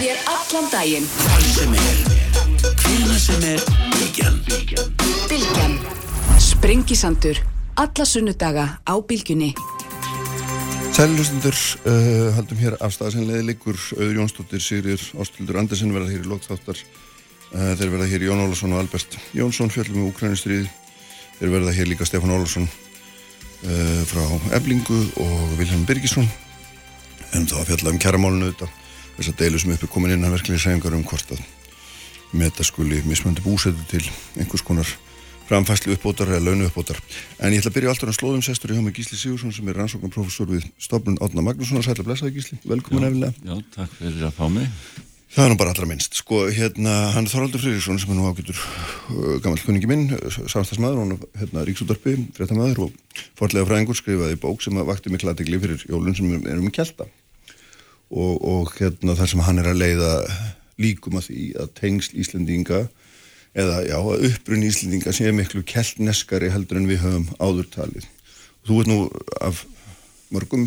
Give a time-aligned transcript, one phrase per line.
[0.00, 1.06] með þér allan daginn.
[1.12, 1.96] Hvar sem er,
[2.80, 4.38] hvila sem er, Bilgjan.
[5.28, 5.74] Bilgjan.
[6.40, 7.40] Sprengisandur.
[7.80, 9.52] Alla sunnudaga á Bilgjunni.
[10.96, 11.56] Sælulustundur,
[11.88, 17.70] uh, haldum hér afstæðasenlega líkur Auður Jónsdóttir, Sigrir Ástildur Andersen verða hér í lokþáttar uh,
[17.78, 20.66] þeir verða hér Jón Ólafsson og Albert Jónsson fjöldum með Ukrænustrið
[21.38, 24.26] þeir verða hér líka Stefán Ólafsson uh, frá
[24.58, 26.28] Eblingu og Vilhelm Birgisson
[27.32, 28.72] en þá að fjalla um kæramálinu þetta
[29.18, 31.44] þess að deilu sem uppi komin inn að verkefni segjungar um hvort að
[32.36, 34.04] metaskuli mismöndi búsetu til
[34.38, 34.88] einhvers konar
[35.50, 37.00] framfæslu uppbótar eða launu uppbótar.
[37.42, 39.66] En ég ætla að byrja alltaf á slóðum sestur í hjá mig Gísli Sigursson sem
[39.66, 41.82] er rannsóknarprofessor við stofnun Átna Magnússonar.
[41.86, 43.34] Sætla blessaði Gísli, velkomin efilega.
[43.42, 44.68] Já, takk fyrir að fá mig.
[45.30, 46.16] Það er nú bara allra minnst.
[46.18, 51.04] Sko, hérna, hann er Þorvaldur Friðriksson sem er nú ágætur uh, gammal kunningi minn, samstagsmaður,
[51.04, 55.86] hann er hérna Ríksútarpi, fréttamaður og forlega fræðingur skrifaði bók sem vakti mikla aðtegli fyrir
[55.86, 57.06] jólun sem er um kjelta.
[58.10, 60.14] Og, og hérna þar sem hann er að leiða
[60.80, 62.80] líkum að því að tengsl Íslendinga
[63.54, 68.08] eða já, upprunn Íslendinga sem er miklu keltneskari heldur en við höfum áðurtalið.
[68.66, 68.98] Þú ert nú
[69.40, 69.62] af
[70.34, 70.66] mörgum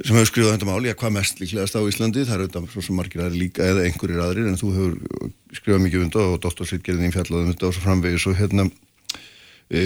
[0.00, 2.84] sem hefur skrifað þetta máli að hvað mest líklegast á Íslandi, það er auðvitað svo
[2.84, 4.94] sem margir aðri líka eða einhverjir aðrir en þú hefur
[5.58, 8.66] skrifað mikið um þetta og doktorsritgerðin fjallaði um þetta og svo framvegis og hérna
[9.68, 9.82] e,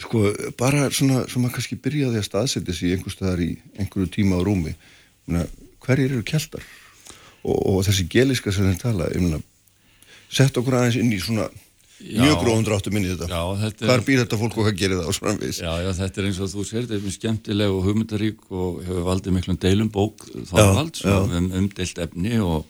[0.00, 0.24] sko
[0.60, 4.72] bara svona, svona kannski byrjaði að staðsetja sér einhver staðar í einhverju tíma á rúmi
[5.26, 6.64] hverjir eru keltar
[7.42, 9.10] og, og þessi geliska sem þeir tala,
[10.32, 11.48] sett okkur aðeins inn í svona
[12.02, 13.28] já, mjög gróðum dráttum inn í þetta.
[13.30, 15.60] Já, þetta Hvar býr þetta fólk og hvað gerir það á framvís?
[15.62, 18.80] Já, já, þetta er eins og þú sér, þetta er mjög skemmtileg og hugmyndarík og
[18.86, 22.66] hefur valdið miklum deilum bók þávalds um umdeilt efni og,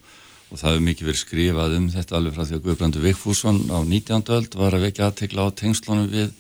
[0.51, 3.79] og það hefur mikið verið skrifað um þetta alveg frá því að Guðbrandur Vikfússon á
[3.81, 4.27] 19.
[4.39, 6.35] öld var að vekja aðtekla á tengslunum við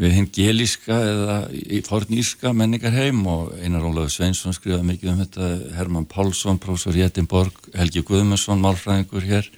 [0.00, 1.36] við hinn gelíska eða
[1.84, 8.02] forníska menningarheim og Einar Ólaður Sveinsson skrifaði mikið um þetta Herman Pálsson, prófessor Jéttinborg Helgi
[8.08, 9.50] Guðmundsson, málfræðingur hér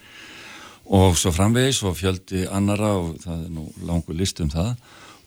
[0.83, 4.73] og svo framvegis og fjöldi annara og það er nú langur list um það.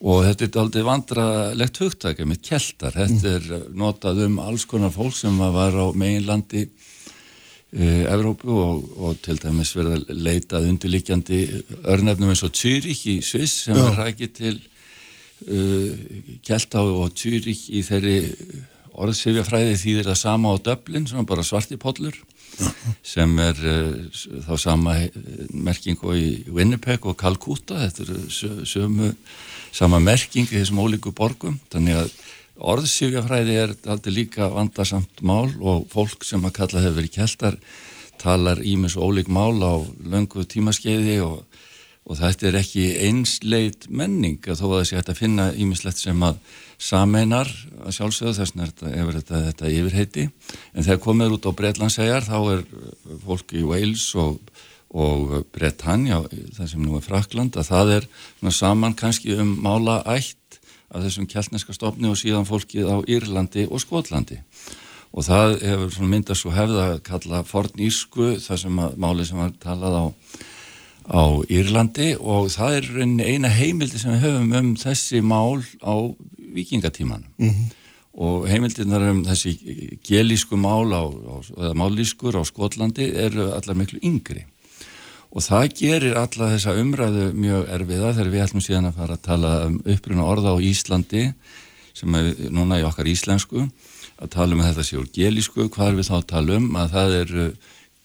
[0.05, 5.17] Og þetta er aldrei vandralegt hugtækja með keltar, þetta er notað um alls konar fólk
[5.17, 6.67] sem var á meginlandi
[7.73, 11.41] e, Evrópu og, og til dæmis verða leitað undirlikjandi
[11.89, 14.59] örnefnum eins og Zürich í Sviss sem er rækið til
[15.45, 18.17] e, kelta og Zürich í þeirri
[18.97, 22.17] orðsifjafræði þýðir það sama á döblin, svona bara svartipollur
[23.05, 23.59] sem er
[24.47, 24.95] þá sama
[25.53, 27.83] merking og í Winnipeg og Calcutta.
[27.85, 29.11] Þetta er sömu
[29.77, 31.59] sama merking í þessum ólíku borgum.
[31.73, 32.15] Þannig að
[32.57, 37.61] orðsífjafræði er aldrei líka vandarsamt mál og fólk sem að kalla hefur verið keltar
[38.21, 41.43] talar ímis og ólík mál á löngu tímaskeiði og,
[42.07, 46.23] og þetta er ekki einsleit menning að þó að þessi hægt að finna ímislegt sem
[46.23, 46.39] að
[46.79, 47.51] sameinar
[47.83, 50.29] að sjálfsögðu þess að þetta þetta, yfirheiti.
[50.75, 52.65] En þegar komið út á Breitlandsæjar þá er
[53.25, 54.39] fólk í Wales og,
[54.95, 56.23] og Bretanja
[56.55, 58.09] það sem nú er Frakland að það er
[58.55, 60.61] saman kannski um mála ætt
[60.95, 64.39] af þessum kjallneska stofni og síðan fólkið á Írlandi og Skotlandi.
[65.17, 69.57] Og það hefur myndast svo hefða að kalla fornísku það sem að máli sem var
[69.59, 70.05] talað á
[71.07, 72.87] á Írlandi og það er
[73.27, 75.95] eina heimildi sem við höfum um þessi mál á
[76.57, 77.71] vikingatímanum mm -hmm.
[78.15, 79.55] og heimildirnar um þessi
[80.03, 84.45] gelísku mál á, á, eða mállískur á Skotlandi eru allar miklu yngri.
[85.31, 89.23] Og það gerir alla þessa umræðu mjög erfiða þegar við ætlum síðan að fara að
[89.23, 91.35] tala um uppruna orða á Íslandi
[91.95, 93.69] sem er núna í okkar íslensku
[94.17, 96.77] að tala um að þetta sé úr gelísku hvað er við þá að tala um?
[96.77, 97.47] Að það eru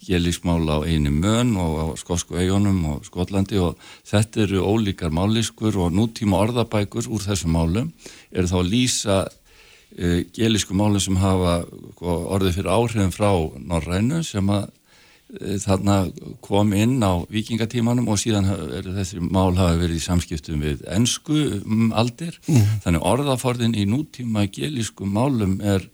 [0.01, 5.77] gelísmál á einu mön og á skosku eigunum og Skotlandi og þetta eru ólíkar mállískur
[5.77, 7.91] og nútíma orðabækur úr þessum málum
[8.31, 11.61] eru þá að lýsa uh, gelísku málum sem hafa
[11.93, 15.97] sko, orðið fyrir áhrifin frá Norrænu sem að uh, þarna
[16.41, 21.61] kom inn á vikingatímanum og síðan eru þessi mál hafa verið í samskiptum við ennsku
[21.61, 22.81] um aldir mm.
[22.87, 25.85] þannig orðaforðin í nútíma gelísku málum er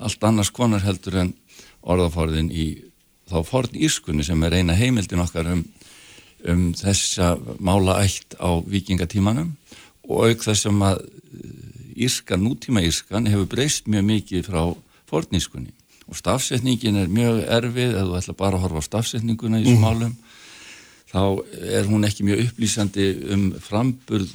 [0.00, 1.34] allt annars konar heldur en
[1.82, 2.66] orðaforðin í
[3.32, 5.64] þá forn írskunni sem er eina heimildin okkar um,
[6.48, 9.54] um þessa mála ætt á vikingatímanum
[10.08, 11.04] og auk þessum að
[11.96, 14.62] írskan, nútíma írskan hefur breyst mjög mikið frá
[15.10, 15.72] forn írskunni
[16.08, 19.80] og stafsetningin er mjög erfið eða þú ætla bara að horfa á stafsetninguna í þessum
[19.80, 19.86] mm.
[19.86, 20.14] málum
[21.12, 21.22] þá
[21.76, 24.30] er hún ekki mjög upplýsandi um framburð,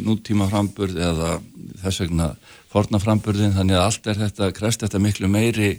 [0.00, 1.34] nútíma framburð eða
[1.82, 2.30] þess vegna
[2.72, 5.74] forna framburðin þannig að allt er þetta, krest þetta miklu meiri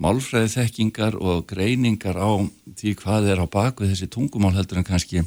[0.00, 2.30] málfræði þekkingar og greiningar á
[2.78, 5.24] því hvað er á baku þessi tungumál heldur en kannski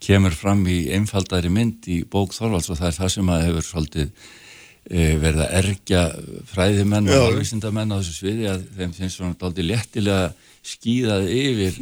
[0.00, 3.66] kemur fram í einfaldari mynd í bók Þorvalds og það er það sem að hefur
[3.66, 4.06] svolítið
[4.90, 6.04] e, verið að ergja
[6.50, 10.30] fræðimenn og alvísindamenn á þessu sviði að þeim finnst svona daldi léttilega
[10.70, 11.76] skýðað yfir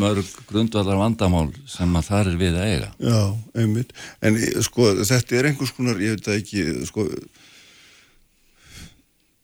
[0.00, 2.88] mörg grundvallar vandamál sem að þar er við að eiga.
[2.98, 3.20] Já,
[3.62, 3.92] einmitt.
[4.22, 7.06] En sko þetta er einhvers konar, ég veit að ekki, sko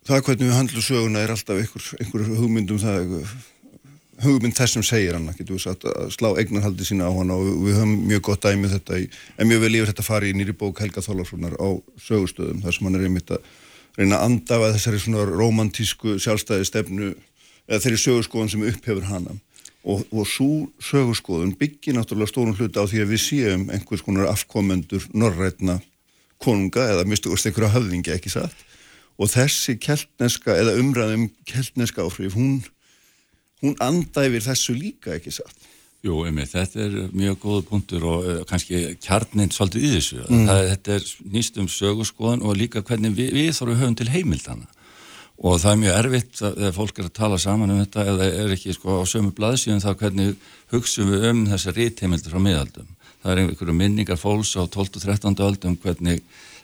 [0.04, 3.18] það hvernig við handlu söguna er alltaf einhver, einhver hugmyndum það
[4.22, 7.44] hugmynd þess sem segir hann getur við satt að slá eignarhaldi sína á hann og
[7.64, 9.06] við höfum mjög gott dæmið þetta í,
[9.38, 11.68] en mjög vel yfir þetta fari í nýri bók Helga Þólarssonar á
[12.04, 13.48] sögustöðum þar sem hann er einmitt að
[13.98, 17.10] reyna að andafa þessari svona romantísku sjálfstæði stefnu
[17.68, 19.38] eða þeirri sögurskoðun sem upphefur hana.
[19.84, 24.30] Og, og svo sögurskoðun byggir náttúrulega stórun hluta á því að við séum einhvers konar
[24.30, 25.78] afkomendur norrætna
[26.40, 28.64] konunga eða mistu úrst einhverja höfðingi ekki satt
[29.18, 32.62] og þessi keltneska eða umræðum keltneska áfrif hún
[33.64, 35.70] hún andæfir þessu líka ekki satt.
[36.04, 40.18] Jú, einmitt, þetta er mjög góð punktur og uh, kannski kjarnin svolítið í þessu.
[40.28, 40.48] Mm.
[40.50, 44.68] Það, þetta er nýst um sögurskoðan og líka hvernig við, við þurfum höfum til heimildana.
[45.34, 48.52] Og það er mjög erfitt þegar fólk er að tala saman um þetta eða er
[48.54, 50.36] ekki sko, á sömu blaðsíðan þá hvernig
[50.74, 52.92] hugsaum við um þessar rítheimildir frá miðaldum.
[53.24, 55.00] Það er einhverju minningar fólks á 12.
[55.00, 55.40] og 13.
[55.48, 56.20] öldum hvernig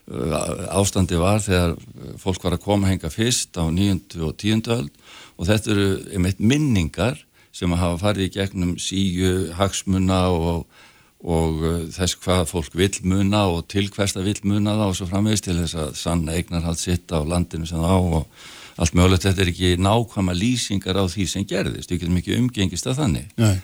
[0.09, 1.75] ástandi var þegar
[2.19, 4.19] fólk var að koma henga fyrst á 9.
[4.27, 4.63] og 10.
[4.75, 4.91] öld
[5.37, 7.21] og þetta eru einmitt minningar
[7.55, 10.67] sem hafa farið í gegnum síu, hagsmuna og,
[11.23, 15.11] og uh, þess hvað fólk vil muna og til hversta vil muna það og svo
[15.11, 18.47] framvegist til þess að sanna eignar hatt sitt á landinu sem þá og
[18.81, 22.91] allt mögulegt þetta er ekki nákvæma lýsingar á því sem gerðist, við getum ekki umgengist
[22.91, 23.59] að þannig Nei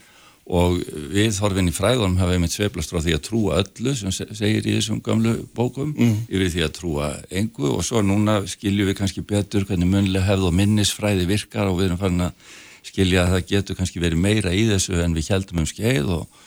[0.46, 0.76] og
[1.10, 4.76] við þorfinn í fræðunum hafa einmitt sveiflast frá því að trúa öllu sem segir í
[4.76, 6.20] þessum gamlu bókum mm.
[6.30, 10.46] yfir því að trúa engu og svo núna skiljum við kannski betur hvernig munlega hefð
[10.46, 12.46] og minnisfræði virkar og við erum farin að
[12.86, 16.38] skilja að það getur kannski verið meira í þessu en við heldum um skeið og,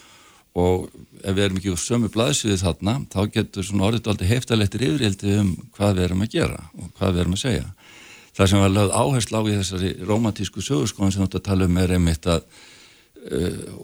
[0.55, 0.87] og
[1.19, 5.35] ef við erum ekki úr sömu blaðsviði þarna þá getur svona orðið aldrei heftalettir yfirildi
[5.41, 7.67] um hvað við erum að gera og hvað við erum að segja.
[8.39, 11.67] Það sem var lögð áherslu á í þessari romantísku sögurskóðan sem þú ætti að tala
[11.67, 12.45] um er einmitt að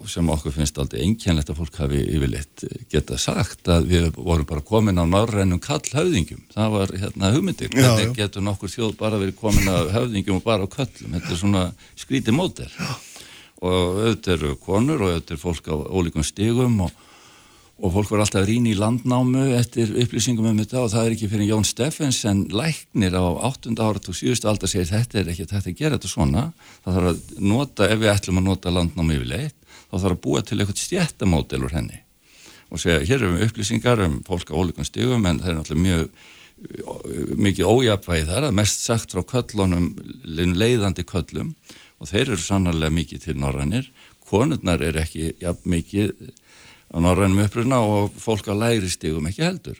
[0.08, 4.64] sem okkur finnst aldrei einkennlegt að fólk hafi yfirleitt geta sagt að við vorum bara
[4.64, 9.68] komin á norrænum kallhauðingum, það var hérna hugmyndir, hvernig getur nokkur þjóð bara verið komin
[9.68, 11.18] á höfðingum og bara á köllum?
[11.18, 11.64] Þetta er svona
[11.98, 12.70] skríti mótel
[13.60, 17.04] og auðvitað eru konur og auðvitað eru fólk á ólíkum stigum og
[17.76, 21.28] og fólk var alltaf rín í landnámu eftir upplýsingum um þetta og það er ekki
[21.28, 23.74] fyrir Jón Steffens en læknir á 8.
[23.76, 24.32] árat og 7.
[24.48, 26.44] aldar segir þetta er ekki þetta að gera þetta svona
[26.86, 29.58] það þarf að nota, ef við ætlum að nota landnámu yfirleitt,
[29.90, 32.00] þá þarf að búa til eitthvað stjættamódel úr henni
[32.72, 35.84] og segja, hér erum við upplýsingar um fólk á ólíkum stigum en það er náttúrulega
[35.84, 39.90] mjög mikið ójapvæði þar að mest sagt frá köllunum
[40.24, 41.52] leiðandi köllum
[42.00, 43.90] og þeir eru sannarlega mikið til norrannir
[44.26, 46.14] konurnar er ekki jafn mikið
[46.92, 49.78] á norrænum uppruna og fólk á læri stegum ekki heldur.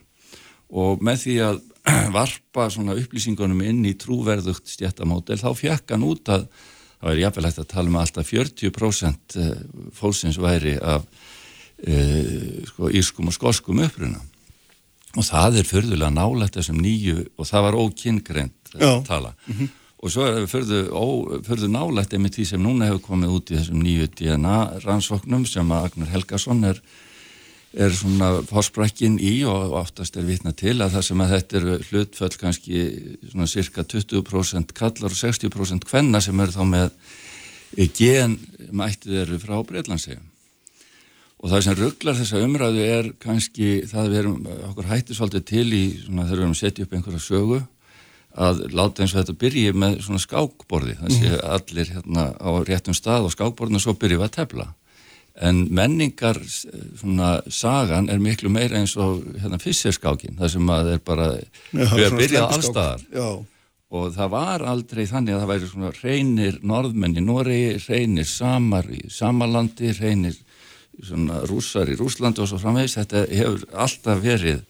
[0.70, 1.60] Og með því að
[2.16, 6.48] varpa svona upplýsingunum inn í trúverðugt stjættamódel þá fjekk hann út að
[6.96, 9.52] það væri jafnvel hægt að tala um alltaf 40% eh,
[9.94, 11.04] fólksins væri af
[11.76, 11.96] e,
[12.70, 14.22] sko, írskum og skoskum uppruna.
[15.16, 19.34] Og það er förðulega nálægt þessum nýju og það var ókyngreint að tala.
[19.46, 19.68] Mm -hmm.
[20.06, 23.82] Og svo er það förðu nálægt einmitt því sem núna hefur komið út í þessum
[23.82, 26.80] nýju DNA rannsóknum sem að Agnar Helgason er
[27.76, 31.74] er svona fórsprækkin í og oftast er vitna til að það sem að þetta eru
[31.90, 32.84] hlutföll kannski
[33.32, 38.38] svona cirka 20% kallar og 60% hvenna sem eru þá með gen
[38.72, 40.24] mættið eru frá Breitlandsegjum
[41.36, 44.38] og það sem rugglar þessa umræðu er kannski það við erum
[44.70, 47.60] okkur hættisvaldið til í svona þegar við erum að setja upp einhverja sögu
[48.36, 50.96] að láta eins og þetta byrji með svona skákborði.
[51.00, 51.54] Þannig að mm.
[51.56, 54.68] allir hérna á réttum stað og skákborðinu svo byrjum við að tefla.
[55.46, 61.02] En menningar svona sagan er miklu meira eins og hérna fysserskákin það sem að er
[61.04, 61.26] bara
[61.72, 63.04] við erum byrjað allstaðar
[63.96, 68.88] og það var aldrei þannig að það væri svona reynir norðmenn í Noregi, reynir samar
[68.90, 70.40] í samalandi, reynir
[70.96, 74.64] svona rússar í Rúslandi og svo framvegs þetta hefur alltaf verið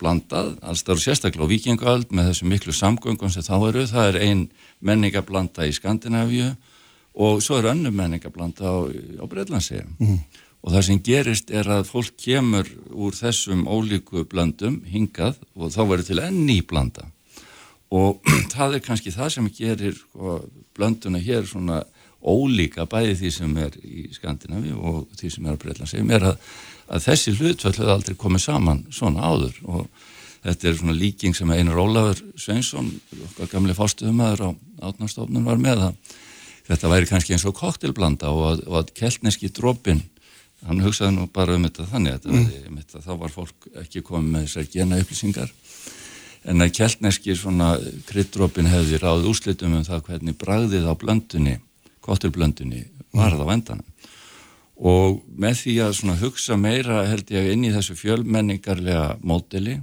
[0.00, 4.18] blandað allstað og sérstaklega á vikingaöld með þessu miklu samgöngum sem þá eru, það er
[4.26, 4.42] ein
[4.84, 6.50] menningablanda í Skandinavíu
[7.16, 10.18] og svo er önnum menningablanda á, á Breitlandsegjum mm.
[10.66, 15.82] og það sem gerist er að fólk kemur úr þessum ólíku blandum hingað og þá
[15.84, 17.06] verður til enni blanda.
[17.94, 18.18] Og
[18.54, 20.40] það er kannski það sem gerir sko,
[20.76, 21.84] blanduna hér svona
[22.26, 26.40] ólíka bæði því sem er í Skandinavi og því sem er á Breitlandsegjum er að,
[26.86, 29.58] að þessi hlutvöld hefur aldrei komið saman svona áður.
[29.64, 29.88] Og
[30.44, 32.92] þetta er svona líking sem Einar Ólafur Sveinsson,
[33.30, 34.50] okkar gamli fástuðumæður á
[34.86, 36.16] átnarstofnun var með það
[36.66, 40.02] þetta væri kannski eins og koktelblanda og að, að keltneski drópin
[40.66, 42.80] hann hugsaði nú bara um þetta þannig að mm.
[42.80, 45.52] þetta, þá var fólk ekki komið með þessar gena upplýsingar
[46.46, 47.74] en að keltneski svona
[48.08, 51.58] kryddrópin hefði ráð úslitum um það hvernig bragðið á blöndunni,
[52.04, 53.86] kotturblöndunni varð á endanum
[54.76, 59.80] og með því að hugsa meira held ég inn í þessu fjölmenningarlega módeli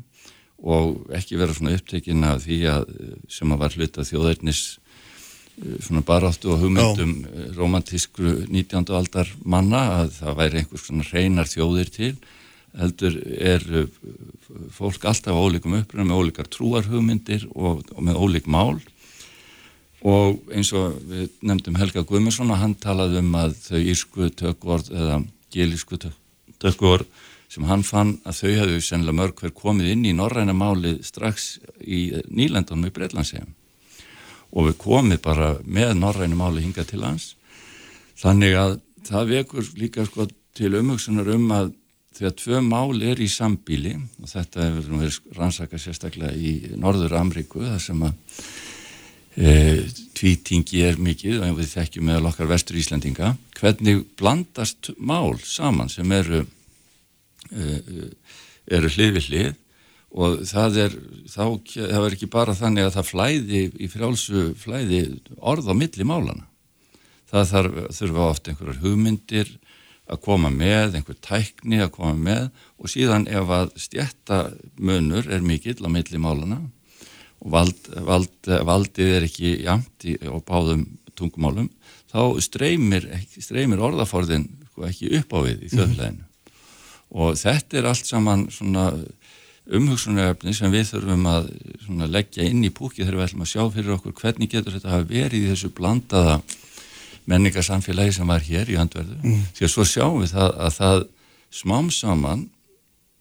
[0.64, 2.86] og ekki vera svona upptekinn af því að
[3.32, 4.62] sem að var hluta þjóðarnis
[5.84, 7.50] svona baráttu og hugmyndum Já.
[7.58, 8.86] romantískru 19.
[8.96, 12.14] aldar manna að það væri einhvers svona reynar þjóðir til
[12.74, 13.66] heldur er
[14.74, 18.80] fólk alltaf á ólíkum uppröðum með ólíkar trúarhugmyndir og, og með ólík mál
[20.04, 24.92] og eins og við nefndum Helga Guðmundsson og hann talaði um að þau írsku tökvord
[24.92, 25.22] eða
[25.54, 26.00] gelísku
[26.60, 27.08] tökvord
[27.54, 31.58] sem hann fann að þau hefðu sennilega mörg hver komið inn í norræna máli strax
[31.80, 33.54] í nýlendunum í Breitlandsegum
[34.54, 37.34] og við komið bara með norræna máli hinga til hans
[38.20, 38.76] þannig að
[39.08, 41.72] það vekur líka sko til umhugsunar um að
[42.14, 47.64] þegar tvö mál er í sambíli og þetta hefur verið rannsaka sérstaklega í Norður Amríku
[47.64, 48.38] þar sem að
[49.38, 49.54] e,
[50.18, 56.12] tvítingi er mikið og við þekkjum meðal okkar vestur Íslandinga hvernig blandast mál saman sem
[56.16, 56.44] eru
[57.52, 57.82] e,
[58.72, 59.52] eru hlið við hlið?
[60.14, 65.00] Og það er þá, það er ekki bara þannig að það flæði í frjálsu flæði
[65.42, 66.46] orð á milli málana
[67.34, 69.52] það þarf, þurfa ofta einhverjar hugmyndir
[70.04, 72.48] að koma með, einhver tækni að koma með
[72.78, 76.60] og síðan ef að stjættamunur er mikill á milli málana
[77.44, 80.86] vald, vald, valdið er ekki jamt í, á báðum
[81.18, 81.70] tungumálum,
[82.12, 86.24] þá streymir, streymir orðaforðin sko, ekki upp á við í þjóðleginu.
[86.24, 86.30] Mm.
[87.14, 88.48] Og þetta er allt saman
[89.64, 91.52] umhugsunaröfni sem við þurfum að
[92.12, 95.06] leggja inn í púki þegar við ætlum að sjá fyrir okkur hvernig getur þetta að
[95.14, 96.40] vera í þessu blandaða
[97.30, 99.20] menningarsamfélagi sem var hér í handverðu.
[99.22, 99.46] Mm.
[99.56, 101.06] Því að svo sjáum við það að það
[101.54, 102.48] smám saman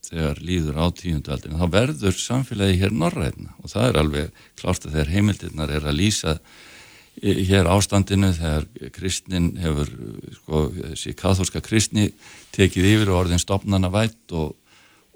[0.02, 4.96] þegar líður á tíundaldinu, þá verður samfélagi hér norræðna og það er alveg klárt að
[4.96, 6.36] þegar heimildirnar er að lýsa
[7.20, 9.90] hér ástandinu þegar kristnin hefur,
[10.38, 12.08] sko, þessi katholska kristni
[12.56, 14.54] tekið yfir og orðin stopnana vætt og,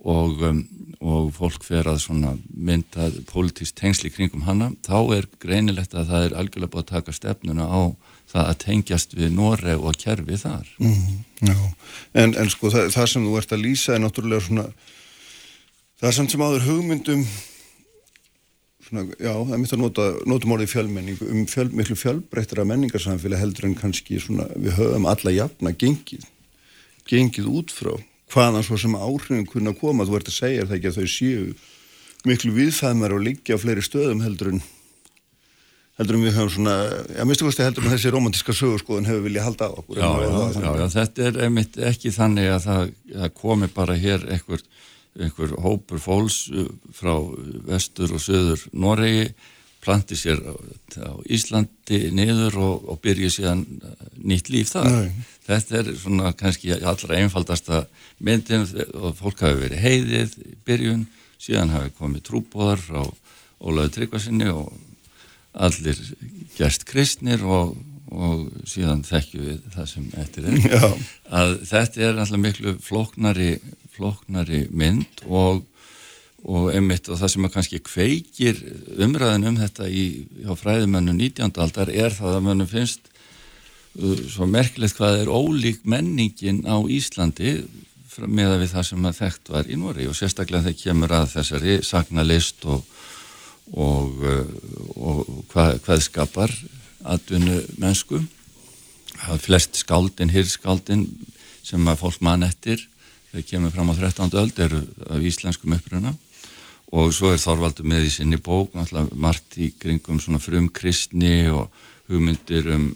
[0.05, 0.61] og, um,
[1.01, 2.05] og fólk fer að
[2.53, 7.17] mynda politísk tengsli kringum hanna, þá er greinilegt að það er algjörlega búið að taka
[7.17, 7.83] stefnuna á
[8.31, 10.71] það að tengjast við Noreg og kerfi þar.
[10.83, 11.19] Mm,
[12.23, 14.65] en, en sko það, það sem þú ert að lýsa er náttúrulega svona,
[16.01, 17.23] það er samt sem áður hugmyndum,
[18.89, 23.45] svona, já, það er mitt að nota, notum orðið fjölmenning, um fjöl, miklu fjölbreyttara menningarsamfélag
[23.45, 26.27] heldur en kannski svona, við höfum alla jafna gengið,
[27.07, 27.95] gengið út frá
[28.33, 31.45] hvaðan svo sem áhrifin kunna koma, þú ert að segja það ekki að þau séu
[32.27, 34.65] miklu viðfæðmar og liggja á fleiri stöðum heldur en
[35.97, 36.75] heldur um við höfum svona,
[37.17, 40.01] já, mistu kosti heldur um þessi romantíska sögurskoðun hefur viljað halda á okkur.
[40.01, 40.29] Já, já,
[40.61, 44.65] já, já, þetta er einmitt ekki þannig að það, það komi bara hér einhver,
[45.17, 47.15] einhver hópur fólks uh, frá
[47.71, 49.31] vestur og söður Noregi,
[49.87, 50.53] planti sér á,
[51.01, 54.93] á Íslandi niður og, og byrja síðan uh, nýtt líf þar.
[54.93, 55.29] Nei.
[55.47, 57.87] Þetta er svona kannski allra einfaldasta
[58.21, 58.67] myndin
[58.99, 61.07] og fólk hafi verið heiðið í byrjun,
[61.41, 63.07] síðan hafi komið trúbóðar frá
[63.57, 64.75] Ólaður Tryggvarsinni og
[65.57, 66.01] allir
[66.57, 67.77] gerst kristnir og,
[68.13, 70.85] og síðan þekkju við það sem eftir er Já.
[71.41, 73.57] að þetta er alltaf miklu flóknari,
[73.97, 75.65] flóknari mynd og,
[76.45, 78.63] og einmitt og það sem kannski kveikir
[79.03, 80.07] umræðin um þetta í
[80.47, 81.53] fræðimönnu 19.
[81.65, 83.11] aldar er það að mönnum finnst
[84.01, 87.59] uh, svo merkilegt hvað er ólík menningin á Íslandi
[88.25, 91.33] með að við það sem að þekkt var í Nóri og sérstaklega þegar kemur að
[91.35, 92.87] þessari sagnalist og
[93.73, 94.51] og, eh,
[94.97, 96.53] og hvað, hvað skapar
[97.07, 98.21] atvinnu mennsku
[99.17, 101.07] það er flest skáldin, hirskáldin
[101.67, 102.83] sem að fólk mann eftir
[103.31, 104.37] þegar kemur fram á 13.
[104.39, 106.15] öld eru af íslenskum uppruna
[106.95, 108.77] og svo er Þorvaldur með í sinni bók
[109.19, 111.73] margt í kringum svona frum kristni og
[112.07, 112.87] hugmyndir um,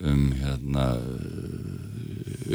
[0.00, 0.86] um hérna,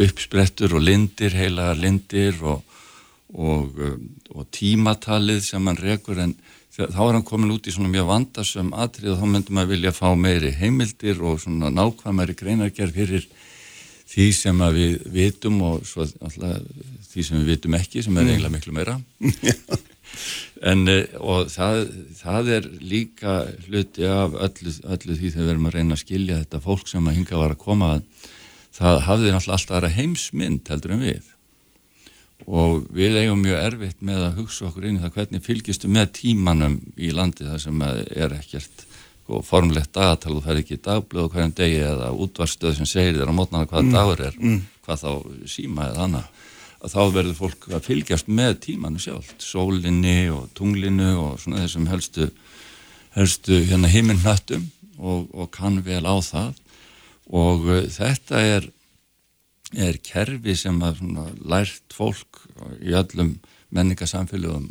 [0.05, 2.63] uppsprettur og lindir, heila lindir og,
[3.35, 3.75] og,
[4.31, 6.35] og tímatalið sem hann rekur en
[6.75, 9.95] þá er hann komin út í svona mjög vandasum atrið og þá myndum að vilja
[9.95, 13.27] fá meiri heimildir og svona nákvæmari greinargerð fyrir
[14.11, 16.63] því sem við vitum og svo alltaf
[17.11, 18.33] því sem við vitum ekki sem er mm.
[18.33, 18.99] eiginlega miklu meira.
[20.65, 21.81] En eh, og það,
[22.15, 23.33] það er líka
[23.65, 27.09] hluti af öllu, öllu því þegar við erum að reyna að skilja þetta fólk sem
[27.09, 28.29] að hinga var að koma að
[28.75, 31.34] það hafði alltaf aðra heimsmynd heldur en við
[32.45, 36.11] og við eigum mjög erfitt með að hugsa okkur inn í það hvernig fylgistu með
[36.19, 38.85] tímanum í landi það sem er ekkert
[39.25, 43.37] sko, formlegt og það er ekki dagblöð hverjum degi eða útvarstöð sem segir þér á
[43.37, 43.95] mótnana hvaða mm.
[43.95, 44.59] dagur er, mm.
[44.85, 45.11] hvað þá
[45.49, 46.31] síma eða annað
[46.85, 52.29] þá verður fólk að fylgjast með tímanu sjálf, sólinni og tunglinu og svona þessum helstu,
[53.15, 54.67] helstu hérna himminnhattum
[54.99, 56.53] og, og kann vel á það
[57.33, 58.69] og uh, þetta er,
[59.77, 61.01] er kerfi sem að
[61.43, 62.43] lært fólk
[62.81, 63.35] í öllum
[63.75, 64.69] menningarsamfélagum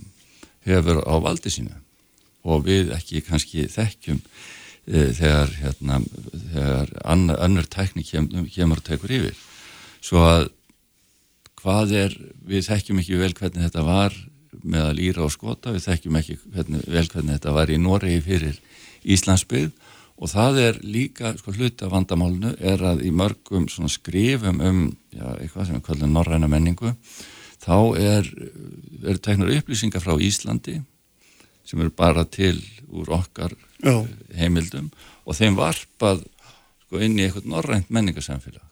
[0.64, 1.74] hefur á valdi sínu
[2.44, 6.00] og við ekki kannski þekkjum e, þegar, hérna,
[6.52, 9.38] þegar annar, annar tækni kem, kemur og tekur yfir.
[10.04, 10.50] Svo að
[11.62, 14.16] hvað er, við þekkjum ekki vel hvernig þetta var
[14.62, 18.20] með að lýra og skota, við þekkjum ekki hvernig, vel hvernig þetta var í Noregi
[18.24, 18.60] fyrir
[19.04, 19.72] Íslandsbyggð
[20.14, 25.26] og það er líka, sko hluti af vandamálnu er að í mörgum skrifum um, já,
[25.40, 26.94] eitthvað sem er kvöldin norræna menningu,
[27.64, 28.28] þá er,
[29.02, 30.78] er teknar upplýsingar frá Íslandi
[31.64, 32.58] sem eru bara til
[32.92, 34.04] úr okkar já.
[34.36, 34.90] heimildum
[35.24, 36.22] og þeim varpað
[36.84, 38.62] sko inn í eitthvað norrænt menningarsamfélag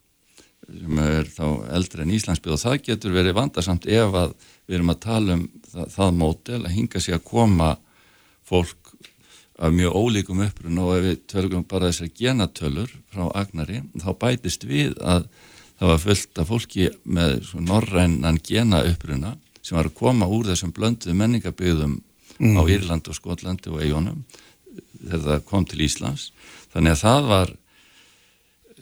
[0.72, 4.34] sem er þá eldri en Íslandsbyggð og það getur verið vandarsamt ef að
[4.68, 7.72] við erum að tala um það, það mótel að hinga sig að koma
[8.46, 8.81] fólk
[9.62, 14.66] af mjög ólíkum upprun og ef við tölum bara þessar genatölur frá Agnari þá bætist
[14.68, 15.28] við að
[15.78, 20.74] það var fullt af fólki með norrænan gena uppruna sem var að koma úr þessum
[20.74, 21.98] blönduðu menningabyggðum
[22.38, 22.58] mm.
[22.58, 24.24] á Írland og Skotlandi og Eijónum
[25.02, 26.30] þegar það kom til Íslands
[26.74, 27.56] þannig að það var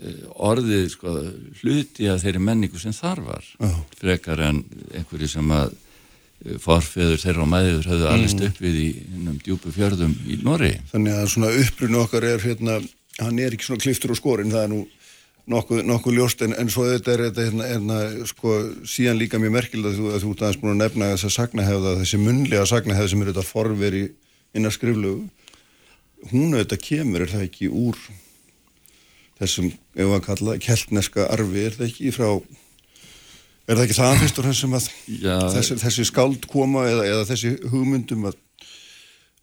[0.00, 1.12] Eh, orðið sko,
[1.60, 3.80] hluti að þeirri menningu sem þar var oh.
[4.00, 4.62] frekar en
[4.96, 5.74] einhverju sem að
[6.44, 8.14] eh, farfeður þeirra og mæður höfðu mm.
[8.14, 10.72] allist upp við í innum djúbu fjörðum í Norri.
[10.92, 12.80] Þannig að svona upprunu okkar er hérna,
[13.20, 14.82] hann er ekki svona kliftur og skorinn, það er nú
[15.50, 18.56] nokkuð, nokkuð ljóst en, en svo þetta er þetta hérna, hérna sko
[18.88, 21.36] síðan líka mjög merkild að þú, að þú ert aðeins búin að nefna þess að
[21.36, 24.02] sagnahefða, þessi munlega sagnahefð sem er þetta forveri
[24.56, 25.28] innar skriflegu,
[26.30, 28.00] hún auðvitað kemur, er það ekki úr
[29.40, 32.28] þessum, ef að kalla, keltneska arfi, er það ekki frá
[33.70, 34.86] er það ekki það fyrst og fremst sem að
[35.22, 38.38] Já, þessi, þessi skáld koma eða, eða þessi hugmyndum að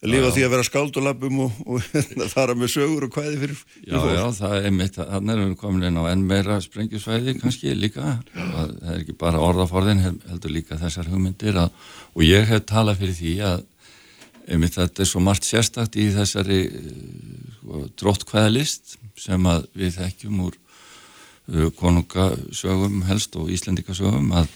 [0.08, 3.56] lifa því að vera skáld og lappum og, og fara með sögur og hvaði fyrir,
[3.58, 4.12] fyrir Já, fólk.
[4.14, 8.12] já, það er mitt þannig erum við komin inn á enn meira sprengjusvæði kannski líka,
[8.36, 11.74] það er ekki bara orðaforðin, heldur líka þessar hugmyndir að,
[12.14, 13.66] og ég hef talað fyrir því að
[14.48, 16.62] einmitt þetta er svo margt sérstakt í þessari
[17.58, 20.62] sko, dróttkvæðalist sem að við þekkjum úr
[21.80, 24.50] konungasögum helst og íslendikasögum að,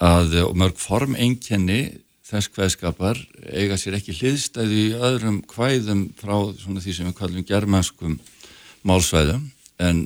[0.00, 1.80] að mörg formengjenni
[2.28, 8.18] þess hvaðskapar eiga sér ekki hliðstæði í öðrum hvaðum frá því sem við kallum germanskum
[8.88, 9.46] málsvæðum
[9.80, 10.02] en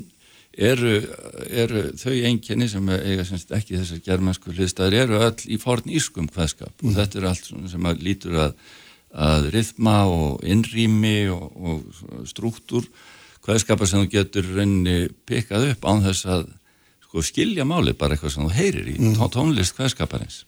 [0.53, 1.01] eru,
[1.49, 6.29] eru þau engjenni sem eiga semst ekki þessar germansku hliðstæðir eru öll í forn ískum
[6.33, 6.91] hvaðskap mm.
[6.91, 8.55] og þetta er allt sem að lítur að,
[9.12, 12.87] að rithma og innrými og, og struktúr
[13.43, 14.97] hvaðskapar sem þú getur rauninni
[15.29, 16.49] pikkað upp án þess að
[17.07, 19.23] sko, skilja máli bara eitthvað sem þú heyrir í mm.
[19.35, 20.43] tónlist hvaðskaparins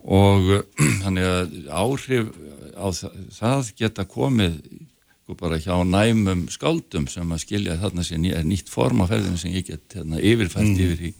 [0.00, 0.64] og
[1.04, 2.30] þannig að áhrif
[2.72, 8.30] á það, það geta komið sko, bara hjá næmum skáldum sem að skilja þarna sem
[8.32, 10.86] er nýtt form á ferðinu sem ég get hérna, yfirfært mm.
[10.86, 11.12] yfir, í,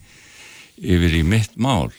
[0.97, 1.91] yfir í mitt mál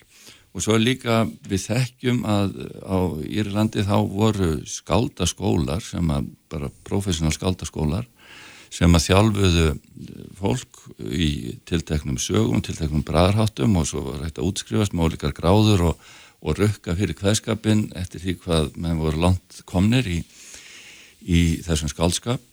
[0.51, 7.31] og svo líka við þekkjum að á Írlandi þá voru skáldaskólar sem að bara professional
[7.35, 8.09] skáldaskólar
[8.71, 9.67] sem að þjálfuðu
[10.39, 10.81] fólk
[11.11, 11.29] í
[11.67, 16.05] tilteknum sögum, tilteknum bræðarháttum og svo var þetta útskrifast með ólíkar gráður og,
[16.41, 20.21] og rukka fyrir hvaðskapin eftir því hvað meðan voru langt komnir í,
[21.21, 22.47] í þessum skálskap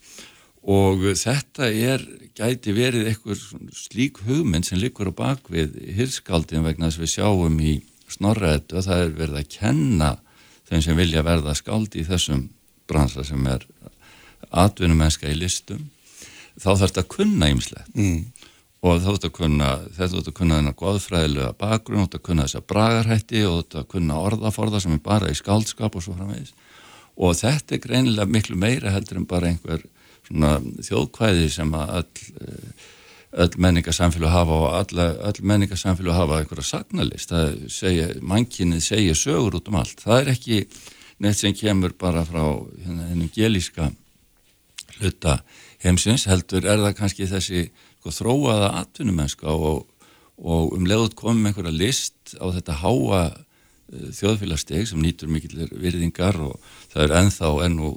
[0.69, 2.03] og þetta er,
[2.37, 3.45] gæti verið eitthvað
[3.77, 7.75] slík hugmynd sem likur á bakvið hirskaldin vegna þess að við sjáum í
[8.09, 10.11] snorraðetu að það er verið að kenna
[10.69, 12.49] þeim sem vilja verða skáldi í þessum
[12.91, 13.65] bransa sem er
[14.51, 15.87] atvinnumennska í listum
[16.59, 17.95] þá þarf þetta að kunna ýmislegt.
[17.95, 18.21] Mm.
[18.79, 22.19] og þá þarf þetta að kunna þetta þarf þetta að kunna þennan goðfræðilega bakgrunn þetta
[22.21, 26.05] að kunna þessa bragarhætti og þetta að kunna orðaforða sem er bara í skaldskap og
[26.05, 26.53] svo framvegis.
[27.19, 29.83] Og þetta er greinilega miklu meira heldur en bara einhver
[30.29, 32.29] svona þjóðkvæði sem að öll,
[33.45, 39.59] öll menningarsamfélag hafa og öll, öll menningarsamfélag hafa einhverja sagnalist, það segja mannkinnið segja sögur
[39.59, 40.05] út um allt.
[40.05, 40.61] Það er ekki
[41.19, 42.45] neitt sem kemur bara frá
[42.85, 43.91] hennum gelíska
[44.99, 45.41] hluta
[45.85, 49.85] heimsins heldur er það kannski þessi sko, þróaða atvinnumennska og,
[50.39, 56.41] og um leiðut komum einhverja list á þetta háa uh, þjóðfélagsteg sem nýtur mikill virðingar
[56.43, 56.57] og
[56.93, 57.93] það er enþá ennú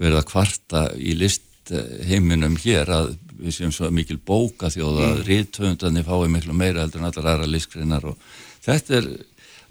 [0.00, 5.22] verið að kvarta í listheiminum hér að við séum svo mikil bóka þjóða mm.
[5.28, 8.18] ríðtöfundarnir fái miklu meira heldur en allar aðra listgreinar og
[8.64, 9.08] þetta er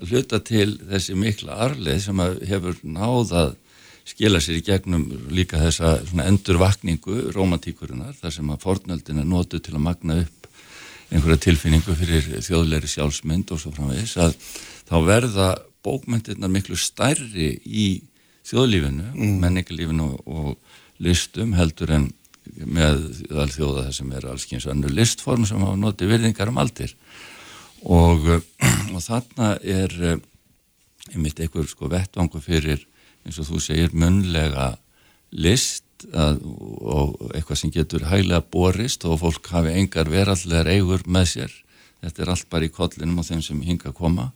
[0.03, 3.55] hluta til þessi mikla arleið sem hefur náðað
[4.07, 9.75] skila sér í gegnum líka þessa endurvakningu romantíkurinnar þar sem að fornöldin er nótu til
[9.77, 10.49] að magna upp
[11.13, 14.35] einhverja tilfinningu fyrir þjóðleiri sjálfsmynd og svo framvegis að
[14.89, 15.47] þá verða
[15.83, 17.87] bókmyndirnar miklu stærri í
[18.47, 19.35] þjóðlífinu, mm.
[19.43, 20.57] menningarlífinu og
[21.03, 22.09] listum heldur en
[22.43, 23.05] með
[23.55, 26.91] þjóða það sem er alls kynns önnu listform sem hafa notið virðingar um aldir
[27.83, 28.27] og,
[28.95, 29.95] og þarna er
[31.13, 32.83] einmitt einhver sko vettvangu fyrir
[33.23, 34.73] eins og þú segir munlega
[35.33, 41.29] list að, og eitthvað sem getur hæglega borist og fólk hafi engar verallegar eigur með
[41.33, 41.57] sér.
[42.03, 44.29] Þetta er allt bara í kollinum á þeim sem hinga að koma.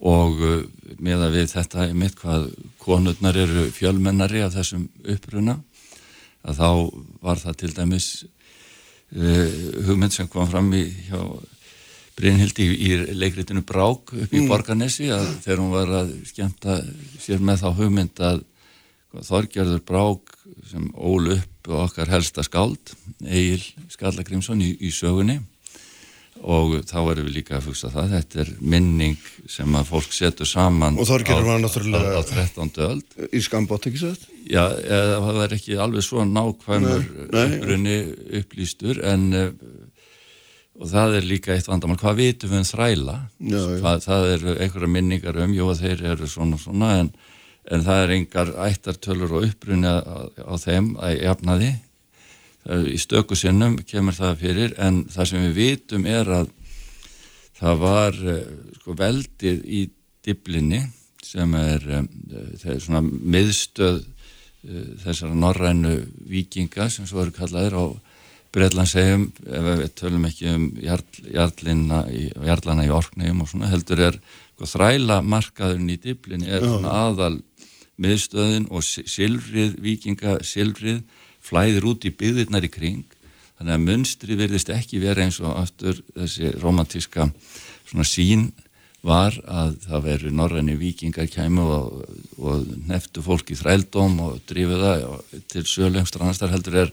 [0.00, 0.60] Og uh,
[0.98, 2.48] með að við þetta er mitt hvað
[2.80, 5.58] konurnar eru fjölmennari af þessum uppruna
[6.40, 6.68] að þá
[7.20, 9.48] var það til dæmis uh,
[9.84, 11.20] hugmynd sem kom fram í hjá
[12.20, 14.48] Brynhildi í, leikritinu Brák upp í mm.
[14.50, 16.80] Borganesi að þegar hún var að skemta
[17.20, 18.42] sér með þá hugmynd að
[19.26, 20.36] Þorgjörður Brák
[20.70, 22.92] sem ól upp okkar helsta skáld
[23.24, 25.40] Egil Skallagrimsson í, í sögunni
[26.40, 29.18] og þá erum við líka að fugsa það þetta er minning
[29.50, 32.70] sem að fólk setur saman og Þorgjörður var náttúrulega á 13.
[32.86, 34.36] öld í skambótt ekki svo þetta?
[34.50, 37.02] Já, eða, það er ekki alveg svo nákvæmur
[38.40, 39.26] upplýstur en
[40.80, 43.16] og það er líka eitt vandamál, hvað vitum við um þræla?
[43.38, 43.76] Já, já.
[43.82, 47.12] Hvað, það eru einhverja minningar um, jú að þeir eru svona svona en,
[47.70, 51.72] en það er engar ættartölur og upprunni á, á þeim að jafna því
[52.68, 56.50] í stöku sinnum kemur það fyrir en það sem við vitum er að
[57.60, 59.82] það var eh, sko, veldið í
[60.24, 60.82] diblinni
[61.24, 62.06] sem er, er
[62.64, 65.96] eh, svona miðstöð eh, þessara norrænu
[66.28, 67.84] vikinga sem svo eru kallaðir á
[68.50, 74.18] Breitlandsegjum, ef við tölum ekki um jarlina í, jarlana í orknegum og svona, heldur er
[74.18, 77.36] sko, þræla markaðurinn í diblinni er svona aðal
[78.00, 81.02] miðstöðin og silfrið, vikinga silfrið
[81.44, 83.04] flæðir út í byggðirnar í kring.
[83.60, 87.28] Þannig að munstri verðist ekki vera eins og aftur þessi romantíska
[87.90, 88.48] svona sín
[89.06, 92.02] var að það veri norræni vikingar kæmu og,
[92.40, 95.06] og neftu fólk í þrældóm og drífu það
[95.52, 96.92] til söglegumstur annars þar heldur er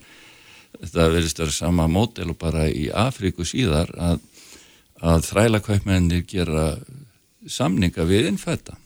[0.81, 4.21] þetta verðist að vera sama mótel og bara í Afríku síðar að,
[5.01, 6.67] að þrælakvæpmennir gera
[7.47, 8.77] samninga við innfætta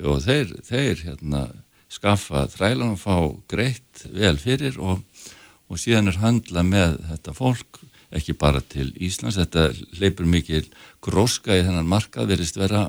[0.00, 1.44] og þeir, þeir hérna,
[1.90, 3.16] skaffa þrælan og fá
[3.50, 5.02] greitt vel fyrir og,
[5.68, 9.70] og síðan er handla með þetta fólk ekki bara til Íslands, þetta
[10.00, 10.64] leipur mikil
[11.02, 12.88] gróska í þennan markað verðist vera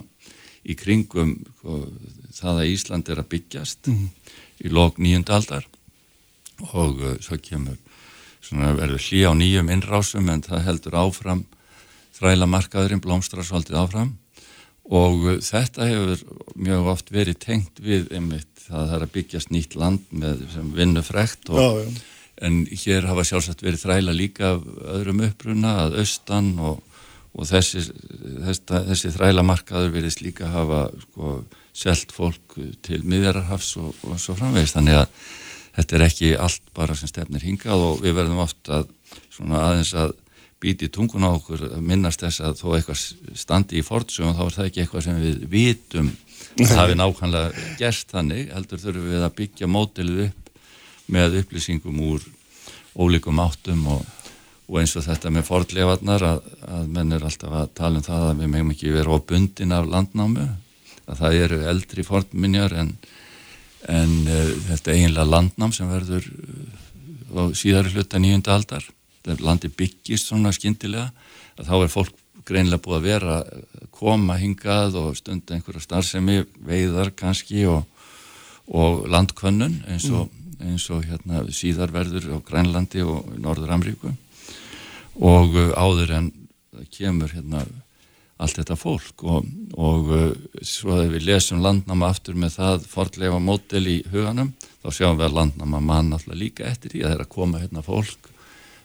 [0.66, 1.78] í kringum sko,
[2.38, 4.08] það að Ísland er að byggjast mm.
[4.66, 5.68] í lók nýjundaldar
[6.72, 7.78] og uh, svo kemur
[8.50, 11.46] verður hlý á nýjum innrásum en það heldur áfram
[12.18, 14.16] þræla markaðurinn blómstra svolítið áfram.
[14.92, 16.24] Og þetta hefur
[16.60, 20.42] mjög oft verið tengt við einmitt það þarf að byggjast nýtt land með
[20.76, 21.52] vinnufrekt
[22.42, 24.56] en hér hafa sjálfsagt verið þræla líka
[24.96, 26.82] öðrum uppruna að austan og,
[27.38, 27.84] og þessi,
[28.42, 31.36] þessi, þessi þræla markaður verið líka hafa sko,
[31.78, 35.14] selt fólk til miðjararhafs og, og svo framvegist þannig að
[35.76, 38.90] þetta er ekki allt bara sem stefnir hingað og við verðum oft að
[39.32, 40.16] svona aðeins að
[40.62, 43.00] býti tungun á okkur minnast þess að þó eitthvað
[43.40, 46.12] standi í fortsögum þá er það ekki eitthvað sem við vitum
[46.76, 50.52] að er nákvæmlega gerst þannig heldur þurfum við að byggja mótilið upp
[51.12, 52.28] með upplýsingum úr
[52.94, 54.04] ólíkum áttum og,
[54.70, 58.28] og eins og þetta með fordlefarnar að, að menn er alltaf að tala um það
[58.28, 60.48] að við meðum ekki vera á bundin af landnámu
[61.12, 62.94] að það eru eldri fordminjar en
[63.90, 68.86] en uh, þetta eiginlega landnám sem verður uh, á síðari hluta nýjunda aldar
[69.22, 71.10] þetta landi byggist svona skindilega
[71.58, 72.18] að þá er fólk
[72.48, 73.36] greinlega búið að vera
[73.94, 77.84] koma hingað og stunda einhverja starfsemi, veiðar kannski og,
[78.68, 80.72] og landkönnun eins og, mm.
[80.72, 84.14] eins og hérna, síðar verður á Grænlandi og Norður Amríku
[85.22, 86.32] og uh, áður en
[86.92, 87.66] kemur hérna
[88.42, 89.24] allt þetta fólk.
[89.24, 90.28] Og, og uh,
[90.60, 95.28] svo þegar við lesum landnáma aftur með það fordlega mótel í huganum þá sjáum við
[95.30, 98.32] að landnáma mann alltaf líka eftir því að það er að koma hérna fólk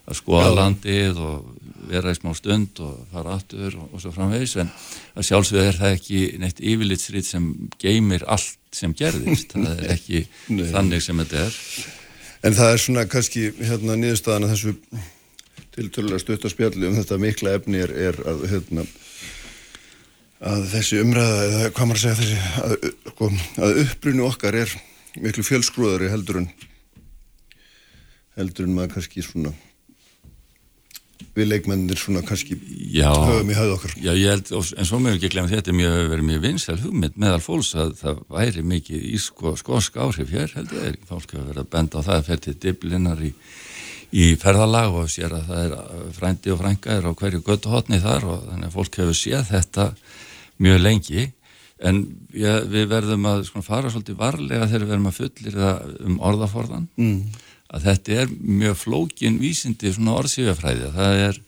[0.07, 1.47] að skoða landið og
[1.89, 4.55] vera í smá stund og fara aftur og, og svo framvegis.
[4.61, 4.69] En
[5.17, 7.49] að sjálfsög er það ekki neitt yfirlitsrið sem
[7.81, 11.59] geymir allt sem gerðist, það er ekki þannig sem þetta er.
[12.47, 14.75] En það er svona kannski hérna nýðustafan að þessu
[15.77, 18.87] tiltölulega stuttarspjalli um þetta mikla efni er, er að hérna
[20.37, 23.29] að þessi umræða, eða hvað maður segja þessi, að, sko,
[23.65, 24.73] að upprunu okkar er
[25.17, 26.51] miklu fjölsgrúðari heldur en
[28.37, 29.53] heldur en maður kannski svona
[31.37, 32.57] við leikmennir svona kannski
[32.93, 33.93] já, höfum í hafð okkar.
[34.01, 37.41] Já, ég held, en svo mögum ekki glemja þetta mjög verið mjög vinsæl hugmynd meðal
[37.45, 41.63] fólks að það væri mikið í sko, skosk áhrif hér held ég, fólk hefur verið
[41.63, 43.31] að benda á það að fyrir til diblinnar í,
[44.17, 48.29] í ferðalag og sér að það er frændi og frænga er á hverju göttuhotni þar
[48.33, 49.91] og þannig að fólk hefur séð þetta
[50.63, 51.25] mjög lengi
[51.77, 55.59] en ja, við verðum að sko, fara svolítið varlega þegar við verðum að fullir
[56.07, 57.19] um orðaforðan mm.
[57.75, 61.39] að þetta er mjög flókin vísindi svona orðsífjafræði það er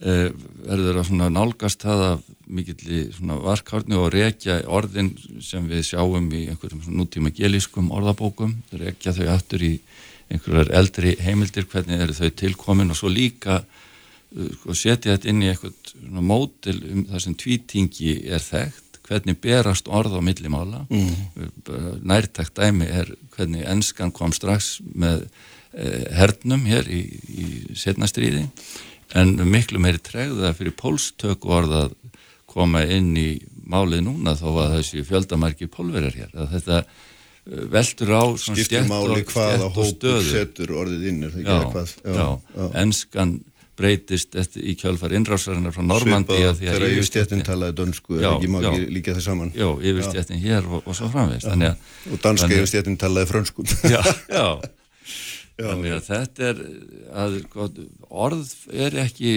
[0.00, 0.30] eh,
[0.64, 3.04] verður að nálgast það að mikill
[3.44, 5.12] varkárni og rekja orðin
[5.44, 9.74] sem við sjáum í einhverjum nútíma gelískum orðabókum rekja þau aftur í
[10.32, 13.60] einhverjar eldri heimildir, hvernig eru þau tilkomin og svo líka
[14.36, 19.40] uh, sko, setja þetta inn í eitthvað mótil um það sem tvítingi er þekkt, hvernig
[19.44, 21.98] berast orð á millimála, mm.
[22.08, 25.26] nærtækt dæmi er hvernig ennskan kom strax með
[25.76, 28.46] eh, hernum hér í, í setnastriði
[29.20, 31.98] en miklu meiri tregða fyrir pólstöku orð að
[32.48, 33.28] koma inn í
[33.68, 36.80] málið núna þó að þessi fjöldamarki pólverar hér, að þetta
[37.44, 41.90] veldur á skiptir máli hvaða hópur setur orðið inn er það ekki eitthvað?
[42.04, 42.68] Já, já.
[42.80, 43.34] enskan
[43.78, 49.16] breytist eftir, í kjálfar innrásarinnar frá Normandi þegar yfirstjættin talaði dönsku er ekki máli líka
[49.16, 49.52] það saman?
[49.56, 54.00] Já, yfirstjættin hér og, og svo framvegst og danska yfirstjættin talaði frönskum já,
[54.38, 54.46] já.
[55.54, 56.62] Þannig að þetta er
[57.14, 57.76] að, gott,
[58.10, 59.34] orð er ekki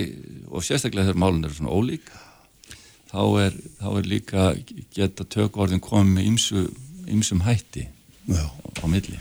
[0.50, 2.10] og sérstaklega þegar málun eru svona ólík
[3.12, 4.48] þá er, þá er líka
[4.96, 6.64] geta tökvorðin komið með ymsu,
[7.08, 7.86] ymsum hætti
[8.28, 8.44] Já.
[8.50, 9.20] á milli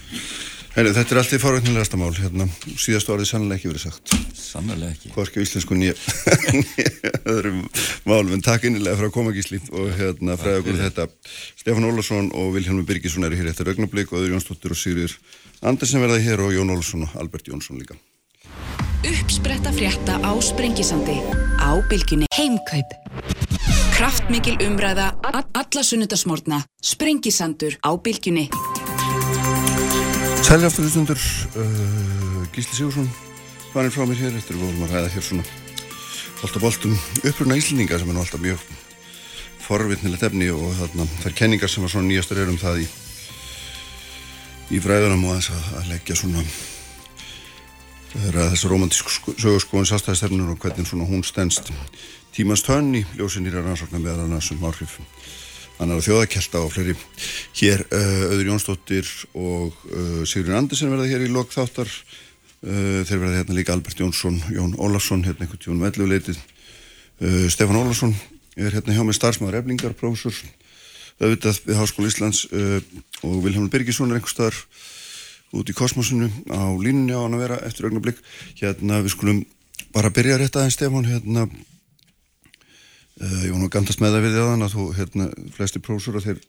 [0.77, 2.45] Heyri, Þetta er alltaf fárvægnilegasta mál hérna.
[2.77, 4.11] síðastu orðið sannlega ekki verið sagt.
[4.37, 5.09] Sannlega ekki.
[5.15, 5.95] Hvorki íslensku nýja
[7.33, 7.62] öðrum
[8.05, 8.35] málum.
[8.37, 11.07] En takk innilega frá komagísli og hérna fræða okkur þetta.
[11.57, 15.17] Stefán Ólarsson og Vilhelm Birgisson eru hér eftir augnablík og öður Jónsdóttir og Sigriður
[15.65, 17.97] Andersen verða hér og Jón Ólarsson og Albert Jónsson líka.
[19.07, 21.17] Uppspretta frétta á Sprengisandi
[21.57, 22.93] á bylginni Heimkaup.
[23.97, 28.51] Kraftmikil umræða alla sunnudasmórna Sprengisandur á bylginni
[30.44, 33.09] Sæli aftur í stundur uh, Gísli Sigursson
[33.72, 35.44] fann frá mér hér eftir að við volum að ræða hér svona
[36.42, 38.62] alltaf boltum uppruna íslendinga sem er nú alltaf mjög
[39.64, 42.87] forvittnilegt efni og þarna þær kenningar sem var svona nýjastur er um það í
[44.77, 46.44] í fræðunum og þess að, að leggja svona
[48.16, 51.72] þessu romantísku sögurskóin sastæðistefnur og hvernig svona hún stendst
[52.37, 55.07] tímans tönn í ljósinýra rannsóknar meðan þessum áhrifum
[55.83, 56.95] annar þjóðakelta og fleiri
[57.59, 61.91] hér uh, Öður Jónsdóttir og uh, Sigurinn Andersen verða hér í lok þáttar.
[62.65, 66.41] Uh, þeir verða hérna líka Albert Jónsson Jón Ólarsson, hérna einhvern tíun meðluleitið
[67.49, 68.11] Stefan Ólarsson
[68.61, 70.37] er hérna hjá með starfsmaður eflingar prófessor
[71.17, 72.43] auðvitað við Háskóla Íslands
[73.25, 74.59] og Vilhelm Birgisson er einhver staðar
[75.57, 78.21] út í kosmosinu á línunni á hann að vera eftir augnablík
[78.61, 79.41] hérna við skulum
[79.97, 81.76] bara byrja rétt aðeins Stefan hérna Uh,
[83.20, 86.42] ég var nú gandast með það við þaðan að þú, hérna, flesti prósur að þeir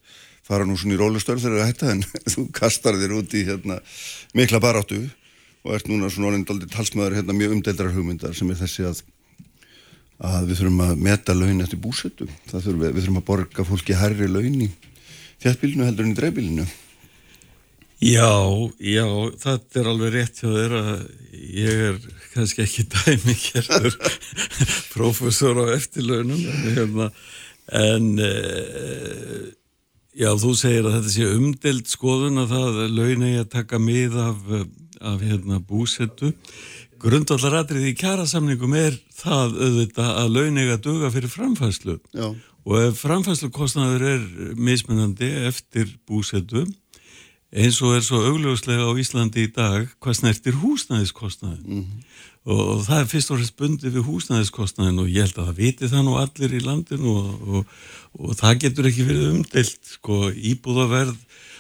[0.48, 2.04] fara nú svona í rólustöld þegar það hætta en
[2.34, 3.80] þú kastar þér út í hérna
[4.38, 5.04] mikla baráttu
[5.68, 9.04] og ert núna svona orðindaldi talsmaður hérna mjög umdeldrar hugmyndar sem er þessi að
[10.18, 13.98] að við þurfum að meta laun eftir búsettu, þurfum við, við þurfum að borga fólki
[13.98, 14.70] herri laun í
[15.44, 16.66] þjættbílinu heldur en í dreifbílinu.
[18.02, 18.34] Já,
[18.78, 19.06] já,
[19.42, 20.90] þetta er alveg rétt hjá þér að
[21.34, 22.00] ég er
[22.38, 23.98] kannski ekki dæmi kjærtur
[24.96, 27.10] profesor á eftirlaunum en, hérna,
[27.84, 28.32] en e,
[30.18, 34.20] já, þú segir að þetta sé umdelt skoðun að það laun eigi að taka mið
[34.24, 34.44] af,
[35.14, 36.34] af hérna, búsettu
[37.02, 42.28] grundvallaratrið í kjærasamningum er það auðvitað að laun eigi að duga fyrir framfæslu já.
[42.68, 44.26] og ef framfæslu kostnaður er
[44.58, 46.66] mismunandi eftir búsettu
[47.56, 52.02] eins og er svo augljóslega á Íslandi í dag hvað snertir húsnæðiskostnaðin mm -hmm.
[52.44, 55.60] og, og það er fyrst og fremst bundið við húsnæðiskostnaðin og ég held að það
[55.62, 57.66] viti það nú allir í landinu og, og,
[58.20, 60.32] og það getur ekki verið umdelt sko.
[60.32, 61.16] Íbúðaverð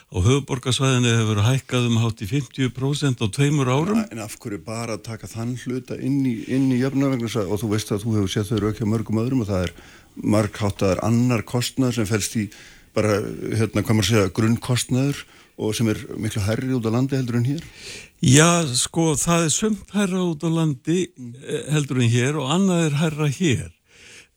[0.08, 4.04] á höfuborgarsvæðinu hefur hækkað um hátt í 50% á tveimur árum.
[4.12, 7.92] En af hverju bara að taka þann hluta inn í, í jöfnavegnarsvæð og þú veist
[7.92, 9.74] að þú hefur sett þau raukja mörgum öðrum og það er
[10.16, 12.50] margháttaðar annar kostnað sem fælst í
[12.96, 13.20] bara,
[13.56, 15.26] hérna, hvað maður segja, grunnkostnaður
[15.58, 17.64] og sem er miklu herri út á landi heldur en hér?
[18.22, 22.86] Já, sko, það er sömt herra út á landi eh, heldur en hér og annað
[22.88, 23.68] er herra hér.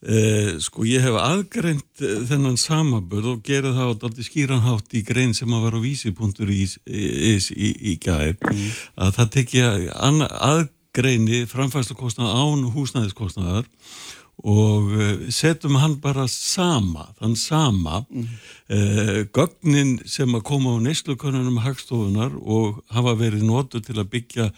[0.00, 5.04] Eh, sko, ég hef aðgreint eh, þennan samaböð og gerði það á daldi skýranhátt í
[5.04, 8.70] grein sem að vera á vísipunktur í, í, í, í gæð mm.
[9.04, 18.00] að það tekja aðgreini framfærslu án húsnæðiskostnaðar og eh, setjum hann bara sama, þann sama
[18.08, 18.26] mm.
[18.72, 24.48] eh, gögnin sem að koma á neyslukonunum hagstofunar og hafa verið nótu til að byggja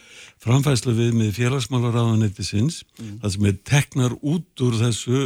[0.43, 3.13] framfæslu við með félagsmálaráðanettisins mm.
[3.25, 5.23] það sem er teknar út úr þessu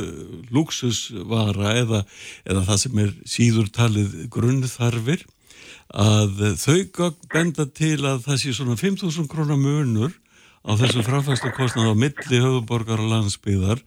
[0.55, 2.05] luxusvara eða,
[2.49, 5.27] eða það sem er síður talið grunnþarfir
[5.97, 10.17] að þau gögn benda til að það sé svona 5.000 krónar munur
[10.67, 13.81] á þessu framfæslu kostnað á milli höfuborgar og landsbyðar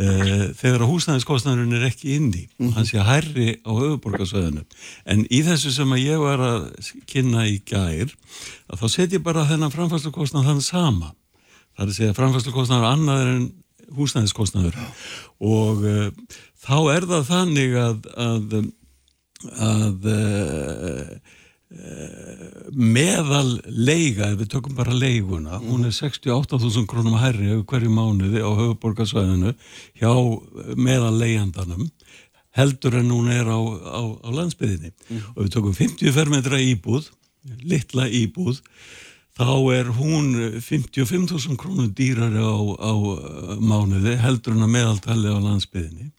[0.00, 2.70] eh, þegar að húsnæðiskostnæðurinn er ekki inni og mm.
[2.78, 4.64] hann sé hærri á höfuborgarsvæðinu.
[5.12, 6.70] En í þessu sem að ég var að
[7.10, 8.14] kynna í gær,
[8.72, 11.12] að þá setjum ég bara þennan framfæslu kostnað þann sama.
[11.76, 13.44] Það er að segja framfæslu kostnæður annaður en
[13.92, 14.80] húsnæðiskostnæður
[15.44, 16.08] og uh,
[16.64, 18.58] þá er það þannig að, að,
[19.68, 21.38] að uh,
[22.72, 25.68] meðal leiga, ef við tökum bara leiguna, mm.
[25.70, 29.54] hún er 68.000 krónum herri hverju mánuði á höfuborgarsvæðinu
[30.00, 30.12] hjá
[30.76, 31.88] meðal leigandanum
[32.56, 35.22] heldur en hún er á, á, á landsbyðinni mm.
[35.34, 37.08] og við tökum 50 fermetra íbúð
[37.64, 38.60] litla íbúð
[39.38, 42.92] þá er hún 55.000 krónum dýrari á, á
[43.60, 46.12] mánuði heldur en að meðaltali á landsbyðinni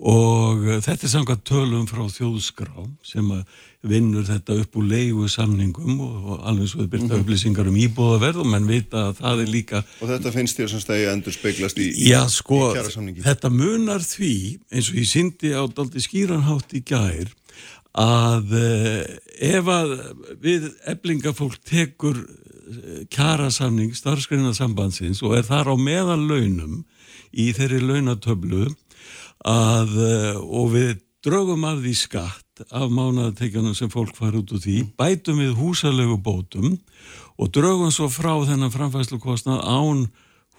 [0.00, 3.42] og þetta er samkvæmt tölum frá þjóðskrá sem að
[3.90, 7.24] vinnur þetta upp úr leigu samningum og alveg svo þau byrta mm -hmm.
[7.24, 10.80] upplýsingar um íbúðaverð og menn vita að það er líka Og þetta finnst þér sem
[10.80, 15.52] stegi endur speiklast í, Já, sko, í kjærasamningi Þetta munar því, eins og ég syndi
[15.52, 17.28] á daldi skýranhátt í gær
[17.92, 19.18] að eh,
[19.56, 19.96] ef að
[20.40, 26.84] við eblingafólk tekur eh, kjærasamning starfskreinasambandsins og er þar á meðal launum
[27.32, 28.70] í þeirri launatöflu
[29.46, 34.62] að eh, og við draugum að því skatt af mánaðateikjanum sem fólk fara út úr
[34.62, 36.74] því, bætum við húsalegu bótum
[37.40, 40.08] og draugum svo frá þennan framfæslu kostnað án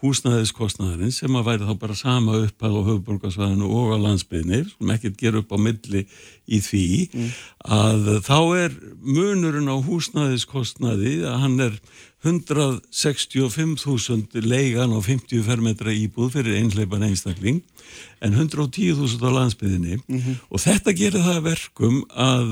[0.01, 5.19] húsnæðiskostnæðurinn sem að væri þá bara sama upphæð á höfuborgarsvæðinu og á landsbygðinni sem ekkert
[5.19, 6.05] ger upp á milli
[6.49, 7.27] í því mm.
[7.77, 11.77] að þá er munurinn á húsnæðiskostnæði að hann er
[12.21, 17.59] 165.000 leigan á 50 fermetra íbúð fyrir einhleipan einstakling
[18.21, 20.35] en 110.000 á landsbygðinni mm -hmm.
[20.49, 22.47] og þetta gerir það verkum að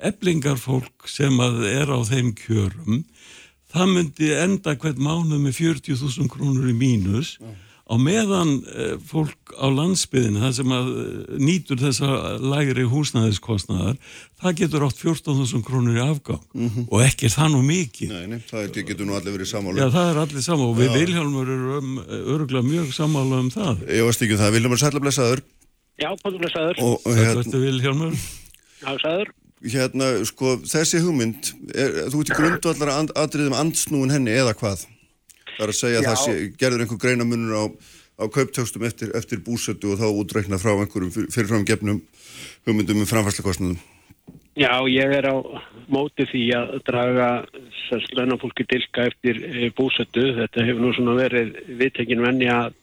[0.00, 3.04] eblingarfólk eh, sem að er á þeim kjörum
[3.72, 7.46] það myndi enda hvert mánuð með 40.000 krónur í mínus Já.
[7.92, 11.10] Á meðan eh, fólk á landsbyðinu, það sem að eh,
[11.44, 12.08] nýtur þessa
[12.40, 13.98] lægri húsnæðiskostnaðar
[14.40, 16.40] það getur átt 14.000 krónur í afgang.
[16.56, 16.86] Mm -hmm.
[16.88, 18.14] og ekki er það nú mikið.
[18.14, 20.96] Nei, nei það getur nú allir verið samála Já, það er allir samála og við
[20.96, 23.84] Vilhelmur erum öruglega mjög samála um það.
[23.88, 25.44] Ég veist ekki um það, Vilhelmur Sællablesaður
[26.00, 28.18] Já, Sællablesaður Sællablesaður Vilhelmur
[28.82, 34.34] Já, Sæður hérna, sko, þessi hugmynd, er, þú ert í grundvallara and, aðriðum andsnúin henni
[34.34, 34.86] eða hvað?
[35.56, 36.02] Það er að segja Já.
[36.02, 37.64] að það sé, gerður einhver greinamunur á,
[38.22, 42.02] á kauptökstum eftir, eftir búsötu og þá útrækna frá einhverjum fyrirfram gefnum
[42.66, 43.76] hugmyndum um framfærsleikostnum.
[44.52, 45.36] Já, ég er á
[45.88, 47.28] móti því að draga
[47.88, 50.26] slönafólki dilka eftir eh, búsötu.
[50.36, 52.74] Þetta hefur nú svona verið viðtekinn venni að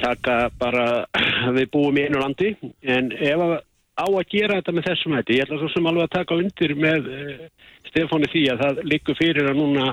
[0.00, 1.04] taka bara,
[1.56, 3.58] við búum í einu landi en ef að
[4.00, 5.36] á að gera þetta með þessum hætti.
[5.36, 7.42] Ég ætla svo sem alveg að taka undir með uh,
[7.90, 9.90] Stefáni því að það likur fyrir að núna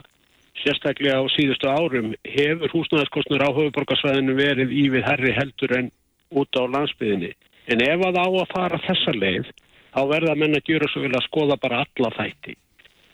[0.64, 5.90] sérstaklega á síðustu árum hefur húsnæðarskostnur á höfuborgarsvæðinu verið í við herri heldur en
[6.34, 7.34] út á landsbyðinni.
[7.68, 9.52] En ef að á að fara þessa leið
[9.94, 12.58] þá verða menn að gera svo vel að skoða bara alla þætti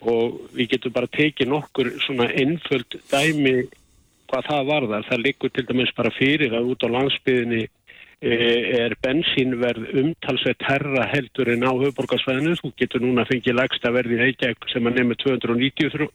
[0.03, 3.55] og við getum bara tekið nokkur svona einföld dæmi
[4.27, 5.07] hvað það varðar.
[5.07, 7.63] Það likur til dæmis bara fyrir að út á landsbyðinni
[8.23, 12.55] er bensínverð umtalsveit herra heldur en á höfuborgarsvæðinu.
[12.61, 16.07] Þú getur núna fengið lagsta verði Reykjavík sem að nefnir 290,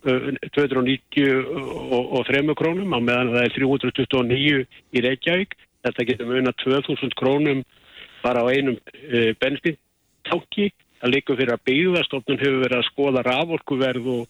[0.56, 4.64] 293 krónum á meðan það er 329
[4.96, 5.52] í Reykjavík.
[5.84, 7.60] Þetta getur munið 2000 krónum
[8.24, 10.72] bara á einum e, bensíntanki.
[10.98, 14.24] Það líkur fyrir að byggðastofnun hefur verið að skoða raforkuverð og,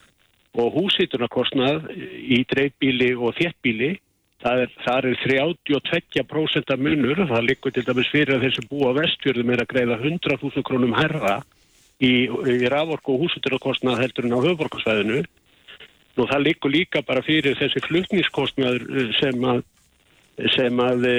[0.59, 3.95] og húsítunarkostnað í dreifbíli og þéttbíli
[4.39, 8.93] Það er, það er 32% af munur, það likur til dæmis fyrir að sem búa
[8.95, 11.41] vestfjörðum er að greiða 100.000 krónum herra
[11.99, 15.25] í, í raforku og húsuturarkostnað heldur en á höfborgarsvæðinu.
[16.19, 19.65] Nú það likur líka bara fyrir þessi flutnískostnaður eh, sem að,
[20.55, 21.19] sem að e,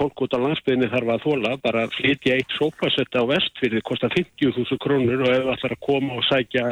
[0.00, 4.80] fólk út á landsbygðinni þarf að þóla, bara flytja eitt sópasetta á vestfjörði kostar 50.000
[4.80, 6.70] krónur og ef það ætlar að koma og sækja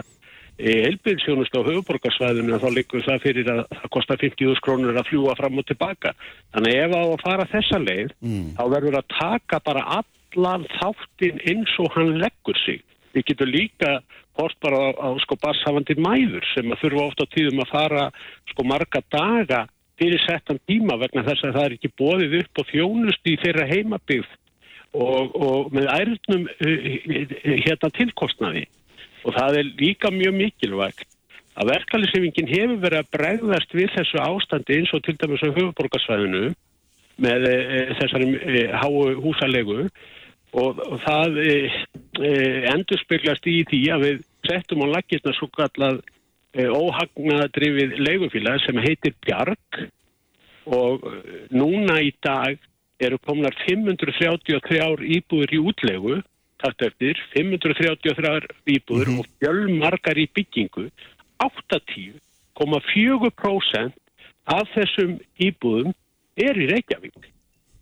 [0.57, 5.61] helbilsjónust á höfuborgarsvæðinu þá likur það fyrir að það kostar 50.000 krónur að fljúa fram
[5.61, 6.14] og tilbaka.
[6.57, 8.47] Þannig ef það á að fara þessa leið mm.
[8.57, 12.81] þá verður að taka bara allan þáttinn eins og hann leggur sig.
[13.12, 13.92] Við getum líka
[14.37, 18.07] hort bara á, á sko barsafandi mæður sem að þurfa ofta tíðum að fara
[18.52, 19.65] sko marga daga
[20.00, 23.69] fyrir settan tíma vegna þess að það er ekki bóðið upp og þjónust í þeirra
[23.71, 24.35] heimabygð
[24.96, 26.90] og, og með ærnum uh,
[27.65, 28.67] hérna tilkostnaði
[29.27, 31.06] og það er líka mjög mikilvægt
[31.56, 36.44] að verkefælisefingin hefur verið að bregðast við þessu ástandi eins og til dæmis á höfuborgarsvæðinu
[37.24, 37.56] með e,
[38.00, 39.87] þessari e, háu húsalegu
[40.56, 41.54] og, það e,
[42.72, 46.04] endur speglast í því að við settum á lakirna svo kallað
[46.56, 49.83] óhagnadrifið leigufélag sem heitir Bjarg.
[50.66, 52.56] Og eh, núna í dag
[53.00, 56.16] eru komnar 533 íbúður í útlegu,
[56.63, 58.46] takt eftir, 533
[58.77, 60.85] íbúður og fjölmargar í byggingu,
[61.42, 63.92] 80,4%
[64.46, 65.92] af þessum íbúðum
[66.37, 67.17] er í Reykjavík.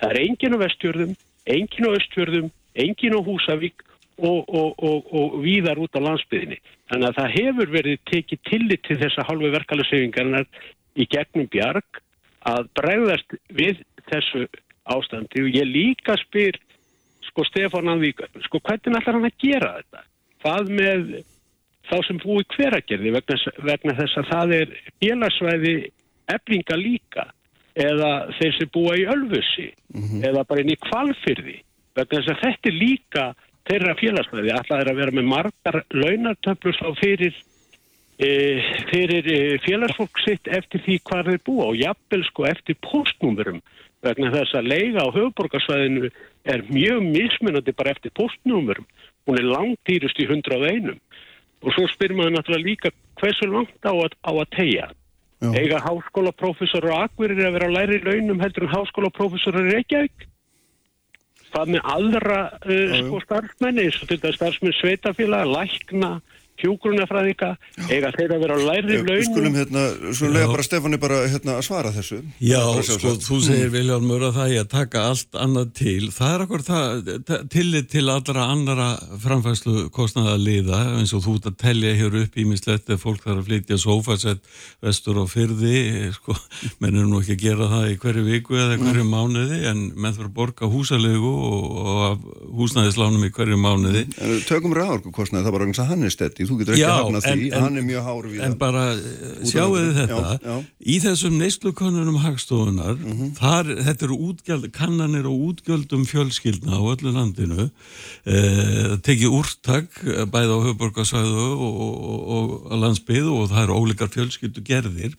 [0.00, 1.12] Það er engin á vestjörðum,
[1.46, 3.82] engin á östjörðum, engin á Húsavík
[4.18, 6.58] og, og, og, og víðar út á landsbyðinni.
[6.90, 10.46] Þannig að það hefur verið tekið tillit til þessa halvu verkefælusefingarnar
[10.94, 12.00] í gegnum bjarg
[12.44, 14.46] að bregðast við þessu
[14.94, 16.58] ástandi og ég líka spyr
[17.34, 20.02] sko Stefán Anvík, sko hvernig ætlar hann að gera þetta?
[20.44, 21.08] Hvað með
[21.90, 25.74] þá sem búi hveragerði vegna, vegna þess að það er félagsvæði
[26.34, 27.24] eflinga líka?
[27.74, 29.72] Eða þeir sem búa í Ölfusi?
[30.22, 31.56] Eða bara inn í kvalfyrði
[31.98, 33.24] vegna þess að þetta er líka
[33.64, 37.34] þeirra félagsvæði, alltaf er að vera með margar launartöflur þá fyrir
[38.20, 38.30] e,
[38.92, 43.62] fyrir e, félagsfólk sitt eftir því hvað þeir búa og jafnvel sko eftir postnúmurum
[44.04, 46.12] vegna þess að leiga á höfuborgarsvæðinu
[46.44, 48.86] er mjög mismunandi bara eftir postnúmurum
[49.26, 50.92] hún er langtýrust í 101
[51.64, 54.90] og svo spyr maður náttúrulega líka hversu langt á að, á að tegja
[55.44, 55.50] Já.
[55.60, 60.28] eiga háskólaprófessor og akverir að vera á læri launum heldur en háskólaprófessor í Reykjavík?
[61.54, 66.10] Hvað með aðra uh, sko starfsmenni, eins og þetta starfsmenn sveitafélag, lækna
[66.60, 67.50] hjúgrunafræðika,
[67.90, 69.22] eiga þeir að vera á læri launum.
[69.26, 69.82] skulum hérna,
[70.14, 72.20] svo lega bara Stefáni bara hérna að svara þessu.
[72.38, 76.10] Já, sko, þú segir Viljálmur að það er að taka allt annað til.
[76.14, 77.10] Það er akkur það,
[77.52, 78.88] tillit til allra annara
[79.24, 83.24] framfæslu kostnaða liða, eins og þú ert að telja hér upp í mislegt ef fólk
[83.26, 84.42] þarf að flytja sófasett
[84.84, 86.38] vestur á fyrði, sko,
[86.78, 90.14] menn er nú ekki að gera það í hverju viku eða hverju mánuði, en menn
[90.14, 92.24] þarf að borga húsalegu og, og
[92.62, 94.06] húsnæðislánum í hverju mánuði.
[94.22, 94.38] En
[96.44, 99.44] það stetti, þú getur ekki hafnað því, hann er mjög hár við en bara eh,
[99.50, 100.18] sjáu þið þetta?
[100.24, 100.56] Já, já.
[100.94, 103.32] í þessum neyslukönnunum hagstofunar Mhm.
[103.38, 107.70] þar, þetta eru útgjöld kannanir og útgjöldum fjölskyldna á öllu landinu
[108.26, 114.12] eh, tekið úrtak eh, bæði á höfuborgarsvæðu og, og, og, landsbyðu og það eru ólíkar
[114.14, 115.16] fjölskyldu gerðir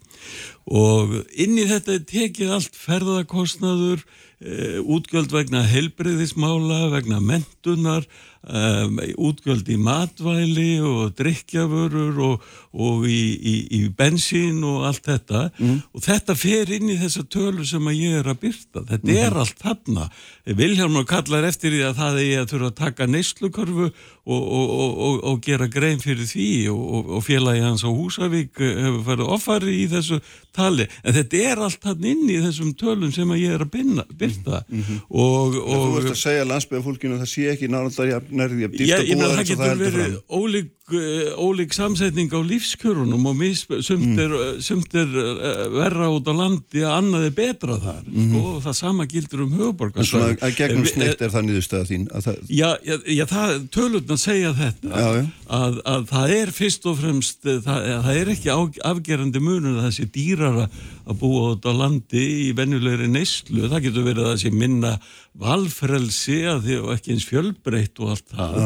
[0.66, 4.02] og inn í þetta er tekið allt ferðarkostnaður
[4.42, 8.06] eh, útgjöld vegna helbriðismála, vegna mentunar,
[8.46, 15.46] um, útgjöld í matvæli og drikkjavörur og, og í, í, í bensín og allt þetta
[15.94, 18.86] og þetta fer inn í þessa tölu sem að ég er að byrta.
[18.90, 20.10] Þetta er allt þarna.
[20.46, 24.98] Vilhelmur kallar eftir því að það er að þurfa að taka neyslukörfu og, og, og,
[25.08, 29.32] og, og gera grein fyrir því og, og félagi hans á Húsavík eh, hefur farið
[29.36, 30.20] offari í þessu
[30.56, 30.88] tali.
[31.04, 33.74] En þetta er allt þarna inn í þessum tölum sem að ég er að
[34.16, 34.62] byrta
[35.10, 38.78] og, Þú og veist að segja landsbyggðafólkinu að það sé ekki náttúrulega nærði að Já,
[38.78, 40.40] dýrt að ég búa meina það eins og getur heldur verið fram.
[40.40, 46.34] ólík, ólík samsetning á lífskjörunum og mis, sumt er, sumt er uh, verra út á
[46.38, 48.04] landi að annað er betra þar.
[48.06, 52.06] Sko, og það sama gildur um En svona að gegnum snitt er það niðurstaða þín
[52.12, 53.26] að það, Já, já, já
[53.74, 55.26] tölurna segja þetta Já, já.
[55.58, 58.60] Að, að það er fyrst og fremst eh, það, það er ekki á,
[58.92, 60.70] afgerandi munur að það sé dýrara
[61.06, 63.68] að búa út á landi í venjulegri neyslu.
[63.70, 64.94] Það getur verið að það sé minna
[65.36, 68.60] valfrelsi að því og ekki eins fjölbreytt og allt það.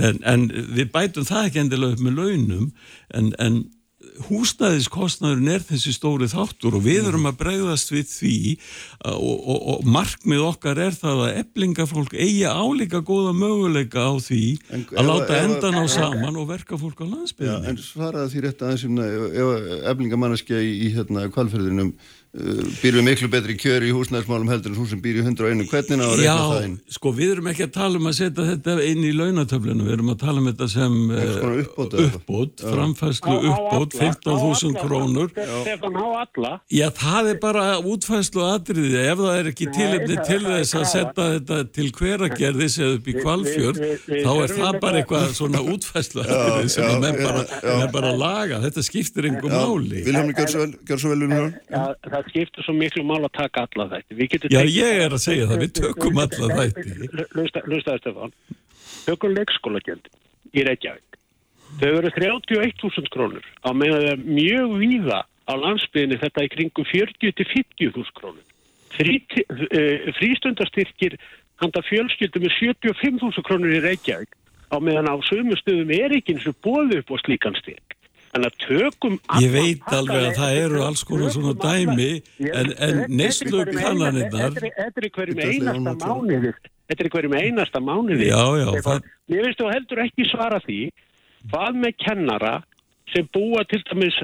[0.00, 2.68] En, en við bætum það ekki endilega upp með launum
[3.20, 3.64] en, en
[4.28, 8.34] húsnæðiskostnaðurinn er þessi stóri þáttur og við erum að bregðast við því
[9.10, 14.42] og, og, og markmið okkar er það að eblingafólk eigi álíka góða möguleika á því
[14.76, 17.72] En að láta ef- endan á saman og verka fólk á Já, landsbyðinni.
[17.72, 21.94] en svaraði því rétt aðeins um ef eflingamanneskja í, í hérna kvalferðinum
[22.34, 26.00] býr við miklu betri kjöri í húsnæðismálum heldur en þú sem býr í 101 hvernig
[26.02, 26.72] á að reyna það Já, inn?
[26.90, 30.10] sko við erum ekki að tala um að setja þetta inn í launatöflinu, við erum
[30.10, 35.30] að tala um þetta sem eh, uppbót uppbót framfæslu uppbót, 15.000 krónur.
[35.30, 36.50] Stefán á alla.
[36.74, 40.74] Já, það er bara útfæslu atriði, ef það er ekki tilefni það- til er þess
[40.80, 43.80] að setja þetta til hveragerðis eða upp í kvalfjörð,
[44.10, 47.78] þá er það bara eitthvað svona útfæslu atriði sem já, að menn já, bara, já.
[47.78, 50.02] menn bara laga, þetta skiptir einhver máli.
[50.02, 55.02] Vilhelmur, gjör svo vel, það skiptir svo miklu mál að taka alla getum Já, ég
[55.04, 57.10] er að segja það, við tökum alla þætti.
[57.34, 58.34] Hlustaði Stefán.
[59.04, 60.08] Tökum leikskólagjöld
[60.54, 61.20] í Reykjavík.
[61.80, 66.86] Þau eru 31.000 krónur á meðan það er mjög víða á landsbyðinni þetta í kringum
[66.90, 68.44] 40-50.000 krónur.
[68.94, 71.18] Uh, frístundastyrkir
[71.58, 74.38] handa fjölskyldum er 75.000 krónur í Reykjavík
[74.70, 77.93] á meðan á sömu stöðum er ekki eins og bóðu upp á slíkan styrk.
[78.34, 79.16] Þannig að tökum...
[79.44, 82.10] Ég veit alveg að það eru alls konar svona dæmi,
[82.50, 86.50] en, en neyslu kannanirnar, Þetta er í hverjum er einasta mánuði.
[86.90, 88.26] Þetta er í hverjum einasta mánuði.
[88.32, 90.80] Já, já, það- Mér finnst þú heldur ekki svara því
[91.52, 92.54] hvað með kennara
[93.14, 94.18] sem búa til dæmis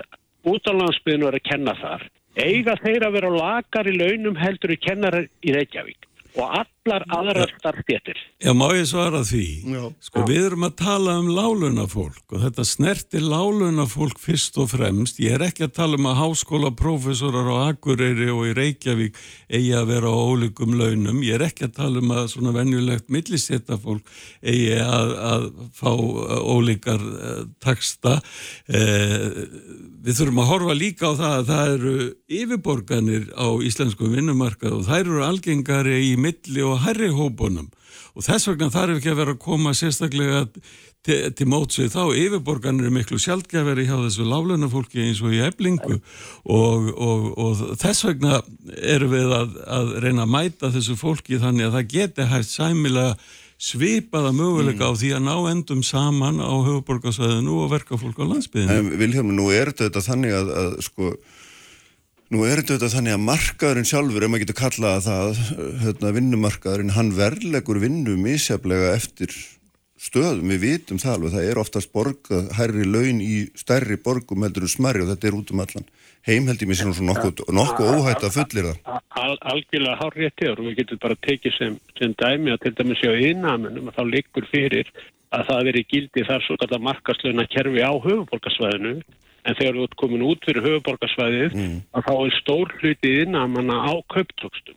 [0.50, 2.04] út á landsbyðinu og er að kenna þar,
[2.40, 6.46] eiga þeir að vera lakar í launum heldur í kennarar í Reykjavík og
[6.80, 8.16] allar aðrar starfstjéttir.
[8.40, 9.44] Já, má ég svara því?
[9.68, 9.82] Já.
[10.00, 15.20] Sko, við erum að tala um lálunafólk og þetta snertir lálunafólk fyrst og fremst.
[15.20, 19.20] Ég er ekki að tala um að háskólaprófessorar á Akureyri og í Reykjavík
[19.52, 21.20] eigi að vera á ólíkum launum.
[21.26, 27.04] Ég er ekki að tala um að svona venjulegt milliséttafólk eigi að, að fá ólíkar
[27.04, 28.16] uh, taksta.
[28.72, 29.44] Uh,
[30.00, 31.94] við þurfum að horfa líka á það að það eru
[32.40, 37.70] yfirborganir á íslensku vinnumarkað og þær eru algengari í milli og herri hópunum.
[38.16, 40.44] Og þess vegna þarf ekki að vera að koma sérstaklega
[41.06, 42.00] til, til mótsvið þá.
[42.22, 48.08] Yfirborganir er miklu sjálfgefari hjá þessu láflunafólki eins og í eblingu og, og, og þess
[48.08, 48.40] vegna
[48.80, 53.14] erum við að, að reyna að mæta þessu fólki þannig að það geti hægt sæmilega
[53.60, 58.96] svipaða möguleika á því að ná endum saman á höfuborgarsvæðinu og verka fólk á landsbyðinu.
[59.00, 61.10] Vilhelm, nú er þetta þannig að, að sko,
[62.30, 65.40] nú er þetta þannig að markaðurinn sjálfur, ef maður getur kallað það,
[65.84, 69.34] hérna, vinnumarkaðurinn, hann verlegur vinnu misjaflega eftir
[70.00, 74.64] stöðum, við vitum það alveg, það er oftast borgað hærri laun í stærri borgum heldur
[74.64, 75.90] en smarri og þetta er út um allan
[76.28, 78.98] heimhældi mér sem nokkuð nokku óhætt að fullir það.
[79.20, 83.00] Al, algjörlega hár rétti og við getum bara tekið sem, sem dæmi að til dæmis
[83.00, 84.92] sjá innamenum að þá liggur fyrir
[85.30, 88.94] að það veri gildi þar svo kallar markaslöna kerfi á höfuborgarsvæðinu
[89.44, 91.78] en þegar þú ert komin út fyrir höfuborgarsvæðið mm.
[91.96, 94.76] að þá er stór hluti innamanna á köptökstum.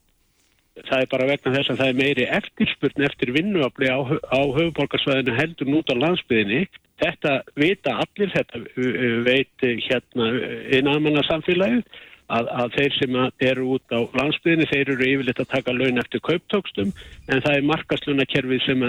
[0.73, 5.35] Það er bara vegna þess að það er meiri eftirspurn eftir vinnuafli á, á höfuborgarsvæðinu
[5.37, 6.63] heldur nút á landsbyðinni
[7.01, 8.59] Þetta vita allir, þetta
[9.25, 10.27] veit hérna
[10.77, 11.81] innamanna samfélagið
[12.33, 13.17] að, að þeir sem
[13.49, 17.67] eru út á landsbyðinni, þeir eru yfirleitt að taka laun eftir kauptókstum en það er
[17.71, 18.85] markaslunarkerfið sem,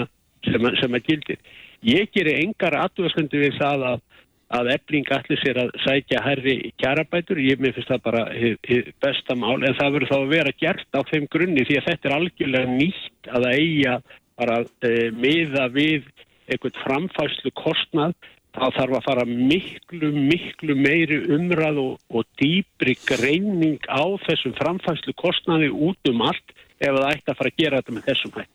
[0.47, 1.41] sem, sem að gildir.
[1.85, 4.05] Ég gerir engar aðvöðskundi við það að,
[4.53, 8.91] að ebling allir sér að sækja herri kjarabætur, ég með finnst það bara hið, hið
[9.01, 12.09] besta mál en það verður þá að vera gert á þeim grunni því að þetta
[12.09, 13.95] er algjörlega nýtt að það eiga
[14.35, 16.07] bara e, miða við
[16.45, 18.13] einhvern framfæslu kostnað
[18.55, 25.15] þá þarf að fara miklu, miklu meiri umræð og, og dýbri greining á þessum framfæslu
[25.19, 28.53] kostnaði út um allt ef það ætti að fara að gera þetta með þessum hætt.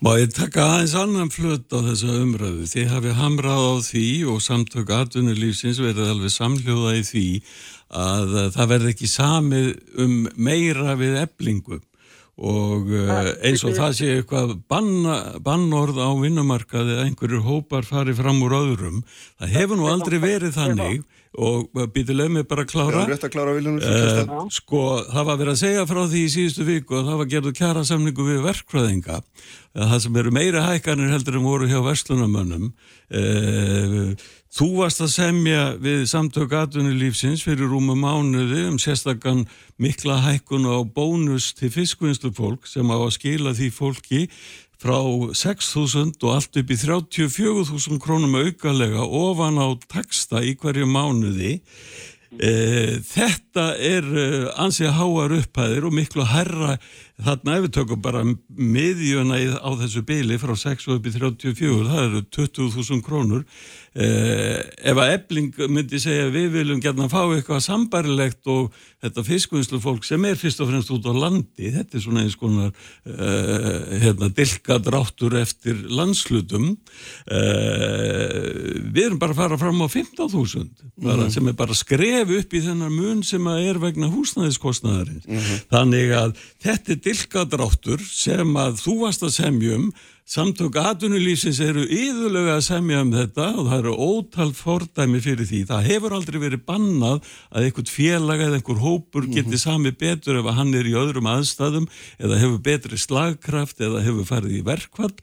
[0.00, 2.68] Má ég taka aðeins annan flut á þessa umræðu?
[2.70, 7.26] Þið hafi hamrað á því og samtök atvinnulífsins verið alveg samljóða í því
[8.00, 11.84] að það verði ekki samið um meira við eblingum
[12.40, 18.14] og uh, eins og það sé eitthvað banna, bannorð á vinnumarkaði að einhverjur hópar fari
[18.16, 19.02] fram úr öðrum
[19.36, 21.02] það hefur nú aldrei verið þannig.
[21.30, 24.80] Og býtileg með bara að klára, Já, að klára uh, sko
[25.12, 27.84] það var verið að segja frá því í síðustu viku og það var gerðu kjara
[27.86, 29.20] samningu við verkfræðinga.
[29.76, 32.72] Það sem eru meira hækkanir heldur en voru hjá verslunamönnum
[33.14, 39.44] uh, Þú varst að semja við samtök atvinnulífsins fyrir rúmu mánuði um sérstakann
[39.78, 44.24] mikla hækkun á bónus til fiskvinnslu fólk sem á að skila því fólki
[44.80, 51.60] frá 6.000 og allt upp í 34.000 krónum aukalega ofan á taksta í hverju mánuði.
[52.34, 52.50] E,
[53.06, 54.06] þetta er
[54.58, 56.74] ansið háar upphæðir og miklu herra
[57.24, 61.84] þarna ef við tökum bara miðjuna á þessu byli frá 6 og upp í 34,
[61.88, 63.44] það eru 20.000 krónur
[63.94, 64.60] eh,
[64.90, 70.06] ef að ebling myndi segja við viljum gætna fá eitthvað sambarilegt og þetta fiskvinnslu fólk
[70.06, 72.70] sem er fyrst og fremst út á landi, þetta er svona eins konar
[73.08, 76.70] eh, hérna, dilkadráttur eftir landslutum
[77.30, 80.68] eh, við erum bara að fara fram á 15.000
[81.00, 81.26] mm.
[81.32, 85.64] sem er bara skref upp í þennar mun sem að er vegna húsnæðiskostnæðarins mm -hmm.
[85.72, 89.86] þannig að þetta er dilkadráttur sem að þú varst að semjum
[90.30, 95.64] Samtök aðunulífsins eru yðurlega að semja um þetta og það eru ótal fordæmi fyrir því.
[95.66, 97.16] Það hefur aldrei verið bannað
[97.50, 99.58] að einhvern félag eða einhver hópur geti -hmm.
[99.58, 101.88] sami betur ef hann er í öðrum aðstæðum
[102.22, 105.16] eða hefur betri slagkraft eða hefur farið í verkvall.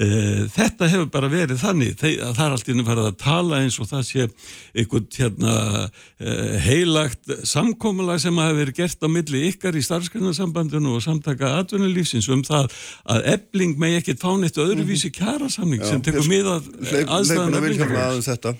[0.00, 0.08] E,
[0.56, 2.00] þetta hefur bara verið þannig.
[2.00, 4.28] Það er alltaf inn að fara að tala eins og það sé
[4.72, 6.30] einhvern hérna, e,
[6.64, 12.40] heilagt samkómulag sem hafi verið gert á milli ykkar í starfsgrunnarsambandinu og samtaka aðunulífsins um
[12.40, 12.72] það
[13.04, 18.28] að ebling með ekkert fánit eitt öðruvísi kjærasamning sem tekur miða aðstæðan að vilja aðeins
[18.30, 18.52] þetta.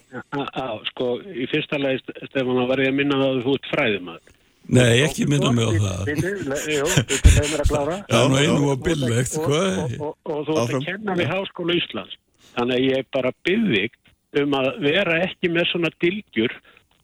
[0.90, 4.32] Sko, í fyrsta leið Stefán, að verði að minna það að þú ert fræðum að
[4.64, 6.06] Nei, ekki minna mig á það.
[6.72, 7.96] Jú, þetta er mér að klára.
[8.08, 12.14] Já, nú einu og billegt Og þú ert að kenna við Háskóla Íslands.
[12.54, 16.54] Þannig að ég er bara byggðið um að vera ekki með svona dilgjur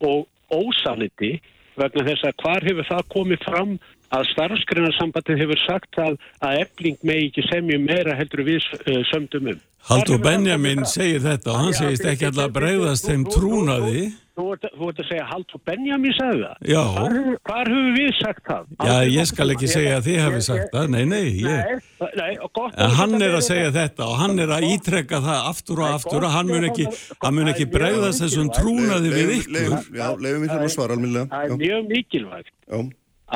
[0.09, 1.35] og ósaniti
[1.77, 3.77] vegna þess að hvar hefur það komið fram
[4.11, 9.53] að starfsgreinarsambatið hefur sagt að, að ebling megi ekki semjum meira heldur við uh, sömdum
[9.55, 9.61] um.
[9.91, 14.03] Haldur hefur- Benjamin segir þetta og hann Já, segist ekki alltaf þú- þeim trúnaði.
[14.41, 16.69] Þú ert, þú ert að segja Haldur Benjamin sagði það.
[16.73, 16.83] Já.
[16.97, 18.69] Hvar, hefur- hvar höfum við sagt það?
[18.91, 21.81] Já, ég skal ekki segja að þið hefði sagt það, nei, nei, ég.
[22.01, 25.21] Nei, nei, og gott En hann er að segja þetta og hann er að ítrekka
[25.25, 26.87] það aftur og aftur og hann mun ekki,
[27.25, 29.77] hann mun ekki bregðast þessum trúnaði við ykkur.
[29.97, 31.27] Já, leifum við þurfum að svara alminlega.
[31.35, 32.81] Það er mjög mikilvægt Já,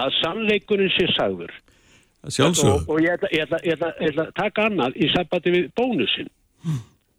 [0.01, 1.53] að sannleikurinn sé sagður.
[2.25, 3.61] og, og ég ætla,
[4.25, 6.31] að taka annað í sambandi við bónusinn.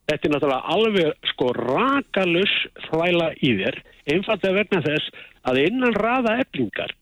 [0.06, 2.54] Þetta er náttúrulega alveg sko rakalus
[2.88, 3.80] þvæla í þér,
[4.14, 6.94] einfallega vegna þess að innan raða eblingar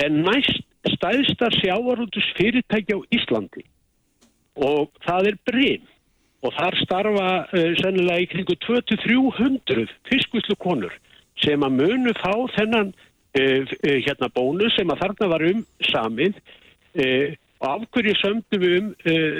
[0.00, 3.64] er næst stæðstar sjávarútus fyrirtæki á Íslandi
[4.56, 5.88] og það er Brim
[6.40, 10.94] og þar starfa uh, sennilega í kringu 200-300 fiskvislu konur
[11.44, 12.94] sem að munu fá þennan
[13.34, 18.92] hérna bónus sem að þarna var um samið uh, og af hverju sömdu við um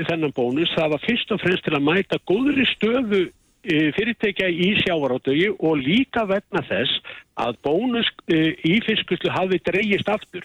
[0.09, 4.75] þennan bónus það var fyrst og fremst til að mæta góðri stöðu uh, fyrirtækja í
[4.83, 7.01] sjávarótögi og líka vegna þess
[7.41, 10.45] að bónus í fiskvislu hafi dreigist aftur.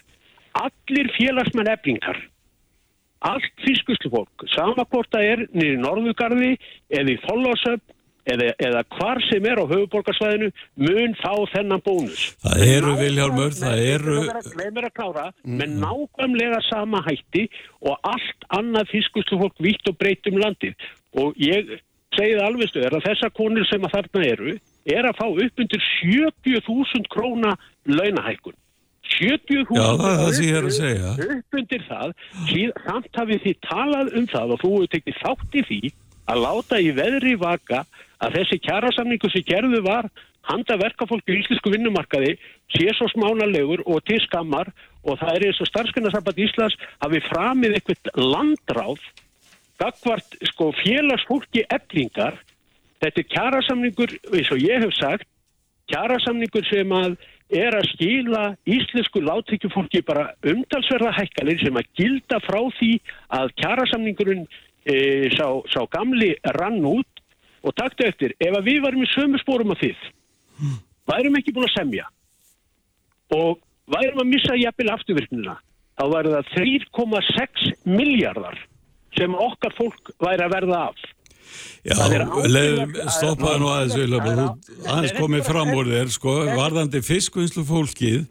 [0.56, 2.22] Allir félagsmenn eblingar
[3.26, 6.52] allt fiskuslufólk, sama hvort það er niður í Norðugarði
[6.94, 7.95] eða í Þollásöfn
[8.34, 10.52] eða, eða hvar sem er á höfuborgarsvæðinu
[10.82, 12.26] mun fá þennan bónus.
[12.44, 14.18] Það eru, Vilhjálmur, það eru...
[14.60, 17.48] Leimir að klára með nákvæmlega sama hætti
[17.86, 20.76] og allt annað fiskuslufólk vitt og breytt um landið.
[21.22, 21.78] Og ég
[22.16, 24.54] segi það alveg stöður að þessar konur sem að þarna eru
[24.86, 27.56] er að fá upp undir 70.000 króna
[27.90, 28.56] launahækun.
[29.16, 31.12] 70.000 Já, það er það sem ég er að segja.
[31.36, 32.16] upp undir það,
[32.86, 35.80] samt hafið þið talað um það og þú hefur tekið þátt í því
[36.26, 37.84] að láta í veðri vaka
[38.24, 40.10] að þessi kjærasamningu sem gerðu var
[40.46, 42.36] handa verkafólki í íslensku vinnumarkaði
[42.76, 44.72] sé svo smánalegur og til skammar
[45.06, 49.06] og það er eins og starfskunnarsamband Íslands hafi framið eitthvað landráð
[49.82, 52.38] gagvart sko félagsfólki eblingar
[53.04, 55.28] þetta er kjærasamningur eins og ég hef sagt
[55.92, 57.18] kjærasamningur sem að
[57.54, 62.94] er að skila íslensku láttekjufólki bara umtalsverða hækkanir sem að gilda frá því
[63.38, 64.48] að kjærasamningurinn
[64.86, 64.96] e,
[65.36, 67.15] sá, sá gamli rann út
[67.66, 70.04] og taktu eftir, ef að við varum í sömu spórum að þið,
[71.10, 72.06] værum ekki búin að semja
[73.36, 73.58] og
[73.92, 75.58] værum að missa jafnvel afturvirknina,
[75.98, 78.62] þá væri það 3,6 miljardar
[79.18, 81.04] sem okkar fólk væri að verða af.
[81.86, 81.94] Já,
[83.14, 83.96] stoppaði nú aðeins,
[84.90, 88.24] aðeins komið fram úr þér, sko, varðandi fiskvinnslu fólkið,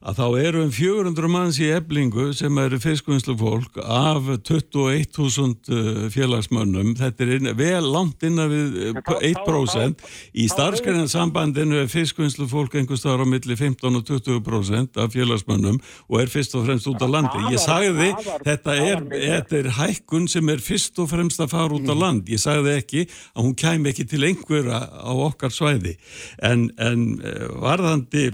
[0.00, 6.06] að þá eru um 400 manns í eblingu sem eru fiskvinnslu fólk af 21.000 uh,
[6.14, 10.00] félagsmönnum, þetta er inn, vel langt innan við uh, þá- 1%,
[10.32, 15.76] í þá- starfsgrænarsambandinu er fiskvinnslu fólk einhvers staðar á milli 15 og 20% af félagsmönnum
[16.08, 17.44] og er fyrst og fremst út á landi.
[17.52, 18.10] Ég sagði,
[18.48, 22.24] þetta er, þetta er hækkun sem er fyrst og fremst að fara út á land.
[22.32, 23.04] Ég sagði ekki
[23.36, 25.98] að hún kæmi ekki til einhverja á okkar svæði.
[26.40, 28.30] En, en eh, varðandi,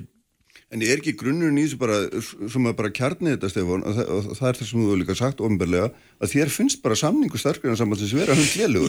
[0.77, 1.97] En er ekki grunnurinn í þessu bara,
[2.53, 5.01] sem að bara kjarni þetta, Stefán, og það, og það er það sem þú hefur
[5.01, 5.87] líka sagt ofnbærlega,
[6.20, 7.41] að þér finnst bara samningu
[8.20, 8.37] vera.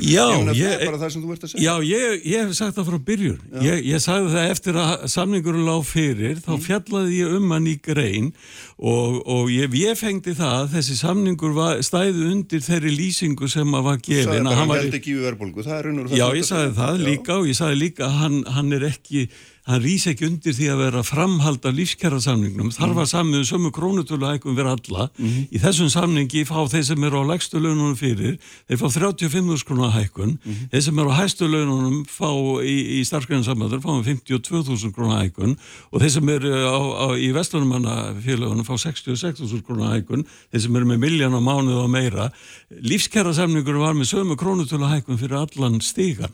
[0.03, 0.51] Já, ég...
[0.57, 1.63] ég- Það bara það sem þú ert að segja.
[1.63, 3.39] já, ég, ég hef sagt það frá byrjun.
[3.63, 6.63] Ég, ég sagði það eftir að samningurinn lág fyrir, þá Mm.
[6.67, 8.29] fjallaði ég um hann í grein
[8.77, 13.67] og, og ég, ég fengdi það að þessi samningur var, stæði undir þeirri lýsingu sem
[13.77, 14.47] að var Það er gefin.
[14.51, 15.63] að hann held ekki við verðbólgu.
[15.67, 18.17] Það er raun og Já, það ég sagði það líka og ég sagði líka að
[18.21, 19.27] hann, hann er ekki,
[19.67, 22.69] hann rýs ekki undir því að vera framhald af lífskjara samningnum.
[22.71, 25.07] Þar var samið um sömu krónutöluhækum við alla.
[25.51, 28.37] Í þessum samningi fá þeir sem eru á legstu laununum fyrir,
[28.69, 30.37] þeir fá 35.000 krónar hækun.
[30.71, 32.29] Þeir sem eru á hæstu laununum fá
[32.63, 35.57] í, í starfsgrænsambandar fá um 52.000 krónar hækun
[35.91, 40.23] og þeir sem eru á, á, í vestlunumannafélagunum fá 66.000 krónar hækun.
[40.51, 42.29] Þeir sem eru með miljón á mánuð og meira.
[42.71, 46.31] Lífskjara samningur var með sömu krónutöluhækun fyrir allan stígan.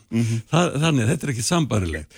[0.54, 2.14] Þa, þannig, þetta er ekki sambarilegt.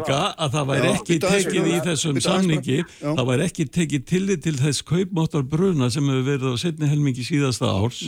[0.00, 4.54] Líka að það væri ekki tekið í þessum samningi, það væri ekki tekið tillit til
[4.58, 8.00] þess kaupmáttar bruna sem hefur verið á setni helmingi síðasta árs.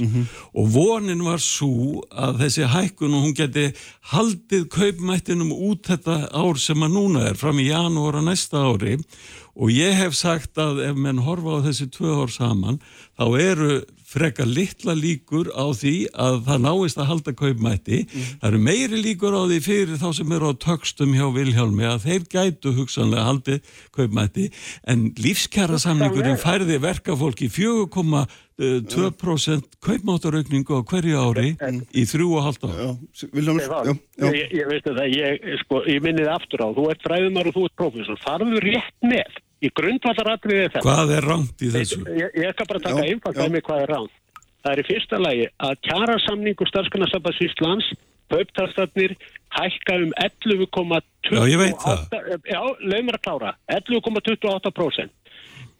[0.57, 3.69] Og vonin var svo að þessi hækkun og hún geti
[4.13, 8.99] haldið kaupmættinum út þetta ár sem að núna er fram í janúar að næsta ári.
[9.53, 12.81] Og ég hef sagt að ef menn horfa á þessi tvö ár saman
[13.21, 13.83] þá eru
[14.13, 17.99] frekar litla líkur á því að það náist að halda kaupmætti.
[18.13, 22.05] Það eru meiri líkur á því fyrir þá sem eru á tökstum hjá Vilhjálmi að
[22.07, 23.59] þeir gætu hugsanlega haldið
[23.97, 24.45] kaupmætti
[24.93, 31.49] en lífskjara samningurinn færði verkafólki 4,2% kaupmáttaraukningu á hverju ári
[31.97, 32.77] í þrjú og halvt ári.
[32.83, 32.91] Já,
[33.33, 33.95] Viljáms, já, já.
[34.29, 35.29] Ég, ég veistu það, ég,
[35.65, 39.31] sko, ég minnið aftur á, þú ert fræðumar og þú ert prófessor, farðu rétt með
[39.63, 40.83] í grundvallaratriði þetta.
[40.87, 42.03] Hvað er rámt í þessu?
[42.19, 44.19] Ég, ég kann bara taka einfalt að mig hvað er ránt.
[44.63, 47.89] Það er í fyrsta lagi að kjara samningu starfskannarsambans Íslands,
[48.33, 49.17] kauptarstafnir,
[49.53, 51.33] hækka um 11,28...
[51.35, 52.05] Já, ég veit það.
[52.47, 53.55] Já, leið mér að klára.
[53.75, 55.19] 11,28%.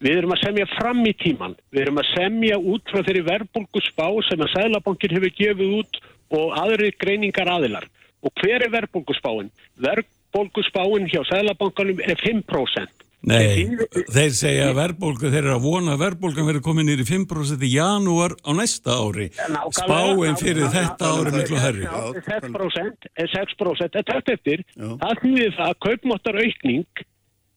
[0.03, 1.55] Við erum að semja fram í tíman.
[1.71, 6.01] Við erum að semja út frá þeirri verðbólgu spá sem að Sælabankin hefur gefið út
[6.35, 7.87] og aðri greiningar aðilar.
[8.23, 8.73] Og hver er?
[8.73, 13.02] Verðbólgu spáin hjá Sælabankanum er 5%.
[13.23, 13.69] Nei,
[14.11, 17.69] þeir segja að verðbólgu, þeir eru að vona að verðbólgan verður komin nýri 5% í
[17.71, 19.29] janúar á næsta ári.
[19.77, 21.85] Spáin fyrir þetta ári miklu herri.
[21.87, 24.65] Já, 6% er 6% er tætt eftir.
[24.75, 27.03] Það þýðir það að kaupmáttar aukning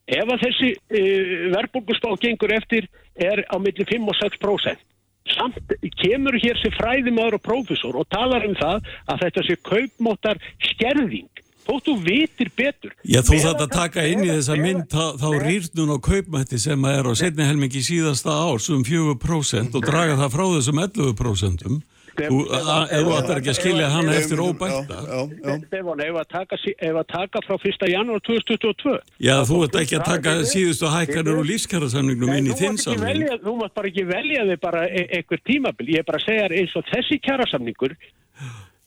[0.06, 2.86] ef að þessi uh, verðbólguspá gengur eftir
[3.18, 4.84] er á milli 5 og 6%.
[5.34, 10.38] Samt kemur hér sér fræðimaður og prófessor og talar um það að þetta sé kaupmáttar
[10.70, 11.42] skerðing.
[11.66, 12.94] Þóttu vitir betur.
[13.02, 16.86] Já, þú þarf að taka inn í þessa mynd þá, þá rýrnun á kaupmætti sem
[16.86, 21.78] að er á setni helmingi síðasta árs um 4% og draga það frá þessum 11%.
[22.16, 24.84] Þú, ætlar ekki að skilja hana eftir óbætta.
[24.88, 25.56] Já, já, já.
[25.66, 26.18] Stefán, ef
[27.02, 27.88] að taka, frá 1.
[27.92, 32.80] janúar 2022 Já, þú ert ekki að taka síðustu hækkanir og lífskjærasamningnum inn í þinn
[32.80, 33.26] samning.
[33.44, 35.90] Þú mátt bara ekki velja þig bara e einhver tímabil.
[35.92, 37.96] Ég er bara að segja þér eins og þessi kjærasamningur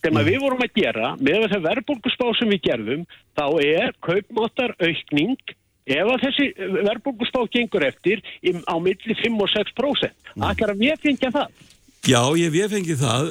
[0.03, 4.75] sem að við vorum að gera með það verðbólguspá sem við gerðum þá er kaupmáttar
[4.79, 5.55] aukning
[5.89, 6.47] ef að þessi
[6.87, 10.31] verðbólguspá gengur eftir á milli 5 og 6%.
[10.37, 11.67] Ætlar að við fengja það.
[12.07, 13.25] Já, ég hef fengið það,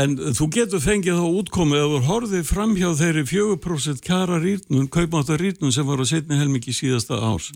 [0.00, 4.86] en þú getur fengið þá útkomið að þú horfið fram hjá þeirri 4% kjara rýrnun,
[4.94, 7.48] kaupmáttar rýrnun sem var á setni helmingi síðasta árs.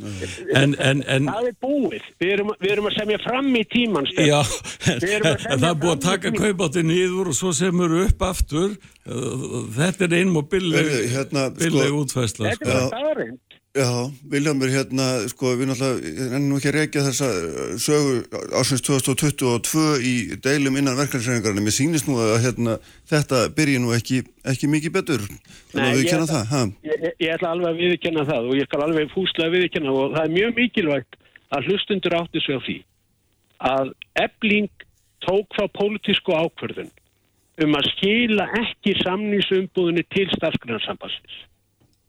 [0.50, 2.08] En, en, en, Það er búið.
[2.20, 4.10] Við erum, við erum að semja fram í tíman.
[4.18, 8.74] Já, að það er búið að taka kaupmáttin niður og svo semur upp aftur.
[9.06, 12.50] Þetta er einum og billeg, hérna, sko- billeg útfæsla.
[12.50, 12.74] Þetta er Sko.
[12.74, 13.38] bara staðarind.
[13.70, 13.86] Já,
[14.26, 18.16] Viljámur, hérna, sko, við náttúrulega, en nú ekki að reykja þessa uh, sögu
[18.58, 21.62] ásins 2022 í deilum innan verkefnisreiningarinn.
[21.62, 22.72] Mér sýnist nú að hérna,
[23.12, 25.22] þetta byrji nú ekki, ekki mikið betur.
[25.70, 26.62] Þannig að við kenna það, ha?
[26.88, 30.24] Ég, ég- ætla alveg að viðkjanna það og ég skal alveg fúslega viðkjanna og það
[30.26, 31.18] er mjög mikilvægt
[31.54, 32.76] að hlustundur átti sig á því
[33.70, 33.92] að
[34.24, 34.86] ebling
[35.22, 36.90] tók þá pólitísku ákvörðun
[37.62, 41.38] um að skila ekki samningsumbúðinni til starfsgrunarsambansins.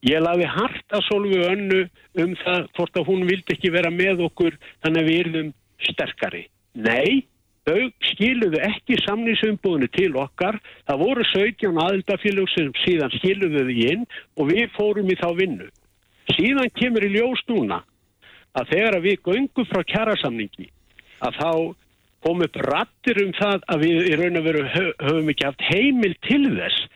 [0.01, 1.81] Ég laði hart að Solveig önnu
[2.23, 5.51] um það hvort að hún vildi ekki vera með okkur þannig að við erum
[5.91, 6.41] sterkari.
[6.73, 7.27] Nei,
[7.69, 10.57] þau skiluðu ekki samningsumbúðinu til okkar.
[10.89, 14.07] Það voru 17 aðildafélög sem síðan skiluðu þau inn
[14.41, 15.69] og við fórum í þá vinnu.
[16.33, 17.83] Síðan kemur í ljós núna
[18.57, 20.71] að þegar að við göngum frá kjærasamningi
[21.21, 21.51] að þá
[22.25, 25.63] kom upp rattir um það að við í raun og veru hö- höfum ekki haft
[25.69, 26.89] heimil til þess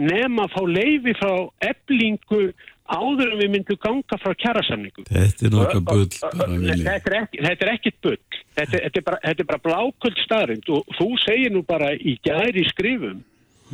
[0.00, 1.34] nema að fá leifi frá
[1.64, 2.40] eblingu
[2.84, 5.06] áður en við myndum ganga frá kjærasamningu.
[5.08, 6.74] Þetta er nokkað bull bara vilja.
[6.84, 8.18] Þetta er, ekki, þetta er ekkit bull.
[8.54, 12.18] Þetta, þetta er bara, þetta er bara bláköld staðrind og þú segir nú bara í
[12.24, 13.22] gæri skrifum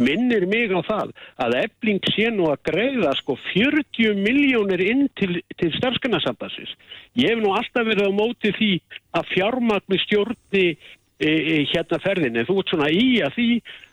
[0.01, 1.11] minnir mig á það
[1.43, 6.73] að ebling sé nú að greiða sko 40 miljónir inn til, til starfskanarsambansins.
[7.19, 8.73] Ég hef nú alltaf verið á móti því
[9.19, 12.47] að fjármagni stjórni e, e, hérna ferðinni.
[12.49, 13.51] Þú ert svona í að því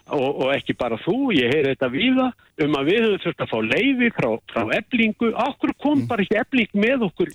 [0.10, 2.28] og, og ekki bara þú, ég heyri þetta víða
[2.58, 5.28] um að við höfum þurft að fá leifi frá, frá eblingu.
[5.44, 7.34] Akkur kom bara ekki ebling með okkur?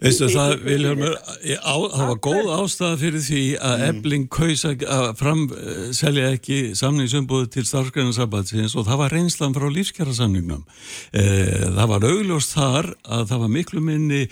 [0.00, 1.18] Veistu það, Vilhelmur,
[1.60, 3.98] það var góð ástæða fyrir því að Mm.
[3.98, 10.64] Ebling kaus að framselja ekki samningsumbúðu til starfsgrænarsambandsins og það var reynslan frá lífskjærasamningnum.
[11.12, 14.28] Eh, það var augljóst þar að það var miklu minni eh,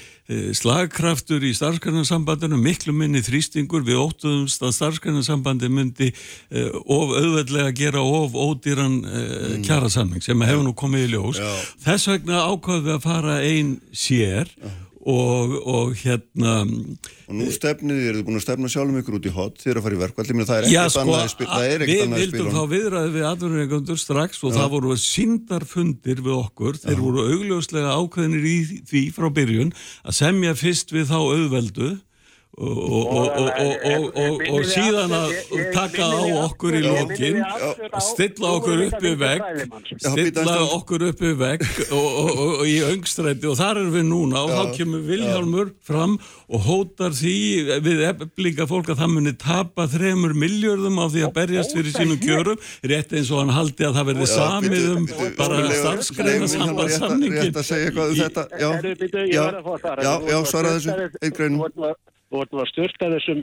[0.56, 8.04] slagkraftur í starfsgrænarsambandsinu, miklu minni þrýstingur við óttuðumst að starfsgrænarsambanди myndi eh, of auðveldlega gera
[8.04, 11.42] of ódýran eh, kjærasamning sem hefur nú komið í ljós.
[11.42, 11.52] Já.
[11.88, 14.56] Þess vegna ákvaðum við að fara einn sér
[15.02, 19.32] og, og hérna Og nú stefnið, þið eruð búin að stefna sjálfum ykkur út í
[19.32, 21.66] hot, þið eru að fara í verkvall, það er Já ekkert sko, annað spil, það
[21.66, 22.54] er við ekkert annað í vildum spilun.
[22.58, 28.48] þá viðræði við atvinnureikundur strax og það voru síndarfundir við okkur, þeir voru augljóslega ákveðinir
[28.52, 28.56] í
[28.92, 29.74] því frá byrjun
[30.04, 31.90] að semja fyrst við þá auðveldu
[32.58, 35.30] og, og, og, og, og, og, og síðan að
[35.72, 37.38] taka á okkur í lokin
[38.04, 39.46] stilla okkur upp í vegg
[39.96, 41.64] stilla okkur upp í vegg
[41.96, 43.48] og, í öngstræti.
[43.48, 46.18] Og þar erum við núna og þá kemur Vilhjálmur fram
[46.52, 47.34] og hótar því
[47.88, 52.20] við eblinga fólk að það muni tapa þremur miljörðum á því að berjast fyrir sínum
[52.20, 57.60] kjörum rétt eins og hann haldi að það verði samið um bara starfskreina sambandssamningin Rétt
[57.64, 58.70] að segja eitthvað um þetta, já,
[59.32, 59.44] já,
[60.04, 61.94] já, já, svara þessu, einn greinum.
[62.32, 63.40] Þú vart nú að styrta þessum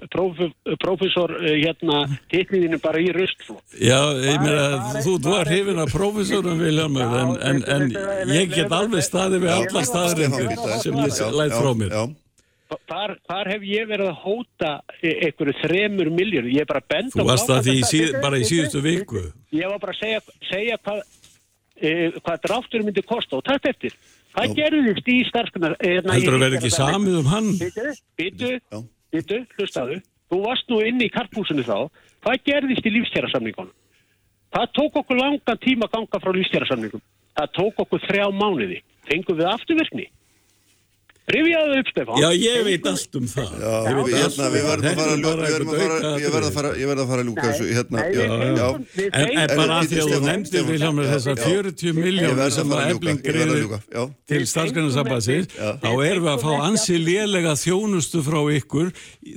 [0.82, 1.98] prófessor hérna
[2.32, 3.62] titliðinu bara í rustflokk.
[3.78, 4.64] Já, ég meina,
[5.06, 9.54] þú, þú er hrifin af prófessorum Viljámur, en, en, en ég get alveg staði við
[9.54, 11.94] alla staðrindir sem ég læt frá mér.
[11.94, 14.72] Já, hvar, hvar hef ég verið að hóta
[15.04, 16.56] e- einhverju þremur miljörðu?
[16.58, 19.26] Ég er bara að benda Þú varst að því síð, bara í síðustu viku.
[19.54, 21.04] Ég var bara að segja, segja hvað,
[21.78, 24.02] e, hvað dráttur myndi kosta og tætt eftir.
[24.36, 25.76] Hvað gerðist í starfskunar?
[25.82, 27.50] E, Heldur að vera ekki samið um hann?
[27.60, 28.82] Já.
[29.14, 30.00] býtu, hlustaðu.
[30.30, 31.90] Þú varst nú inni í karpúsinu þá.
[32.26, 33.74] Hvað gerðist í lífstjærasamningunum?
[34.54, 37.02] Það tók okkur langan tíma að ganga frá lífstjærasamningum.
[37.38, 38.80] Það tók okkur þrjá mánuði.
[39.10, 40.06] Fengum við afturvirkni?
[41.30, 42.18] Rifjaðu upp, Stefán.
[42.24, 43.50] Já, ég veit allt um það.
[43.60, 45.80] Já, Ég veit við, hérna, um við verðum að fara að bara við verðum að
[45.80, 48.24] fara, ég verð að fara, ég verð að fara að ljúka þessu, hérna, já,
[48.60, 48.68] já.
[49.10, 51.46] En, en bara að því að þú nefndir já, þessar já.
[51.46, 54.04] 40 Ég miljónir verð að sem fara að ljúka, já.
[54.34, 55.70] til starfsgrunarsambansins, Já.
[55.84, 58.92] þá erum við að fá ansi lélega þjónustu frá ykkur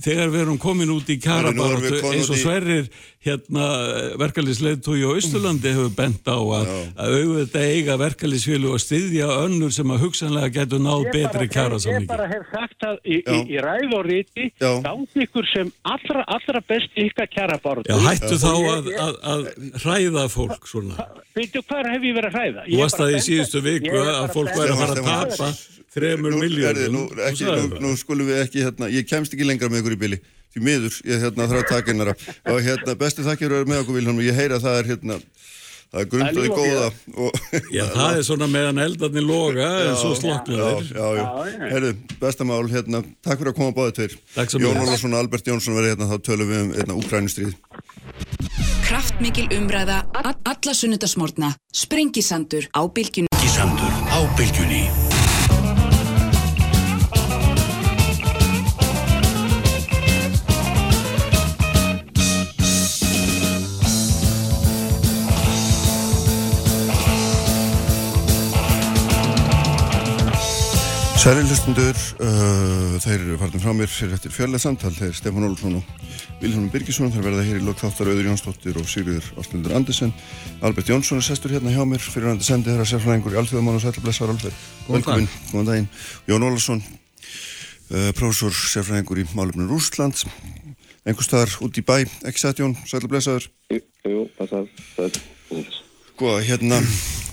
[0.08, 2.88] þegar við erum komin út í komin eins og Sverrir
[3.22, 3.66] hérna
[4.20, 9.92] verkefliðsleðtói á Austurlandi hefur bent á að, að auðvitað eiga verkefliðsfjölu og styðja önnur sem
[9.94, 12.08] að hugsanlega getur náð Ég betri bara- Ég kjarasamningi.
[12.10, 14.70] bara hef sagt að í, í, í ræð og riti Já.
[14.86, 17.84] gangi ykkur sem allra, allra best ykkar kjara báru.
[17.88, 19.46] Já, hættu þá að, að, að
[19.84, 21.06] hræða fólk svona.
[21.36, 22.66] Veitu hvað hef ég verið að hræða?
[22.68, 25.52] Þú varst að í síðustu viku að fólk væri að fara að tapa
[25.92, 26.92] þremur Nú, herði, miljónum.
[26.96, 29.98] nú, ekki, nú, nú skulum við ekki, hérna, ég kemst ekki lengra með ykkur í
[30.00, 30.18] bili,
[30.52, 32.14] því miður, ég hérna þarf að taka einnara
[32.52, 35.16] og hérna, besti þakkir eru með okkur Vilhelm, ég heyra að það er hérna,
[35.92, 36.88] það er grundaði er og góða
[37.26, 40.92] og Já, það er svona meðan eldarnir loga en svo sloknar Já, þeir.
[40.96, 41.26] já, já,
[41.72, 41.92] herðu,
[42.22, 44.18] bestamál, hérna, takk fyrir að koma báðið tveir.
[44.36, 44.88] Takk sem Jón leiðis.
[44.88, 47.56] Ólarsson og Albert Jónsson verið hérna, þá tölum við um hérna, Úkrænustríð.
[48.88, 51.54] Kraftmikil umræða alla sunnudasmórna.
[51.72, 53.28] Sprengisandur á bylgjunni.
[53.52, 54.86] Sandur á bylgjunni
[71.22, 75.76] Særi hlustundur, uh, þeir eru farin frá mér fyrir eftir fjörlega samtal, þeir Stefán Olsson
[75.78, 75.90] og
[76.40, 80.10] Vilhelm Birgisson, þeir verða hér í lokþáttar Auður Jónsdóttir og Sigriður Áslindur Andersen.
[80.66, 83.78] Albert Jónsson er sestur hérna hjá mér fyrir hann að sendi þeirra sérfræðingur í Alþjóðamann
[83.78, 84.58] og Sætlablessar Alfred.
[84.88, 85.88] Velkomin, góðan daginn.
[86.32, 90.24] Jón Ólarsson, uh, prófessor sérfræðingur í málefnum Rúsland,
[91.06, 93.46] einhver staðar út í bæ, ekki satt Jón, Sætlablessaður.
[93.70, 93.78] Jú,
[94.10, 94.66] jú, passar,
[94.98, 95.22] er
[96.12, 96.76] Sko, hérna,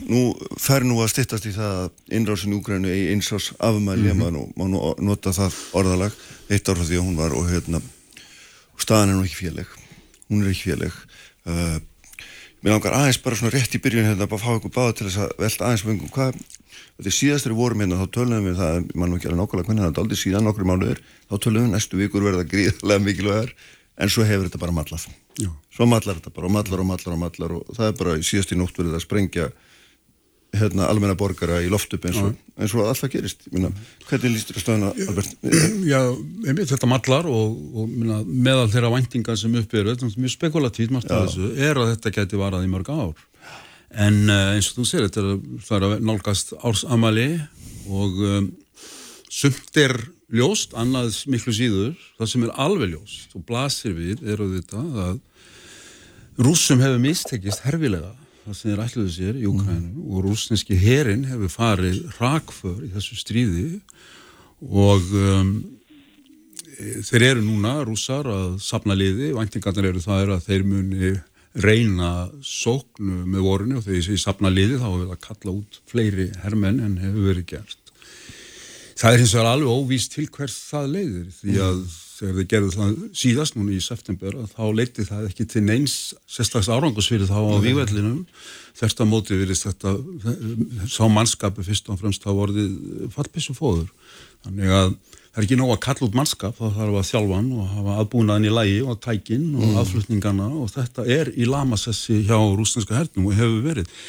[0.08, 4.22] nú fer nú að styttast í það að innrásin í Úgrænu eigi einsás afmæli, mm
[4.22, 4.54] -hmm.
[4.56, 6.14] maður nú nota það orðalag,
[6.50, 7.82] eitt ár frá því að hún var og hérna,
[8.78, 9.68] staðan er nú ekki félag,
[10.30, 10.94] hún er ekki félag.
[11.46, 11.78] Uh,
[12.64, 15.18] mér langar aðeins bara svona rétt í byrjun hérna, bara fá ykkur báða til þess
[15.18, 16.34] að velta aðeins vengum, hvað,
[16.96, 19.84] þetta er síðastur í vorum hérna, þá tölum við það, mann ekki alveg nákvæmlega hvernig
[19.84, 23.54] það er aldrei síðan nokkur mánuður, þá tölum við næstu vikur verða gríðarlega mikilvægar,
[24.00, 25.08] en svo hefur þetta bara mallað.
[25.40, 25.50] Já.
[25.76, 28.24] Svo mallar þetta bara og mallar og mallar og mallar og það er bara í
[28.26, 29.50] síðast í nótt verið að sprengja
[30.56, 33.46] hérna almenna borgara í loft upp eins og, eins og alltaf gerist.
[33.54, 33.70] Minna,
[34.10, 35.36] hvernig líst að stöðuna, Albert?
[35.86, 36.00] Já,
[36.48, 40.34] einmitt þetta mallar og, og minna, meðal þeirra væntingar sem upp eru, þetta er mjög
[40.34, 43.26] spekulatíft margt af þessu, er að þetta geti varað í mörg ár.
[43.90, 47.30] En uh, eins og þú segir, þetta er, er að nálgast ársamali
[47.90, 48.50] og um,
[49.30, 49.98] sumt er
[50.36, 55.20] ljóst, annað miklu síður, það sem er alveg ljóst og blasir við er auðvitað að
[56.40, 58.14] rússum hefur mistekist herfilega
[58.50, 63.18] það sem þeir ætluðu sér í Ukrænu og rúsneski herin hefur farið rakför í þessu
[63.20, 63.68] stríði
[64.70, 65.52] og um,
[66.78, 71.14] e, þeir eru núna rússar að sapna liði, væntingarnir eru það er að þeir muni
[71.60, 75.56] reyna sóknu með vorinu og þegar ég segi sapna liði þá hefur við að kalla
[75.58, 77.89] út fleiri hermenn en hefur verið gert
[79.00, 81.78] Það er hins vegar alveg óvíst til hvers það leiðir því að
[82.20, 85.94] þegar þið gerðu það síðast núna í september að þá leiti það ekki til neins
[86.28, 88.18] sérstags árangusfyrir þá á vývellinum
[88.76, 89.94] þerst að móti virðist þetta
[90.92, 92.76] sá mannskapi fyrst og fremst þá vorðið
[93.16, 93.88] fallpissu fóður.
[94.44, 97.50] Þannig að það er ekki nóg að kalla út mannskap þá þarf að þjálfa hann
[97.56, 102.36] og hafa aðbúnaðan í lægi og tækin og aðflutningana og þetta er í lamasessi hjá
[102.36, 104.00] rúsneska hernum og hefur verið.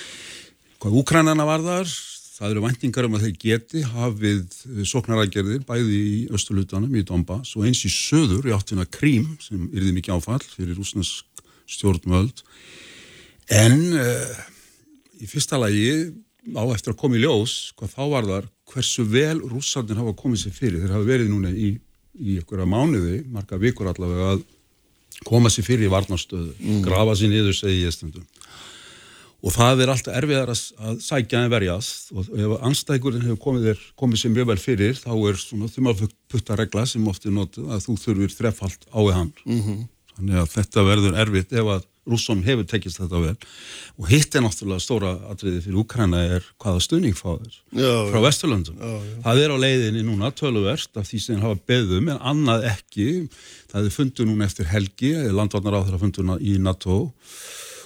[0.82, 1.98] Hvað Úkrænana var þar
[2.40, 4.54] Það eru væntingar um að þeir geti hafið
[4.88, 9.92] sóknaragerðir bæði í östulutanum í Donbass og eins í söður í áttina Krím sem yrði
[9.98, 12.40] mikið áfall fyrir rúsnesk stjórnmöld.
[13.52, 14.40] En uh,
[15.20, 15.92] í fyrsta lagi
[16.56, 20.46] á eftir að koma í ljós hvað þá var þar hversu vel rússarnir hafa komið
[20.46, 20.80] sér fyrir.
[20.80, 21.74] Þeir hafa verið núna í,
[22.16, 24.46] í einhverja mánuði, marga vikur allavega að
[25.28, 26.80] koma sér fyrir í varnarstöðu, mm.
[26.88, 28.24] grafa sér niður segi ég stundum
[29.40, 33.70] og það er alltaf erfiðar að, að sækja en verjast og ef anstækurinn hefur komið,
[33.74, 37.70] er, komið sem mjög vel fyrir þá er svona þumalputta regla sem oft er notið
[37.70, 39.86] að þú þurfir þrefald á í hann mm -hmm.
[40.16, 43.34] þannig að þetta verður erfitt ef að rússum hefur tekist þetta vel
[44.00, 47.56] og hitt er náttúrulega stóra atriði fyrir Úkræna er hvaða stunning fá þér
[48.10, 48.76] frá Vesturlöndum.
[49.24, 53.08] Það er á leiðinni núna tölverst af því sem hafa beðum en annað ekki.
[53.70, 57.02] Það er fundu núna eftir helgi, landvarnar á þeirra fundu í NATO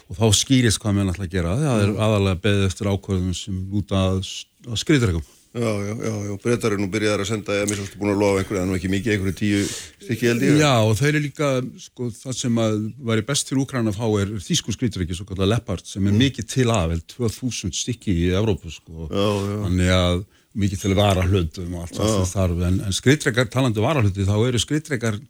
[0.09, 1.55] og þá skýrist hvað mér náttúrulega að gera.
[1.63, 4.21] Það er aðalega beðið eftir ákvörðum sem út að,
[4.69, 5.33] að skriðdregum.
[5.55, 8.41] Já, já, já, já, breytar er nú byrjaðar að senda mér svolítið búin að lofa
[8.41, 9.59] einhverju, er nú ekki mikið, einhverju tíu
[10.03, 10.57] stykki held ég.
[10.59, 11.51] Já, og þeir eru líka,
[11.85, 12.75] sko, það sem að
[13.07, 16.25] væri best fyrir Úkræna að fá er þýsku skríturiki, svo kallar Leopard, sem er mm.
[16.25, 19.07] mikið til að, vel 2000 stykki í Evrópu, sko.
[19.07, 19.55] Já, já.
[19.63, 20.25] Þannig að
[20.65, 25.23] mikið til varahlutum og allt það þarf, en, en skritrekar, talandi varahluti, þá eru skritrekar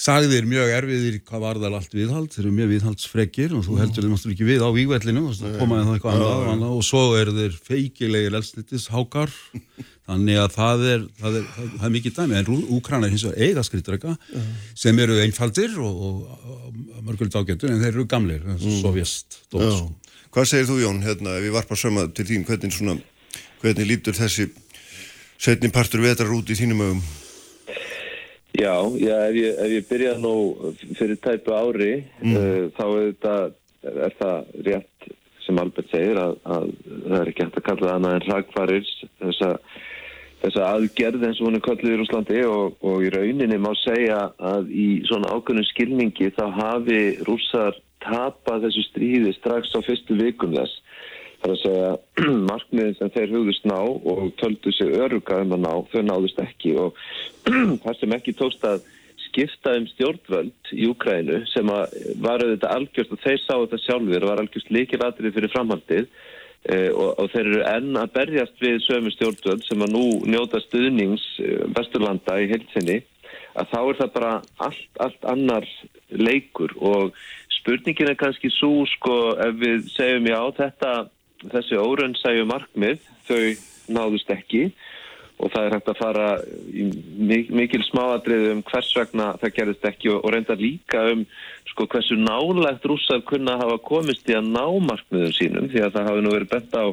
[0.00, 4.06] sagðir mjög erfiðir hvað var það allt viðhald, þeir eru mjög viðhaldsfregir og þú heldur
[4.06, 6.76] þeim náttúrulega ekki við á vígvellinu og komaði það eitthvað annað, annað.
[6.78, 9.34] Og svo eru þeir feikilegir eldslitis hákar
[10.08, 13.46] þannig að það er, það er, það er mikið dæmi, en Úkræna er hins vegar
[13.46, 14.16] eiga skrittrækka
[14.76, 18.80] sem eru einfaldir og, og, og mörgulegt ágættur en þeir eru gamlir, mm.
[18.82, 19.40] sovjast
[20.34, 22.96] Hvað segir þú Jón, hérna, við varpar söma til þín, hvernig, svona,
[23.62, 24.48] hvernig lítur þessi
[25.38, 27.04] setni partur vetrar út í þínum ögum?
[28.54, 30.34] Já, já ef, ég, ef ég byrja nú
[30.94, 32.34] fyrir tæpu ári mm.
[32.38, 33.34] uh, þá er, þetta,
[34.04, 35.08] er það rétt
[35.44, 38.92] sem Albert segir að, að það er ekki hægt að kalla það annað en ragfarir
[39.18, 39.50] þessa,
[40.44, 44.20] þessa aðgerð eins og hún er kallið í Rúslandi og, og í rauninni má segja
[44.38, 50.54] að í svona ákveðnum skilningi þá hafi rússar tapað þessu stríði strax á fyrstu vikum
[50.54, 50.78] þess
[51.44, 51.88] Það er að segja
[52.50, 56.70] markmiðin sem þeir hugðust ná og töldu sig öruga um að ná, þau náðust ekki.
[56.80, 57.00] Og
[57.84, 58.86] það sem ekki tókst að
[59.26, 64.30] skipta um stjórnvöld í Ukrænu sem var auðvitað algjörst og þeir sáu þetta sjálfur og
[64.30, 68.80] var algjörst líkið aðrið fyrir framhaldið e, og, og þeir eru enn að berjast við
[68.86, 73.00] sömu stjórnvöld sem að nú njóta stuðnings eh, Vesturlanda í heilsinni
[73.58, 74.32] að þá er það bara
[74.66, 75.66] allt, allt annar
[76.10, 76.74] leikur.
[76.78, 77.14] Og
[77.58, 80.94] spurningin er kannski svo sko ef við segjum já þetta
[81.52, 83.40] þessi órönnsæju markmið þau
[83.94, 84.68] náðust ekki
[85.42, 86.26] og það er hægt að fara
[86.70, 86.84] í
[87.52, 91.24] mikil smáadrið um hvers vegna það gerðist ekki og, og reynda líka um
[91.72, 96.10] sko hversu nálagt rússar kunna hafa komist í að ná markmiðum sínum því að það
[96.10, 96.84] hafi nú verið bent á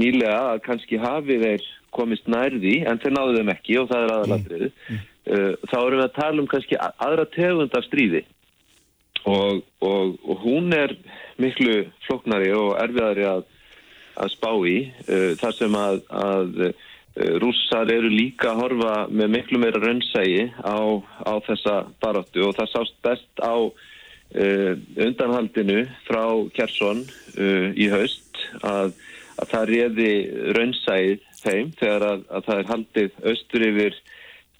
[0.00, 4.14] nýlega að kannski hafi þeir komist nærði en þeir náðu þeim ekki og það er
[4.14, 4.64] aðaladrið.
[4.90, 5.02] Mm.
[5.24, 8.24] Uh, þá erum við að tala um kannski aðra tegund af stríði
[9.24, 10.92] og, og, og hún er
[11.40, 13.46] miklu floknari og erfiðari að
[14.20, 14.76] að spá í
[15.08, 16.74] uh, þar sem að, að uh,
[17.42, 20.78] rússar eru líka að horfa með miklu meira rönnsægi á,
[21.22, 24.72] á þessa baróttu og það sást best á uh,
[25.06, 26.24] undanhaldinu frá
[26.56, 27.04] Kjersson
[27.34, 28.92] í haust að,
[29.42, 30.10] að það reði
[30.56, 33.98] rönnsægi þeim þegar að, að það er haldið austur yfir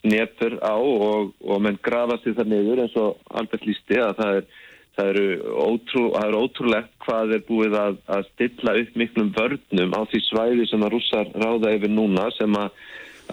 [0.05, 4.39] nefnur á og, og menn grafa sér það niður eins og Albert lísti að það
[4.39, 4.49] er
[4.95, 5.23] Það eru,
[5.59, 10.21] ótrú, það eru ótrúlegt hvað er búið að, að stilla upp miklum vörnum á því
[10.23, 12.69] svæði sem að rússar ráða yfir núna sem að,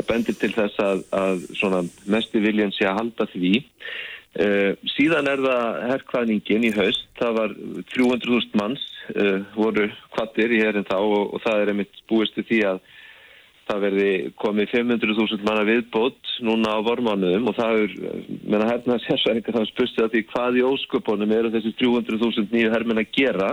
[0.00, 3.52] að bendir til þess að, að mestu viljan sé að halda því.
[4.32, 7.54] Uh, síðan er það herrkvæðningin í haust, það var
[7.92, 12.62] 300.000 manns uh, voru kvattir í herrin þá og, og það er einmitt búistu því
[12.70, 12.80] að
[13.72, 14.08] það verði
[14.40, 17.94] komið 500.000 manna viðbót núna á vormánuðum og það er,
[18.44, 23.02] menna hérna sérsvæðingar þá spustið að því hvað í ósköpunum eru þessi 300.000 nýju hermin
[23.02, 23.52] að gera?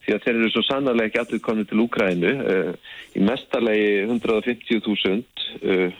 [0.00, 2.70] Því að þeir eru svo sannarlega ekki allir komið til Úkrænu uh,
[3.18, 5.18] í mestarlegi 150.000
[5.60, 5.98] uh,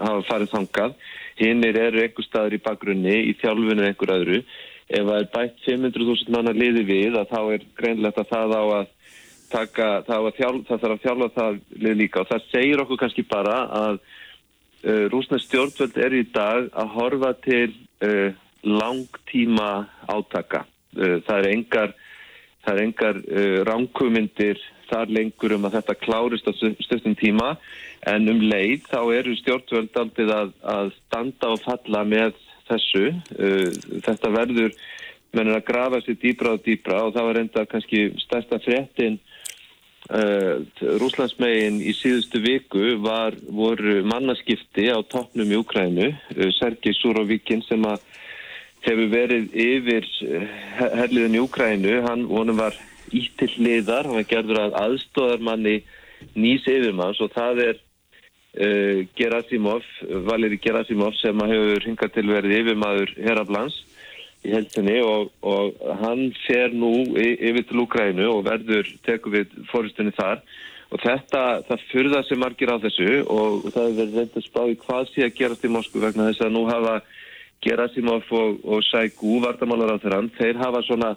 [0.00, 0.96] hafa farið þangað.
[1.38, 4.40] Hinnir eru einhver staður í bakgrunni í þjálfunum einhver öðru.
[4.86, 8.62] Ef það er bætt 500.000 manna liði við að þá er greinlegt að það á
[8.80, 8.92] að
[9.56, 11.58] taka, það, þjálf, það þarf að þjálfa það
[11.96, 16.94] líka og það segir okkur kannski bara að uh, rúsnest stjórnvöld er í dag að
[16.96, 17.68] horfa til
[18.04, 18.30] uh,
[18.66, 19.70] langtíma
[20.10, 20.64] átaka.
[20.96, 21.94] Uh, það er engar,
[22.66, 23.22] það er engar
[23.68, 27.56] ránkumindir þar lengur um að þetta klárist á stöðstum tíma
[28.06, 32.36] en um leið þá eru stjórnvöld aldrei að, að standa og falla með
[32.68, 33.08] þessu.
[34.06, 34.76] Þetta verður
[35.34, 39.18] mennir að grafa sér dýbra og dýbra og það var enda kannski stærsta fréttin
[40.06, 47.82] Rúslandsmegin í síðustu viku var, voru mannaskipti á toppnum í Ukrænu uh, Sergei Súrovíkin sem
[47.82, 48.04] að
[48.86, 50.44] hefur verið yfir uh,
[51.00, 52.78] herliðin í Ukrænu hann vonum var
[53.10, 54.06] ítill liðar.
[54.06, 55.80] Hann var gerður að aðstóðarmanni
[56.38, 59.90] nýs yfirmanns og það er uh, Gerasimov
[60.30, 63.82] Valeri Gerasimov sem hefur hingað til verið yfirmaður heraflans
[64.46, 70.14] í heldinni og, og hann fer nú yfir til Úgrænu og verður teku við fóristunni
[70.16, 70.42] þar.
[70.94, 74.60] Og þetta, það fyrða sem margir á þessu og, það er verið reynd að spá
[74.70, 77.00] í hvað sé að gerast í Moskvu vegna þess að nú hafa
[77.64, 81.14] Gerasimov og, og Sækú, vartamálar á þeirra, þeir hafa svona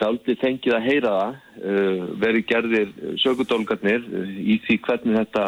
[0.00, 2.90] daldi fengið að heyra það, uh, verið gerðir
[3.22, 5.46] sögudólgarnir uh, í því hvernig þetta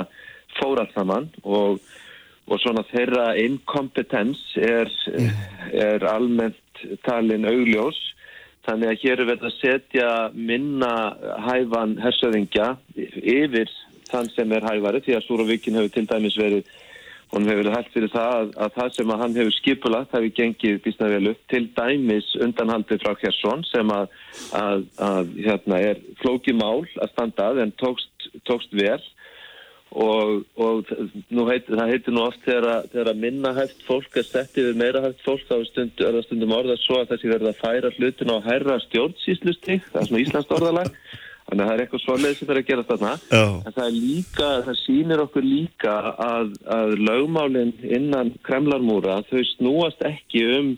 [0.58, 1.28] fór allt saman.
[1.42, 1.82] Og,
[2.50, 4.90] og svona þeirra inkompetens er,
[5.72, 7.98] er almennt talin augljós.
[8.66, 10.92] Þannig að hér er verið að setja minna
[11.48, 13.70] hæfan hersöðingja yfir
[14.10, 16.68] þann sem er hæfari því að Súravíkin hefur til dæmis verið
[17.32, 20.32] Hún hefur verið hægt fyrir það að, að það sem að hann hefur skipulagt hefur
[20.36, 24.18] gengið býstna vel upp til dæmis undanhaldið frá Kjersson sem að,
[24.58, 29.00] að, að hérna, er flóki mál að standa að en tókst, tókst vel
[29.92, 30.92] og, og
[31.50, 35.02] heit, það heitir nú oft þegar, þegar að minna hægt fólk er sett yfir meira
[35.04, 38.32] hægt fólk þá stund, er það stundum orðað svo að þessi verða að færa hlutin
[38.32, 40.96] á hærra stjórnsýslustig, það er svona íslenskt orðalag
[41.52, 43.12] Þannig að það er eitthvað svoleið sem fyrir að gera þarna.
[43.28, 43.42] Já.
[43.42, 50.06] En það er líka, það sýnir okkur líka að, að lögmálinn innan Kremlarmúra, þau snúast
[50.08, 50.70] ekki um,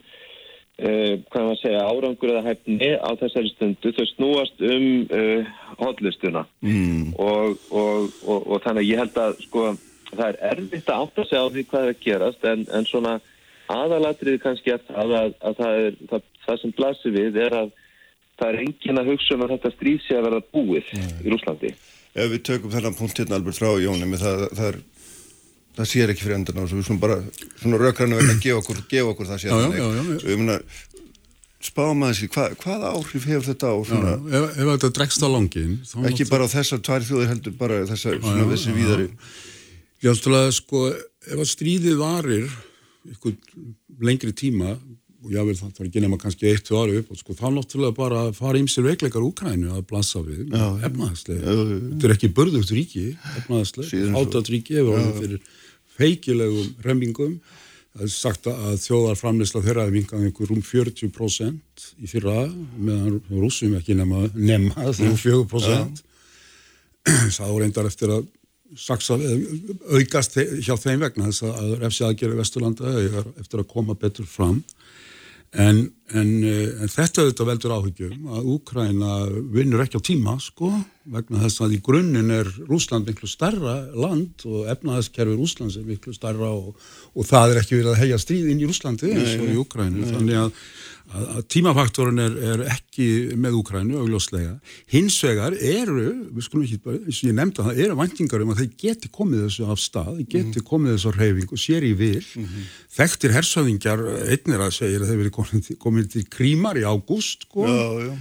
[0.82, 5.52] uh, hvað maður segja, árangur eða hæfni á þessari stundu, þau snúast um uh,
[5.82, 6.44] hotlistuna.
[6.64, 7.12] Mm.
[7.18, 9.68] Og, og, og, og þannig að ég held að, sko,
[10.14, 13.16] það er erfitt að átta sig á því hvað er að gerast, en, en svona
[13.72, 17.72] aðalatriði kannski að, að, að það, er, það, það sem blasir við er að
[18.38, 21.10] það er engin að hugsa um að þetta stríð sé að vera búið Nei.
[21.22, 21.70] í Rúslandi.
[22.14, 24.78] Ef við tökum þennan punkt hérna Albert frá Jónum, það, það, er,
[25.74, 27.20] það sér ekki fyrir endan á þessu, við svona bara
[27.60, 29.54] svona rökrannu verðum að gefa okkur, gefa okkur það sér.
[29.54, 30.36] Já, já, já.
[30.38, 30.82] Munum að
[31.64, 34.14] spáma þessi, hva, hvað áhrif hefur þetta á svona...
[34.14, 35.76] Já, ef, ef þetta dregst á langin...
[36.10, 39.08] Ekki bara á þessar tvær þjóðir heldur, bara þessar, svona þessi víðari...
[40.04, 40.10] Já,
[40.52, 40.82] sko,
[41.24, 42.50] ef að stríðið varir
[43.14, 43.38] ykkur
[44.04, 44.74] lengri tíma
[45.24, 47.96] og jável það var ekki nema kannski eitt, tvö ári upp og sko þá náttúrulega
[47.96, 50.52] bara fara ímsir veikleikar Úkrænu að blassa við.
[50.52, 51.54] Efnaðslega,
[51.94, 53.06] þetta er ekki börðugt ríki
[53.40, 55.40] efnaðslega, átat ríki hefur alveg fyrir
[55.98, 57.36] feikilegum remmingum
[57.94, 63.20] það er sagt að þjóðar framleysla þeirra hefur vingað einhver rúm 40% í fyrra meðan
[63.30, 66.02] rúsum ekki nema nema þegar 4%
[67.04, 68.24] það voru endar eftir að
[68.80, 69.14] saksa,
[69.94, 72.94] aukast hjá þeim vegna þess að refsi aðgerði Vesturlanda
[73.38, 74.62] eftir að koma betur fram
[75.54, 79.10] En, en, eh, en þetta auðvitað veldur áhyggjum að Úkræna
[79.54, 80.72] vinnur ekki á tíma sko
[81.14, 86.14] vegna þess að í grunninn er Rúsland miklu starra land og efnaðaskerfi Rúslands er miklu
[86.16, 86.74] starra og,
[87.14, 90.10] og það er ekki verið að heia stríð inn í Rúslandi eins og í Úkrænu
[90.10, 90.58] þannig að
[91.12, 93.06] að, tímafaktorinn er, er ekki
[93.40, 94.54] með Úkrænu, augljóslega.
[94.90, 98.44] Hins vegar eru, við skulum ekki bara, eins og ég nefndi að það eru vantingar
[98.44, 100.68] um að þeir geti komið þessu af stað, þeir geti mm.
[100.70, 102.22] komið þessu á reyfing og sér í vil.
[102.24, 102.70] Mm -hmm.
[102.98, 107.68] Þekktir hersöðingjar, einnir að segja að þeir verið komið, komið til krímar í ágúst, sko.
[107.68, 108.14] Já, já.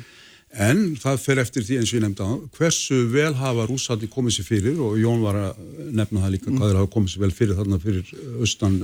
[0.53, 4.35] En það fer eftir því eins og ég nefndi á hversu vel hafa rússaldi komið
[4.35, 5.61] sér fyrir og Jón var að
[5.97, 6.57] nefna það líka mm.
[6.59, 8.75] hvað þeir hafa komið sér vel fyrir þarna fyrir austan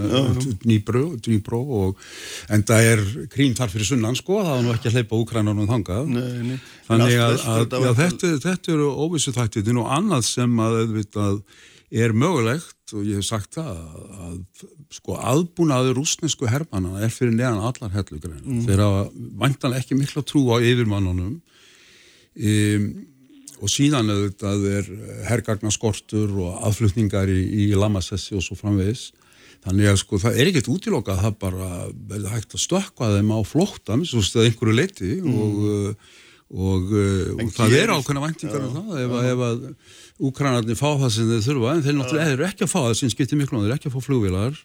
[0.66, 2.02] Dnýbró og
[2.50, 5.70] en það er krín þar fyrir sunnan sko, það var nú ekki að hleypa úkrænunum
[5.70, 6.10] þangað.
[6.16, 6.60] Nei, nei.
[6.88, 11.44] Þannig að, að já, þetta, þetta eru óvissu þættitin og annað sem að auðvitað
[11.90, 13.78] er mögulegt og ég hef sagt það
[14.26, 18.42] að sko aðbúnaður rúsnesku hermana er fyrir neðan allar hellugreinu.
[18.42, 18.66] Mm.
[18.66, 19.06] Þeir hafa
[19.44, 21.38] vantanlega ekki miklu trú á yfirmannunum
[22.40, 22.90] um,
[23.60, 24.92] og síðan auðvitað er
[25.28, 29.10] herrgagnaskortur og aðflutningar í, í Lamassessi og svo framvegis.
[29.66, 33.34] Þannig að sko það er ekkert útilokka að það bara verður hægt að stökka þeim
[33.36, 35.34] á flóttam svo stuðið einhverju leiti mm.
[35.36, 36.94] og, og, og,
[37.44, 38.94] og það er ákveðna væntingar um það.
[39.04, 39.66] Ef, ef að
[40.30, 43.12] úkrænarnir fá það sem þeir þurfa en þeir náttúrulega eru ekki að fá það sem
[43.12, 44.64] skiptir miklu þeir eru ekki að fá flugvilar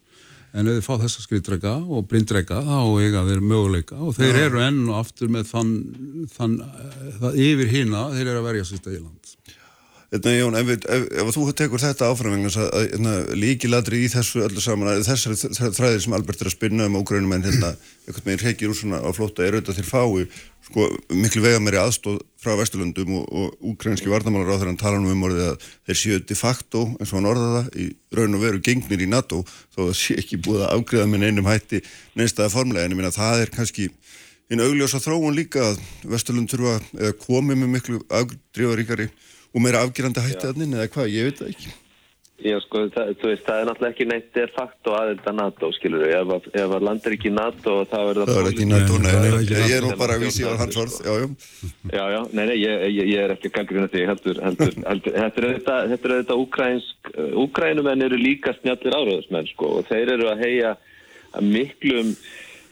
[0.54, 4.62] en ef þið fá þessa skriðdrega og blindrega þá eiga þeir möguleika og þeir eru
[4.62, 5.72] enn og aftur með þann,
[6.30, 6.56] þann
[7.20, 9.34] það yfir hýna þeir eru að verja sér stæðiland
[10.14, 14.62] Þetta hérna, Jón, ef, ef, ef þú tekur þetta áframvegna hérna, líkiladri í þessu öllu
[14.62, 15.34] saman þessari
[15.74, 17.72] þræðir sem Albert er að spinna um ógrænum en hérna,
[18.04, 20.28] eitthvað með reykir úr svona á flótta er auðvitað til fái
[20.68, 25.10] sko, miklu vega meiri aðstóð frá Vesturlundum og, og úkrænski vardamálar á þeirra tala um
[25.10, 29.02] umorðið að þeir séu de facto eins og hann orðaða í raun og veru gengnir
[29.02, 29.42] í NATO
[29.74, 31.82] þó það sé ekki búið að ágriða með neinum hætti
[32.14, 32.86] neinstaða formlega.
[32.86, 33.90] En ég minna það er kannski
[34.46, 35.84] einn augljósa þróun líka að
[36.14, 39.10] Vesturlund þurfa að komi með miklu afdrífaríkari
[39.54, 41.74] og meira afgerandi hætti að nynni eða hvað, ég veit það ekki.
[42.42, 46.02] Já, sko, það, veist, það er náttúrulega ekki neitt de facto aðeins að NATO, skilur
[46.02, 46.14] við.
[46.18, 48.30] Ef, ef að land er ekki NATO, þá er það...
[48.30, 50.78] Það er ekki NATO, nei, nei, nei, ég er nú bara að vísi á hans
[50.82, 51.28] orð, já, já.
[51.94, 55.40] Já, já, nei, nei, ég, ég, er ekki að gangra því, heldur, heldur, heldur, þetta
[55.40, 57.12] er auðvitað, þetta er auðvitað úkrænsk,
[57.44, 60.74] úkrænumenn eru líka snjallir áraðismenn, sko, og þeir eru að heia
[61.54, 62.12] miklum,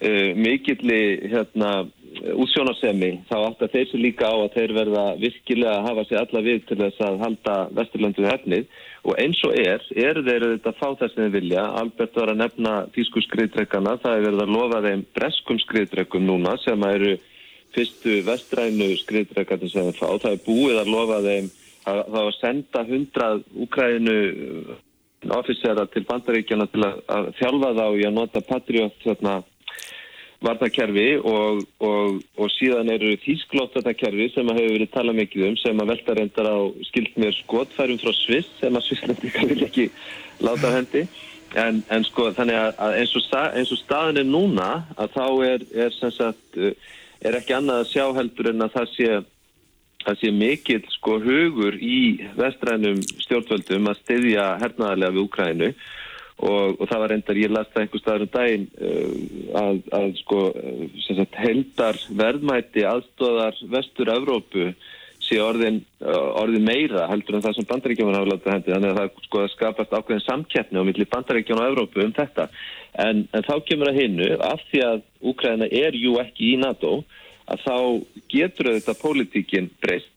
[0.02, 1.02] uh, mikilli,
[1.32, 1.72] hérna,
[2.23, 6.19] útsjónarsemi, þá átt að þeir sem líka á að þeir verða virkilega að hafa sig
[6.20, 8.69] alla við til þess að halda Vesturlandu hefnið
[9.03, 11.65] og eins og er, er þeir að fá þess að þeir vilja.
[11.81, 16.55] Albert var að nefna tísku skriðdreikana, það er verið að lofa þeim breskum skriðdreikum núna
[16.62, 17.16] sem eru
[17.74, 20.09] fyrstu vestrænu skriðdregarnir sem þeim fá.
[20.23, 21.53] Það er búið að lofa þeim
[21.90, 24.19] að það var senda hundrað Úkrænu
[25.31, 29.40] ofisera til bandaríkjana til að, að þjálfa þá í að nota Patriot þarna
[30.43, 35.82] varnakerfi og, og, og síðan eru þýsklóttakerfi sem að hefur verið talað mikið um sem
[35.82, 36.59] að velta reyndar á
[36.89, 39.89] skilt mér skotfærum frá Sviss sem að Svisslendika vil ekki
[40.43, 41.06] láta hendi.
[41.59, 45.66] En, en sko þannig að eins og, eins og staðin er núna að þá er,
[45.85, 46.59] er sagt
[47.23, 49.10] er ekki annað að sjá heldur en að það sé
[50.02, 51.98] það sé mikill sko hugur í
[52.39, 55.69] vestrænum stjórnvöldum að styðja hernaðarlega við Úkrænu
[56.43, 59.12] og, og það var reyndar, ég las það einhver staður um daginn uh,
[59.60, 60.40] að, að sko
[61.06, 64.73] sagt, heldar verðmæti aðstóðar vestur-Evrópu
[65.23, 68.74] sé orðin, uh, orðin meira heldur en það sem bandaríkjóman hafa látað hendi.
[68.74, 72.48] Þannig að það sko skapast ákveðin samkeppni á milli bandaríkjón og Evrópu um þetta.
[73.06, 77.02] En, en þá kemur að hinnu af því að Úkræna er jú ekki í NATO
[77.52, 77.77] að þá
[78.32, 80.10] getur auðvitað pólitíkin breyst.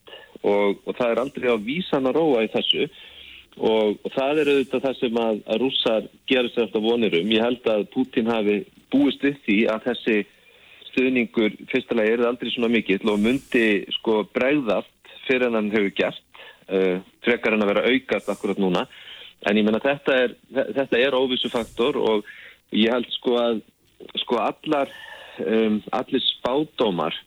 [0.46, 2.90] Og, og það er aldrei á vísan að róa í þessu
[3.56, 7.34] og, og það er auðvitað það sem að, að rússar gera sér eftir vonir um.
[7.36, 8.58] Ég held að Putin hafi
[8.94, 10.18] búist upp því að þessi
[10.92, 14.92] stuðningur fyrstulega er aldrei svona mikill og myndi sko bregðast
[15.26, 16.42] fyrir hann hefur gert
[16.72, 18.86] uh, frekar en að vera aukast akkurat núna
[19.46, 20.36] en ég menna þetta er,
[20.98, 22.30] er óvissu faktor og
[22.76, 23.62] ég held sko að
[24.22, 24.92] sko allar
[25.44, 27.18] um, allir spádómar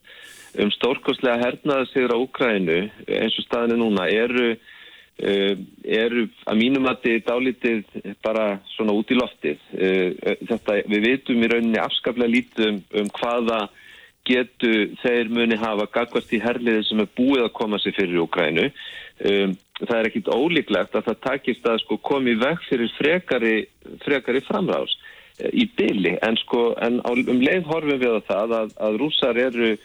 [0.59, 4.55] um stórkostlega hernaða sigur á Ukrænu eins og staðinu núna eru,
[5.19, 8.47] eru að mínum að þið dálítið bara
[8.77, 9.65] svona út í loftið.
[9.75, 13.61] Uh, þetta, við veitum í rauninni afskaplega lítið um, um hvaða
[14.29, 14.73] getu
[15.03, 18.69] þeir muni hafa gagvast í herliði sem er búið að koma sér fyrir Ukrænu.
[19.19, 23.57] Um, það er ekkit ólíklegt að það takist að sko komi veg fyrir frekari,
[24.05, 24.95] frekari framráðs
[25.55, 29.77] í byli en sko en um leið horfum við á það að, að rúsar eru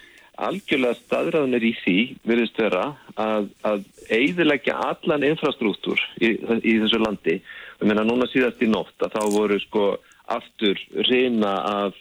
[0.42, 2.86] algjörlega staðræðunir í því virðist vera
[3.20, 6.34] að, að eidilegja allan infrastruktúr í,
[6.64, 7.38] í þessu landi.
[7.82, 9.86] Mér meina núna síðast í nótt að þá voru sko
[10.34, 10.80] aftur
[11.10, 12.00] reyna af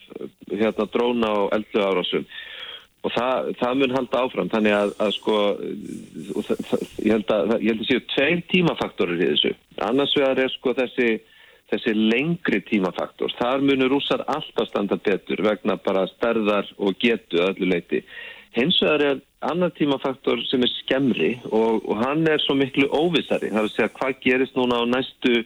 [0.49, 2.27] hérna dróna og eldlu árásum
[3.03, 5.37] og það, það mun halda áfram þannig að, að sko
[6.47, 9.55] það, ég held að ég að séu tveir tímafaktorir í þessu.
[9.83, 11.09] Annars vegar er sko þessi
[11.73, 13.33] þessi lengri tímafaktor.
[13.39, 18.03] Þar munur rússar alltaf standa betur vegna bara stærðar og getu öllu leiti.
[18.53, 23.49] Hins vegar er annar tímafaktor sem er skemmri og, og hann er svo miklu óvissari.
[23.49, 25.39] Það er að segja hvað gerist núna á næstu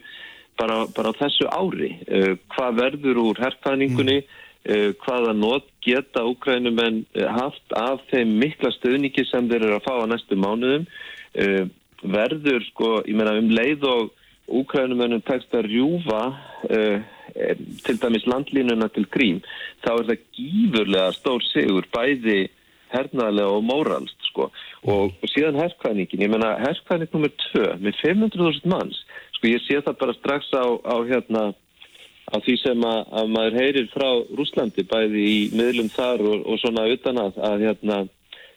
[0.59, 1.93] bara, bara á þessu ári.
[2.09, 4.19] Uh, hvað verður úr herrfæningunni,
[4.67, 7.01] uh, hvaða nót geta úkrænum en
[7.39, 10.87] haft af þeim mikla stöðningi sem þeir eru að fá á næstu mánuðum.
[11.37, 11.63] Uh,
[12.03, 14.11] verður sko, ég meina um leið og
[14.47, 16.99] Úkrænumönnum tekst að rjúfa uh,
[17.83, 19.41] til dæmis landlínuna til grím,
[19.83, 22.47] þá er það gífurlega stór sigur, bæði
[22.93, 24.49] hernaðlega og móralst sko.
[24.87, 27.31] og, og síðan herrkvæningin, ég menna herrkvæning nr.
[27.51, 29.01] 2 með 500.000 manns,
[29.35, 31.43] sko ég sé það bara strax á, á hérna
[32.27, 36.59] á því sem að, að maður heyrir frá Rúslandi bæði í miðlum þar og, og
[36.63, 37.99] svona utan að, að hérna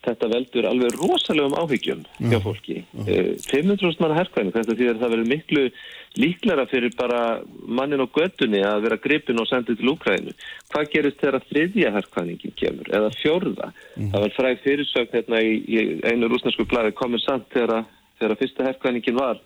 [0.04, 2.78] þetta veldur alveg rosalegum áhyggjum hjá fólki.
[2.96, 5.64] Uh, 500 manna herrkvæning, þetta því að það verður miklu
[6.18, 7.20] líklara fyrir bara
[7.68, 10.34] mannin og göttunni að vera gripin og sendið til Úkrænu.
[10.72, 13.70] Hvað gerist þegar þriðja herrkvæningin kemur, eða fjörða?
[13.94, 14.10] Mm.
[14.14, 15.78] Það var fræð fyrirsögn hérna í, í
[16.08, 17.86] einu rúsnarsku blæði komið samt þegar,
[18.18, 19.42] þegar fyrsta herrkvæningin var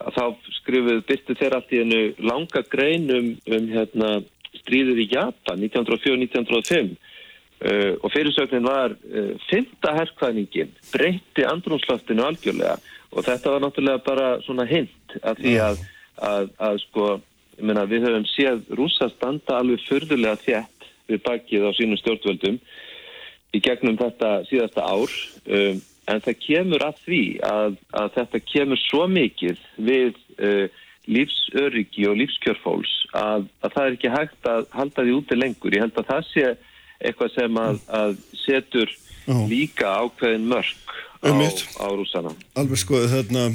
[0.00, 0.24] að þá
[0.62, 4.14] skrifuð byrtu þeirra allt í einu langa grein um, um hérna,
[4.62, 6.94] stríður í Japan 1904-1905
[7.60, 12.78] Uh, og fyrirsögnin var uh, fymta herrkvæðningin breytti andrumsloftinu algjörlega.
[13.12, 15.82] Og þetta var náttúrulega bara svona hint að því að,
[16.24, 17.08] að, að sko,
[17.60, 22.56] meina, við höfum séð rúsa standa alveg förðulega þjætt við bakið á sínum stjórnvöldum
[23.52, 25.16] í gegnum þetta síðasta ár.
[25.44, 30.80] Um, en það kemur að því að, að þetta kemur svo mikið við uh,
[31.10, 35.74] lífsöryggi og lífskjörfóls að það er ekki hægt að halda því úti lengur.
[35.74, 36.48] Ég held að það sé
[37.00, 38.92] eitthvað sem að, að setur
[39.26, 39.44] uh.
[39.50, 40.94] líka ákveðin mörg
[41.24, 42.34] á, á rúsana.
[42.60, 43.48] Alveg sko þarna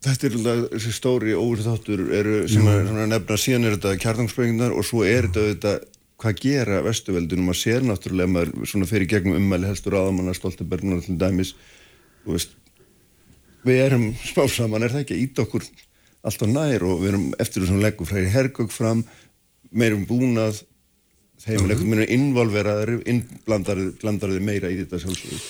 [0.00, 0.36] þetta er
[0.74, 2.04] þessi stóri óverðáttur
[2.48, 5.74] sem er nefna síðan er þetta kjartangsprengnar og svo er þetta, þetta
[6.20, 11.04] hvað gera vestuveldin og maður sér náttúrulega maður svona fyrir gegnum ummæli helstur aðamanna Stoltenbergnar
[11.04, 11.54] til dæmis
[12.26, 12.52] veist,
[13.64, 15.68] við erum spásaman er það ekki að íta okkur
[16.28, 19.04] alltaf nær og við erum eftir þessum leggur fræri hergögg fram
[19.72, 20.62] meirum búnað
[21.46, 25.42] er eitthvað meira involveraður innblandarðið meira í þetta sjálfsögur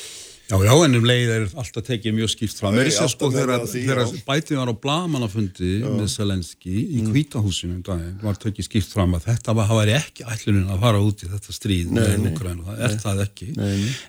[0.51, 2.75] Já, já, en um leið er alltaf tekið mjög skýrt fram.
[2.75, 7.13] Já, Mér sko þegar bætið var á blamanafundi með Selenski í Mm.
[7.13, 10.81] kvítahúsinu um daginn, var tekið skýrt fram að þetta var, það væri ekki ætlunin að
[10.83, 13.49] fara út í þetta stríð með Ukraínu, það er það ekki.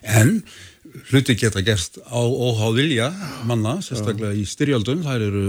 [0.02, 0.42] En
[1.10, 3.08] hluti geta gerst á óháð vilja
[3.48, 5.44] manna, sérstaklega í styrjaldum, þær eru,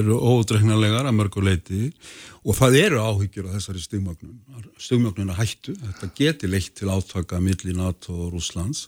[0.00, 1.90] eru ódreiknarlegar að mörgu leiti
[2.44, 7.72] og það eru áhyggjur af þessari stigmögnun að hættu, þetta geti leitt til átaka milli
[7.76, 8.84] NATO og Rússlands.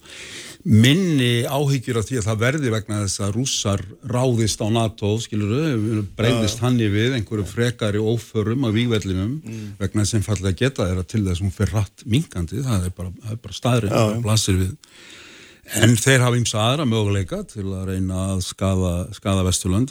[0.69, 6.05] Minni áhyggjur af því að það verði vegna þess að rússar ráðist á NATO, skilur
[6.19, 9.39] breyðist hann í við einhverju frekari óförum á vígvellinum
[9.81, 12.97] vegna þess að einfallega geta þeirra til þess að hún fer rætt minkandi, það er
[13.01, 14.75] bara, bara staðrinn, það blasir við.
[15.75, 19.91] En þeir hafa ymsa aðra möguleika til að reyna að skada, skada Vesturlönd,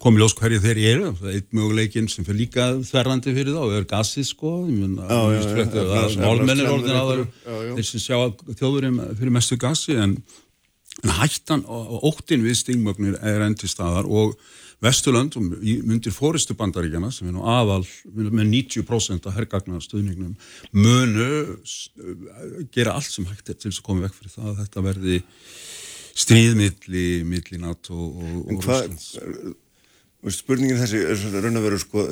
[0.00, 3.88] komi ljós hverju þeir eru, er einn möguleikin sem fyrir líka þverrandi fyrir þá, er
[3.90, 4.54] gasið sko,
[6.22, 7.24] málmennir orðin aðar,
[7.76, 8.16] þeir sem sjá
[8.56, 10.16] þjóðurum fyrir mestu gasi, en,
[11.04, 14.38] en hættan og, og óttin við stingmögnir er enn til staðar og
[14.84, 15.46] Vesturlönd, um,
[15.88, 20.34] myndir fóristu bandaríkjana sem er nú aðal með 90% af herrgagnar stuðningnum
[20.76, 21.28] munu
[21.64, 21.88] s-
[22.76, 25.16] gera allt sem hægt er til þess að koma vekk fyrir það að þetta verði
[26.16, 29.18] stríðmiðli milli NATO og, og veist,
[30.40, 32.06] spurningin þessi er raun að vera sko,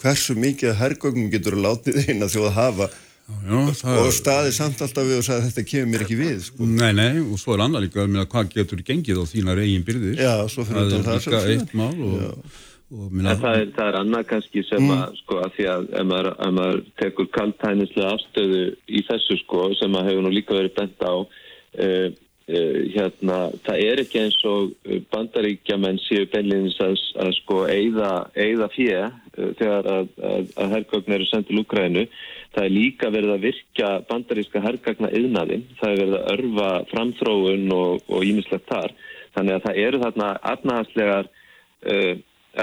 [0.00, 2.90] hversu mikið herrgögnum getur látið þjóð að hafa
[3.50, 6.66] Já, og staði samt alltaf við og sagði þetta kemur mér ekki við sko.
[6.68, 10.20] Nei, nei, og svo er annar líka að hvað getur gengið á þínar eigin byrðir
[10.20, 12.56] Já, svo fyrir það er líka eitt mál og,
[12.94, 15.86] og minna, En það er, það er annað kannski sem að, sko, að því að
[15.90, 20.58] ef maður, ef maður tekur kaltænislega afstöðu í þessu, sko, sem að hefur nú líka
[20.58, 22.08] verið bent á, uh,
[22.50, 24.74] uh, hérna, það er ekki eins og
[25.14, 31.60] bandaríkjamenn séu beinleginis að, að sko, eigða, uh, þegar að, að, að herrgögn eru sendið
[31.60, 32.04] Lúkrænu.
[32.50, 37.74] Það er líka verið að virkja bandaríska herrgagna yðnaðinn, það er verið að örfa framþróun
[37.76, 38.94] og ímislegt þar.
[39.36, 42.14] Þannig að það eru þarna efnahagslegar uh,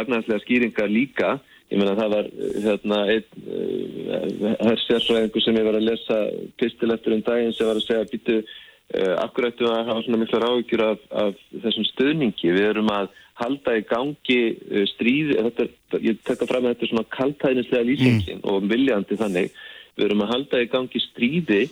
[0.01, 1.38] efnaðslega skýringar líka.
[1.72, 6.19] Ég meina það var uh, hérna einn uh, hersjárfræðingur sem ég var að lesa
[6.59, 10.22] pistil eftir um daginn sem var að segja býtu uh, akkur ættu að hafa svona
[10.23, 13.09] mikla ráðugjur af, af þessum stöðningi við erum að
[13.39, 15.69] halda í gangi uh, stríð, þetta,
[16.03, 19.51] ég tekka fram að þetta er svona kaltæðnislega lýsingin og viljandi þannig,
[19.98, 21.64] við erum að halda í gangi stríði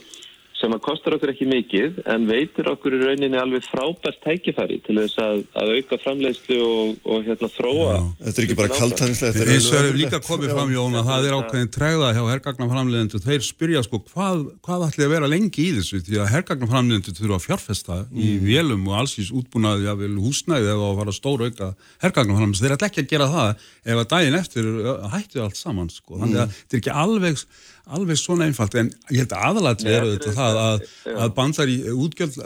[0.56, 4.96] sem að kostar okkur ekki mikið en veitur okkur í rauninni alveg frábært tækifæri til
[4.98, 9.68] þess að, að auka framleiðslu og, og hérna þróa Þetta er ekki bara kaltæðnislega eins
[9.70, 13.84] og er líka komið fram Jón að það er ákveðin tregða hjá hergagnaframleðendur, þeir spyrja
[13.84, 16.02] sko hvað, hvað ætli að vera lengi í þessu?
[16.08, 20.72] Því að hergagnaframleðendur þurfa að fjárfesta í vélum og alls ís útbúnaði að vel húsnæði
[20.72, 21.70] eða að fara stóra auka
[22.06, 24.74] hergagnaframleðendur, þeir ætla ekki að gera það ef að daginn eftir
[25.12, 27.42] hættu allt saman sko, þannig að þetta er ekki alveg
[27.86, 32.38] alveg svona einfalt, en ég held að aðalatri eru þetta það að, að bandari, útgjöld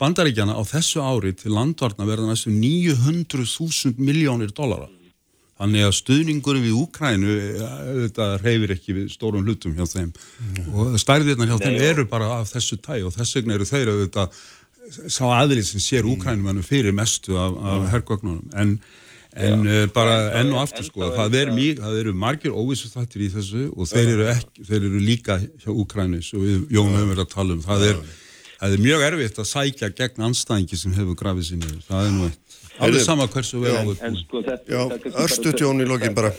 [0.00, 4.88] bandaríkjana á þessu ári til landvarna verða næstu 900.000 miljónir dólara
[5.58, 7.32] Þannig að stuðningurum við Úkrænu
[8.04, 10.12] þetta reyfir ekki við stórum hlutum hjá þeim.
[10.70, 14.38] Og stærðirnar hjá þeim eru bara af þessu tæ og þess vegna eru þeir auðvitað
[15.10, 18.78] sá aðlið sem sér Úkrænumannum fyrir mestu af, af herrgögnunum en,
[19.38, 21.66] en uh, bara enn og aftur sko það eru,
[22.00, 26.18] eru margir óvissu þættir í þessu og þeir eru, ekki, þeir eru líka hjá Úkrænu
[26.22, 27.62] og við Jón höfum verið að tala um.
[27.64, 28.00] Það er,
[28.58, 32.28] það er mjög erfitt að sækja gegn anstæðingi sem hefur grafið sinni það er nú
[32.30, 32.58] eitt.
[32.78, 33.74] Alveg sama hversu við
[34.06, 34.70] En sko þetta...
[34.70, 36.32] Já, það er kannski bara- örstuðt Jón í lokin bara.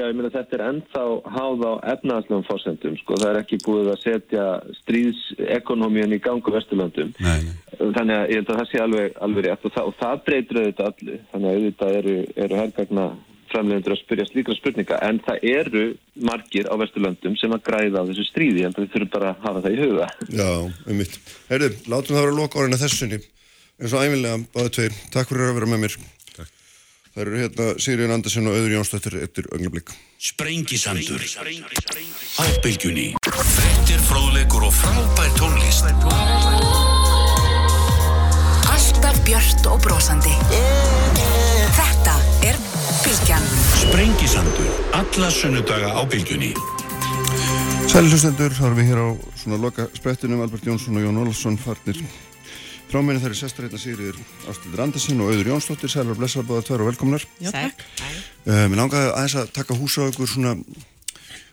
[0.00, 1.00] Já, ég meina þetta er ennþá
[1.34, 3.16] háð á efnaðslegum fórsendum, sko.
[3.20, 4.44] Það er ekki búið að setja
[4.78, 7.10] stríðsekonomíun í gangu vesturlöndum.
[7.20, 7.56] Nei, nei.
[7.76, 10.60] Þannig að ég held að það sé alveg, alveg rétt og það, og það breytir
[10.60, 11.18] auðvitað allu.
[11.32, 12.14] Þannig að auðvitað eru,
[12.46, 13.04] eru herrgagna
[13.50, 15.84] framlegendur að spyrja slíkra spurninga en það eru
[16.30, 19.64] margir á vesturlöndum sem að græða á þessu stríði en það þurfum bara að hafa
[19.66, 20.08] það í huga.
[20.30, 20.48] Já,
[20.86, 21.18] um mitt.
[21.50, 23.20] Herðu, látum það vera loka orðin að þessunni.
[23.80, 24.98] eins og æfinlega, báðu tveir.
[25.12, 25.98] Takk fyrir að vera með mér.
[27.20, 29.90] Það eru hérna Sigriðan Andersen og Öður Jónsdóttir eftir önglablík.
[30.24, 35.84] Sprengisandur Á bylgjunni Frettir, fróðleikur og frábær tónlist
[38.72, 40.32] Alltaf björt og brosandi.
[41.76, 42.16] Þetta
[42.48, 42.56] er
[43.04, 43.44] Bilgjan.
[43.82, 44.72] Sprengisandur
[45.02, 46.54] Alla sunnudaga á bylgjunni
[47.84, 51.60] Sæli hlustendur, þá erum við hér á svona loka sprettinum, Albert Jónsson og Jón Olsson
[51.60, 52.00] farnir
[52.90, 54.16] frá minni þær er sestar hérna Sigriður
[54.50, 57.24] Ástildur Andersen og Auður Jónsdóttir, sælar og blessar báða tvær og velkomnar.
[57.44, 57.82] Takk.
[58.46, 60.56] Uh, mér langaði aðeins að taka húsa á ykkur svona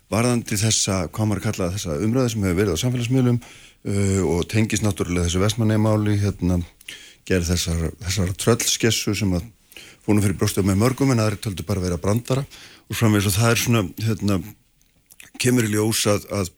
[0.09, 4.85] varðandi þessa, hvað maður kalla þessa umræði sem hefur verið á samfélagsmiðlum uh, og tengist
[4.85, 6.57] náttúrulega þessu vestmannemáli, hérna,
[7.29, 9.45] gerð þessar, þessar tröllskessu sem að
[10.07, 12.47] fónum fyrir brjóstuð með mörgum en aðri töldu bara vera brandara
[12.87, 14.39] og framvegis og það er svona, hérna,
[15.37, 16.49] kemur í ljós að, að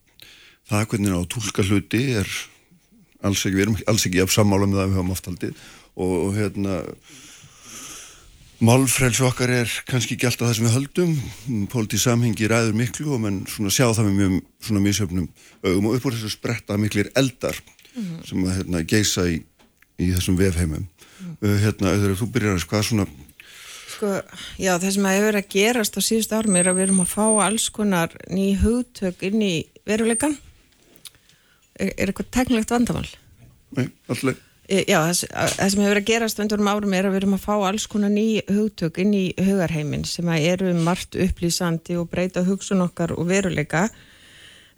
[0.69, 2.31] það hvernig á tólka hluti er
[3.25, 5.63] alls ekki, við erum alls ekki af sammála með það við höfum oft haldið.
[5.99, 6.77] Og, og hérna
[8.59, 11.15] málfrelsi okkar er kannski ekki alltaf það sem við höldum.
[11.71, 14.37] Pólitíð samhengi ræður miklu og menn svona sjá það með mjög
[14.67, 15.29] svona mísöfnum
[15.63, 15.89] augum.
[15.89, 18.27] Og upp úr þessu spretta miklir eldar mm -hmm.
[18.29, 19.41] sem að hérna, geisa í,
[19.99, 20.87] í þessum vefheimum.
[20.87, 21.57] Mm -hmm.
[21.63, 23.07] hérna, auðvitað, þú byrjar að hvað svona
[23.99, 24.21] Sko,
[24.55, 27.01] já, það sem að hefur verið að gerast á síðust árum er að við erum
[27.03, 30.37] að fá alls konar ný hugtök inn í veruleikan
[31.79, 33.07] er, er eitthvað teknilegt vandamál?
[33.77, 34.45] Nei, alltaf.
[34.69, 37.31] Já, það, það sem hefur verið að gerast undir um árum er að við erum
[37.39, 42.11] að fá alls konar ný hugtök inn í hugarheimin sem að eru margt upplýsandi og
[42.11, 43.87] breyta hugsun okkar og veruleika.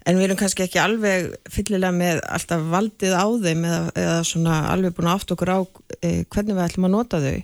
[0.08, 4.62] En við erum kannski ekki alveg fyllilega með alltaf valdið á þeim eða, eða svona
[4.72, 5.60] alveg búin átt okkur á
[6.00, 7.36] eh, hvernig við ætlum að nota þau.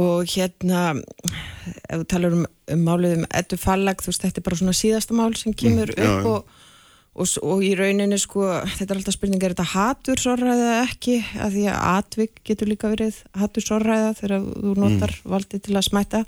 [0.00, 4.48] Og hérna ef við talum um, um málið um ettu fallag þú veist þetta er
[4.48, 6.59] bara svona síðasta mál sem kemur mm, upp já, og
[7.20, 11.18] og, og í rauninni sko, þetta er alltaf spurning er þetta hatursorræða ekki?
[11.40, 15.28] Að því að atvik getur líka verið hatursorræða þegar þú notar mm.
[15.34, 16.24] valdið til að smæta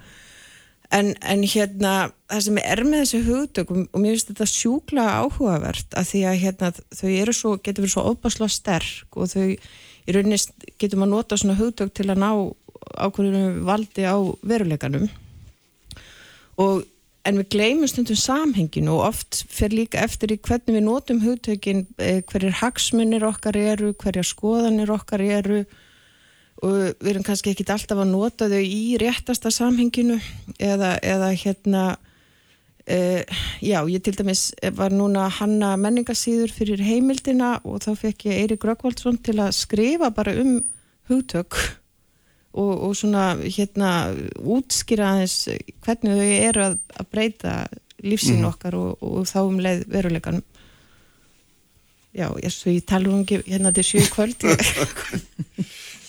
[0.92, 1.94] en, en hérna
[2.30, 6.40] það sem er með þessi hugtökum og mér finnst þetta sjúkla áhugavert að því að
[6.42, 10.38] hérna þau eru svo, getur verið svo óbásla sterk og þau í rauninni
[10.80, 12.30] getur maður nota svona hugtök til að ná
[12.98, 15.06] ákveðinu valdi á veruleikanum.
[16.60, 16.82] Og
[17.28, 21.86] en við gleymum stundum samhenginu og oft fyrir líka eftir í hvernig við notum hugtökin,
[21.98, 25.64] eh, hverjir hagsmunir okkar eru, hverjar skoðanir okkar eru.
[26.62, 30.20] Og við erum kannski ekki alltaf að nota þau í réttasta samhenginu
[30.62, 31.84] eða, eða hérna
[32.86, 33.22] uh,
[33.58, 38.66] já, ég til dæmis var núna hanna menningasýður fyrir heimildina og þá fekk ég Eirik
[38.68, 40.60] Rökkvaldsson til að skrifa bara um
[41.10, 41.58] hugtök
[42.52, 43.92] og, og svona hérna
[44.36, 45.36] útskýra aðeins
[45.84, 47.54] hvernig þau eru að, að breyta
[48.02, 48.48] lífsín mm.
[48.50, 50.44] okkar og, og þá um leið veruleikanum
[52.12, 54.44] já, ég, ég tala um ekki hérna til sjöu kvöld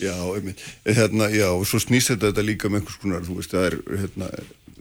[0.03, 3.67] Já, einmitt hérna, já, og svo snýst þetta líka með einhvers konar, þú veist, það
[3.69, 4.29] er hérna,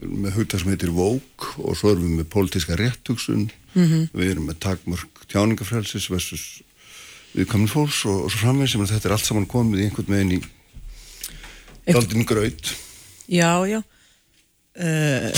[0.01, 4.07] með hugta sem heitir vók og svo erum við með pólitíska réttugsun mm -hmm.
[4.11, 6.63] við erum með takmörk tjáningafrælsis versus
[7.33, 10.35] viðkaminn fólks og, og svo framvegð sem þetta er allt saman komið í einhvern veginn
[10.37, 10.41] í
[11.89, 12.73] Daldinn gröð
[13.27, 13.79] Já, já.
[14.73, 15.29] Uh,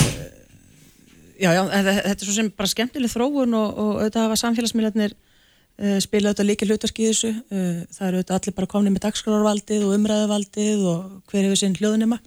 [1.36, 5.98] Já, já, þetta er svo sem bara skemmtileg þróun og, og auðvitað hafa samfélagsmiðlarnir uh,
[6.04, 7.32] spila auðvitað líka hlutarski í þessu.
[7.52, 11.02] Uh, það eru auðvitað allir bara komni með dagskrárvaldið og umræðuvaldið og
[11.32, 12.22] hver hefur sinn hljóðunima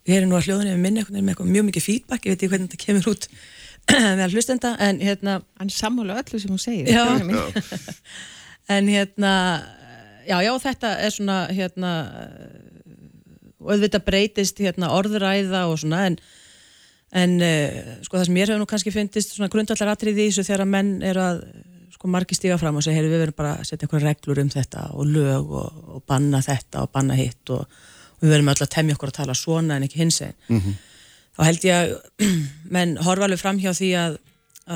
[0.00, 2.52] og ég er nú að hljóðunima minni með eitthvað mjög mikið feedback, ég veit ekki
[2.54, 3.26] hvernig þetta kemur út
[4.20, 7.04] með hlustenda, en hérna Hann sammála öllu sem hún segir Já,
[8.70, 9.34] en hérna
[10.28, 11.92] já, já, þetta er svona hérna
[13.60, 16.16] og auðvitað breytist hérna, orðræða og svona en,
[17.16, 20.46] en uh, sko það sem ég hefur nú kannski fyndist svona grundallar atrið í þessu
[20.48, 21.44] þegar að menn er að
[22.00, 24.50] sko margi stíga fram og segja, hey, við verðum bara að setja einhverja reglur um
[24.52, 27.66] þetta og lög og, og banna þetta og banna hitt og,
[28.16, 30.60] og við verðum alltaf að temja okkur að tala svona en ekki hins einn mm
[30.60, 30.78] -hmm.
[31.36, 31.92] þá held ég að
[32.76, 34.16] menn horfa alveg fram hjá því að,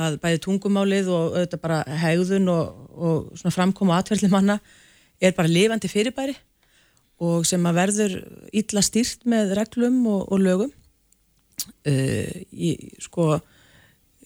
[0.05, 4.59] að bæði tungumálið og auðvitað bara hegðun og, og svona framkoma aðverðli manna
[5.19, 6.35] er bara lifandi fyrirbæri
[7.23, 8.15] og sem að verður
[8.55, 13.35] illa stýrt með reglum og, og lögum uh, ég, sko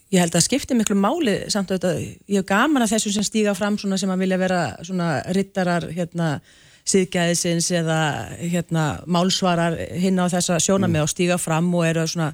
[0.09, 3.53] ég held að skipti miklu máli samt að ég hef gaman að þessum sem stíga
[3.57, 6.39] fram svona sem að vilja vera svona rittarar hérna
[6.89, 7.99] síðgæðisins eða
[8.39, 11.03] hérna málsvarar hinn á þessa sjónami mm.
[11.03, 12.31] og stíga fram og eru svona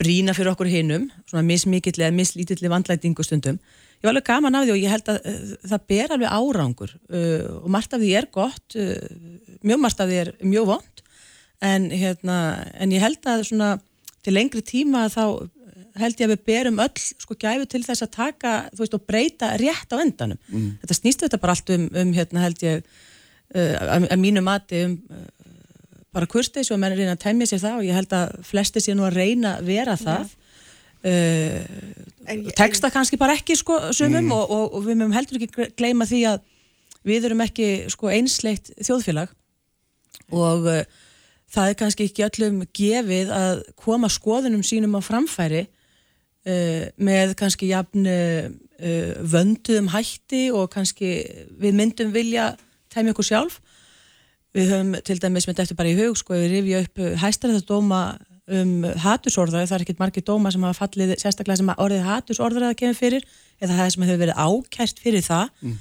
[0.00, 3.60] brína fyrir okkur hinnum, svona mismikill eða mislítill vandlætingu stundum
[4.02, 6.92] ég var alveg gaman af því og ég held að uh, það ber alveg árangur
[6.98, 8.98] uh, og margt af því er gott uh,
[9.62, 11.02] mjög margt af því er mjög vond
[11.62, 12.38] en, hérna,
[12.82, 13.76] en ég held að svona,
[14.26, 15.22] til lengri tíma þá
[16.00, 19.52] held ég að við berum öll sko gæfu til þess að taka veist, og breyta
[19.60, 20.68] rétt á endanum mm.
[20.82, 22.82] þetta snýstu þetta bara allt um, um hérna, held ég
[23.52, 24.96] að, að mínu mati um
[26.12, 28.94] bara kursteis og menn reyna að temja sér það og ég held að flesti sé
[28.96, 30.32] nú að reyna að vera það.
[31.02, 31.62] Uh,
[32.54, 34.34] teksta kannski bara ekki sko sumum mm.
[34.36, 36.44] og, og, og við mögum heldur ekki gleyma því að
[37.10, 39.32] við erum ekki sko einsleitt þjóðfélag
[40.30, 40.84] og uh,
[41.50, 47.72] það er kannski ekki öllum gefið að koma skoðunum sínum á framfæri uh, með kannski
[47.72, 48.06] jafn
[48.82, 51.10] vönduðum hætti og kannski
[51.54, 52.48] við myndum vilja
[52.90, 53.60] tæmi okkur sjálf
[54.56, 58.02] við höfum til dæmis með þetta bara í hug sko við rifja upp hæstaræðardóma
[58.50, 62.98] um hatursorðræði, það er ekkert margir dóma sem hafa fallið, sérstaklega sem orðið hatursorðræði kemur
[62.98, 63.26] fyrir,
[63.62, 65.76] eða það sem hefur verið ákært fyrir það mm.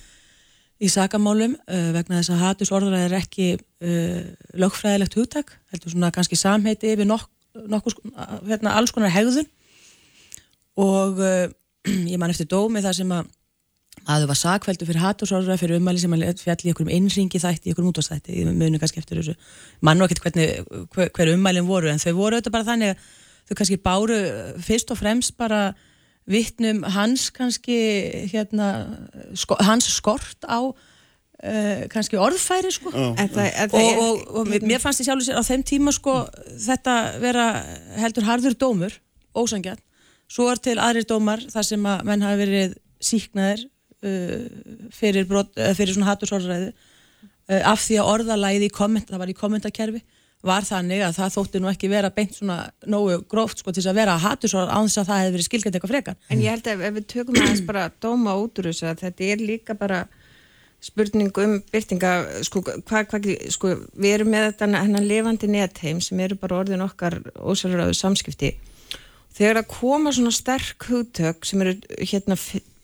[0.85, 4.21] í sakamálum, uh, vegna þess að hatursorðræði er ekki uh,
[4.61, 7.27] lögfræðilegt hugtak, heldur svona kannski samheiti yfir nokk,
[7.71, 7.97] nokkur
[8.45, 9.49] hérna, alls konar hegðun
[10.79, 11.47] og uh,
[12.13, 13.33] ég man eftir dómi þar sem að
[14.09, 17.69] að þau var sakveldu fyrir hatursorra fyrir umæli sem að fjall í einhverjum innringi þætti,
[17.69, 19.35] í einhverjum útastætti, ég muni kannski eftir þessu.
[19.85, 20.63] Mann og ekkert hvernig,
[20.95, 23.09] hver, hver umælinn voru en þau voru auðvitað bara þannig að
[23.49, 24.21] þau kannski báru
[24.65, 25.61] fyrst og fremst bara
[26.31, 27.77] vittnum hans kannski
[28.31, 28.71] hérna,
[29.37, 32.93] sko, hans skort á uh, kannski orðfæri sko.
[32.93, 36.23] En það, og, er, og, og mér fannst í sjálfu sér á þeim tíma sko
[36.65, 37.47] þetta vera
[38.01, 38.99] heldur harður dómur,
[39.37, 39.81] ósangjarn
[40.31, 43.65] svo er til aðrir dómar þar sem að menn hafi verið síknaðir
[44.95, 49.33] fyrir, brot, uh, fyrir svona hattursorðræðu uh, af því að orðalæði í komment, það var
[49.33, 50.03] í kommentakerfi
[50.41, 52.55] var þannig að það þótti nú ekki vera beint svona
[52.89, 55.93] nógu gróft sko til að vera hattursorð án þess að það hefði verið skilgætt eitthvað
[55.93, 58.87] frekar En ég held að ef við tökum aðeins bara að dóma út úr þessu
[58.89, 59.99] að þetta er líka bara
[60.81, 62.11] spurning um byrtinga,
[62.47, 66.81] sko, hvað, hvað, sko, við erum með þetta hennan lifandi netheim sem eru bara orðin
[66.85, 68.55] okkar ósæluröðu samskipti.
[69.37, 72.37] Þegar að koma svona sterk hugtök sem eru hérna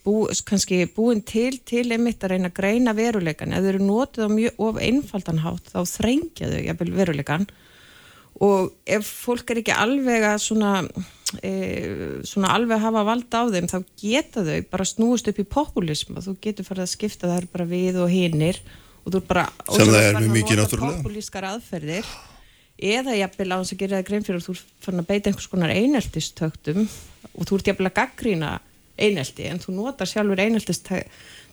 [0.08, 0.16] bú,
[0.48, 4.30] kannski búin til til einmitt að reyna að greina veruleikan, ef þau eru notið á
[4.32, 7.48] mjög of einfaldan hátt þá þrengja þau jafnvel veruleikan
[8.44, 10.72] og ef fólk er ekki alveg að svona,
[11.42, 11.52] e,
[12.28, 16.28] svona alveg hafa valda á þeim þá geta þau bara snúist upp í populism og
[16.28, 18.62] þú getur farið að skipta þær bara við og hinnir
[19.04, 21.02] og þú er bara Sem það er farin að nota náttúrulega.
[21.02, 22.16] populískar aðferðir.
[22.78, 25.32] Eða jafnvel á þess að gera það grein fyrir og þú er farin að beita
[25.32, 26.84] einhvers konar eineltistöktum
[27.34, 28.52] og þú ert jafnvel að gaggrýna
[28.98, 31.08] einelti en þú notar sjálfur eineltistökt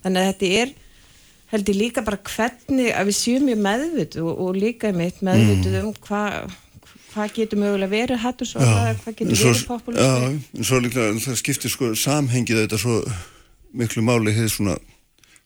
[0.04, 0.74] þannig að þetta er
[1.54, 5.76] held ég líka bara hvernig að við séum mjög meðvituð og, og líka mitt meðvituð
[5.82, 6.54] um hvað
[7.14, 11.38] hvað getur mögulega verið hattur svo hvað getur svo, verið populismi já, svo líklega það
[11.38, 12.96] skiptir sko samhengið þetta svo
[13.74, 14.74] miklu máli hefði svona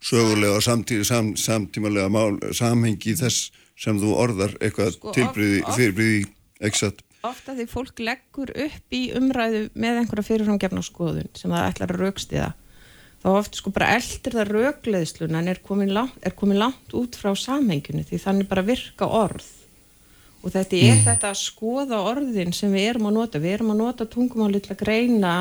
[0.01, 6.25] sögulega og samtí, sam, samtímalega mál, samhengi þess sem þú orðar eitthvað Sko, oft- fyrirbriði
[6.71, 11.95] exakt ofta því fólk leggur upp í umræðu með einhverja fyrirframgefna skoðun sem það ætlar
[11.95, 12.51] að raukstiða
[13.23, 17.19] þá oft sko bara eldir það raukleðsluna en er komin, langt, er komin langt út
[17.19, 19.47] frá samhenginu því þannig bara virka orð.
[20.39, 23.41] Og þetta er þetta að skoða orðin sem við erum að nota.
[23.43, 25.33] Við erum að nota tungumáli til að greina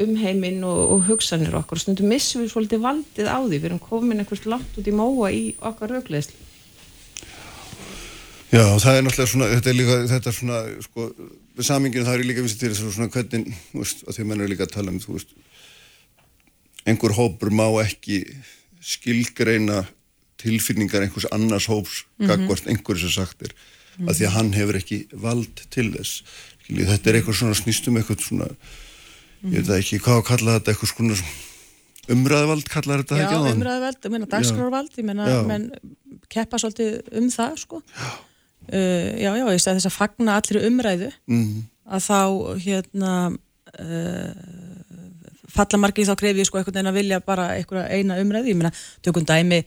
[0.00, 1.80] um heiminn og, og hugsanir okkar.
[1.80, 3.58] Og stundum missum við svolítið valdið á því.
[3.58, 6.41] Við erum komin einhvers langt út í móa í okkar raukleðslu
[8.52, 11.06] Já, það er náttúrulega svona, þetta er líka, þetta er svona, sko,
[11.64, 14.28] saminginu það er líka vissi til þess að svona hvernig, þú veist, að því að
[14.28, 15.30] menn er líka að tala um, þú veist,
[16.92, 18.18] einhver hópur má ekki
[18.82, 19.84] skilgreina
[20.42, 23.54] tilfinningar einhvers annars hóps mm gagvart einhverju sem sagt er,
[24.04, 26.20] að því að hann hefur ekki vald til þess.
[26.62, 28.50] Skiljið, þetta er eitthvað svona snýstum eitthvað svona,
[29.48, 31.16] ég veit ekki, hvað að kalla þetta eitthvað svona
[32.12, 33.56] umræðavald, kallar þetta Já, ekki á hann?
[33.56, 35.38] umræðuvald, ég meina dagskrárvald, ég meina Já.
[35.46, 35.66] menn
[36.32, 37.82] keppa svolítið um það sko.
[38.70, 41.62] Uh, já, já, ég stæði þess að fagna allir umræðu Mm.
[41.92, 42.18] að þá
[42.62, 43.12] hérna
[43.80, 44.32] uh,
[45.52, 48.70] falla margir þá grefi sko einhvern veginn að vilja bara einhverja eina umræðu, ég meina
[49.04, 49.62] tökum dæmi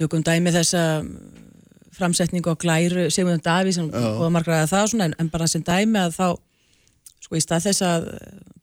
[0.00, 0.84] tökum dæmi þessa
[1.94, 3.98] framsetningu á glæru Sigmundur Daví sem Já.
[4.16, 6.28] búða margra að það svona, en, en bara sem dæmi að þá
[7.20, 8.06] sko í stað þess að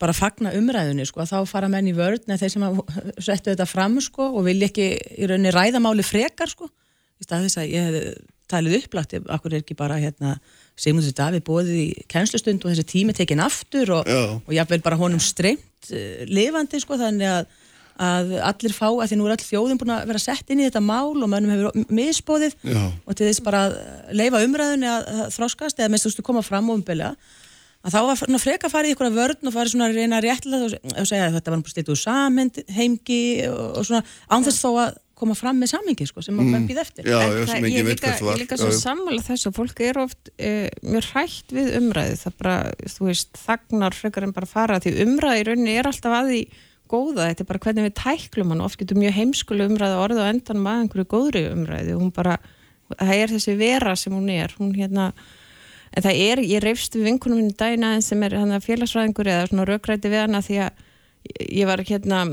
[0.01, 2.65] bara fagna umræðunni sko að þá fara menn í vörð neð þeir sem
[3.21, 4.87] settu þetta fram sko og vilja ekki
[5.21, 6.67] í rauninni ræðamáli frekar sko
[7.21, 8.17] í stað þess að ég hef
[8.51, 10.37] talið upplætt akkur er ekki bara hérna
[10.77, 14.11] Sigmundur Daví bóðið í kennslustund og þessi tími tekin aftur og,
[14.45, 17.49] og jáfnvel bara honum streymt uh, lifandi sko þannig að,
[18.07, 20.67] að allir fá að því nú er all þjóðin búin að vera sett inn í
[20.67, 22.85] þetta mál og mönnum hefur misbóðið Já.
[22.85, 23.81] og til þess bara að
[24.21, 27.15] leifa umræðunni að, að þráskast eða minnst þú stu koma fram umbelega
[27.87, 29.99] að þá var svona freka að fara í ykkur að vörn og fara svona að
[29.99, 33.77] reyna að réttlega og, og segja að þetta var bara stilt úr samhend heimgi og,
[33.79, 36.51] og svona án þess þó að koma fram með samhengi sko sem mm.
[36.53, 37.09] maður býð eftir.
[37.09, 39.51] Já, En já, það- ég líka, ég líka svo sammála þessu.
[39.55, 40.51] Fólk er oft e,
[40.85, 42.19] mjög hrætt við umræðu.
[42.21, 42.57] Það bara,
[42.95, 46.43] þú veist, þagnar frekar en bara fara því umræðu í rauninni er alltaf að því
[46.87, 50.31] góða, þetta er bara hvernig við tæklum hann, oft getur mjög heimskuleg umræðu orðið á
[50.31, 51.97] endanum að einhverju góðri umræðu.
[51.99, 52.37] Hún bara,
[52.93, 55.11] það er þessi vera sem hún er, hún hérna
[55.97, 59.29] en það er, ég reyfst við vinkunum minni daginn aðeins sem er hann að félagsræðingur
[59.31, 60.83] eða svona raukræti við hana því að
[61.35, 62.23] ég var hérna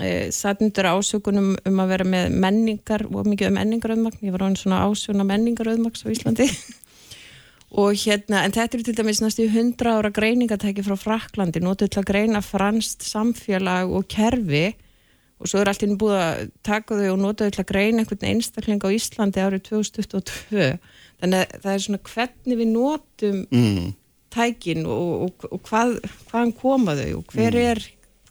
[0.00, 4.24] e, satt undir ásökunum um að vera með menningar og mikið um menningarauðmagn.
[4.26, 6.50] Ég var án svona ásökun að menningarauðmagns á Íslandi.
[7.68, 12.00] Og hérna, en þetta er til dæmis næstu 100 ára greiningatæki frá Fraklandi notuð til
[12.00, 14.70] að greina franst samfélag og kerfi.
[15.38, 18.24] Og svo er allt inn búið að taka þau og þau til að greina einhvern
[18.30, 20.70] einstakling á Íslandi árið 2022
[21.20, 23.92] þannig að það er svona hvernig við notum Mm.
[24.34, 25.94] tækin og, og, og hvað,
[26.30, 27.80] hvaðan koma þau og hver er,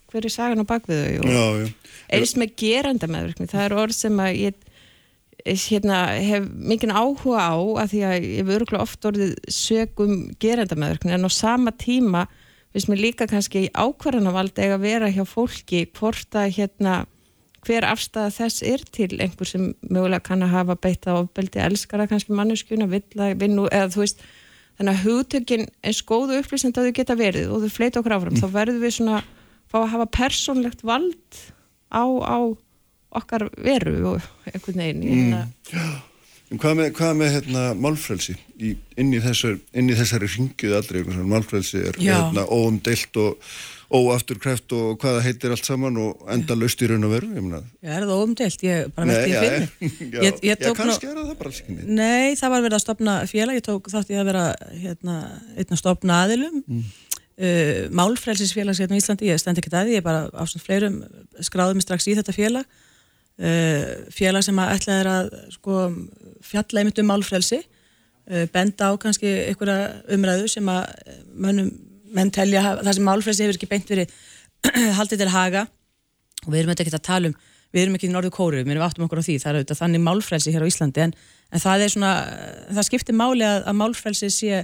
[0.08, 1.68] hver er sagan á bakvið þau
[2.08, 4.64] eins með gerenda meðvirkni, það er orð sem að ég
[5.68, 10.76] hérna, hef mikinn áhuga á að því að ég hef örgulega oft orðið sögum gerenda
[10.78, 12.26] meðvirkni en á sama tíma
[12.72, 16.96] finnst mér líka kannski ákvarðanavald eiga að vera hjá fólki hvort að hérna
[17.66, 22.06] hver afstæða þess er til einhver sem mögulega kann að hafa beitt á ofbeldi, elskara
[22.08, 24.22] kannski manneskjuna, vinna eða þú veist,
[24.78, 28.36] þannig að hugtökin eins góðu upplýsend að þau geta verið og þau fleita okkur áfram,
[28.36, 28.42] Mm.
[28.44, 29.22] þá verður við svona
[29.68, 31.40] fá að hafa persónlegt vald
[31.92, 32.38] á, á
[33.18, 35.08] okkar veru og einhvern veginn
[35.68, 36.04] Mm.
[36.48, 40.76] En hvað með, hvað með hérna, málfrelsi í, inn, í þessar, inn í þessari ringjuð
[40.78, 43.50] aldrei, málfrelsi er hérna, óumdeilt og
[43.88, 47.46] óafturkræft og hvað það heitir allt saman og enda löst í raun og veru, ég
[47.48, 49.68] Já, er það óumdelt, ég bara já, því fyrir
[50.14, 51.76] já, Ég- ég já, kannski er það bara alls ekki.
[52.00, 55.16] Nei, það var verið að stopna félag, ég tók þátt í að vera hérna,
[55.56, 56.84] einn að stopna aðilum mm.
[57.38, 61.00] Uh, Málfrelsisfélags hérna í Íslandi, ég stend ekki að því, ég bara á svona fleirum
[61.44, 62.78] skráði mig strax í þetta félag.
[63.38, 65.82] Uh, félag sem að ætla er að sko,
[66.46, 67.60] fjalla einmitt um málfrelsi.
[68.28, 71.70] Uh, benda á kannski einhverja umræðu sem að eh, mönnum,
[72.12, 74.16] menn telja það sem málfrelsi hefur ekki beint verið
[74.98, 75.68] haldið til haga.
[76.46, 77.38] Og við erum ekki að tala um
[77.74, 79.80] við erum ekki í norðu kóru, við erum áttum okkur á því það er auðvitað
[79.82, 81.02] þannig málfrelsi hér á Íslandi.
[81.04, 81.14] En,
[81.52, 82.12] en það er svona,
[82.78, 84.62] það skiptir máli að, að málfrelsi sé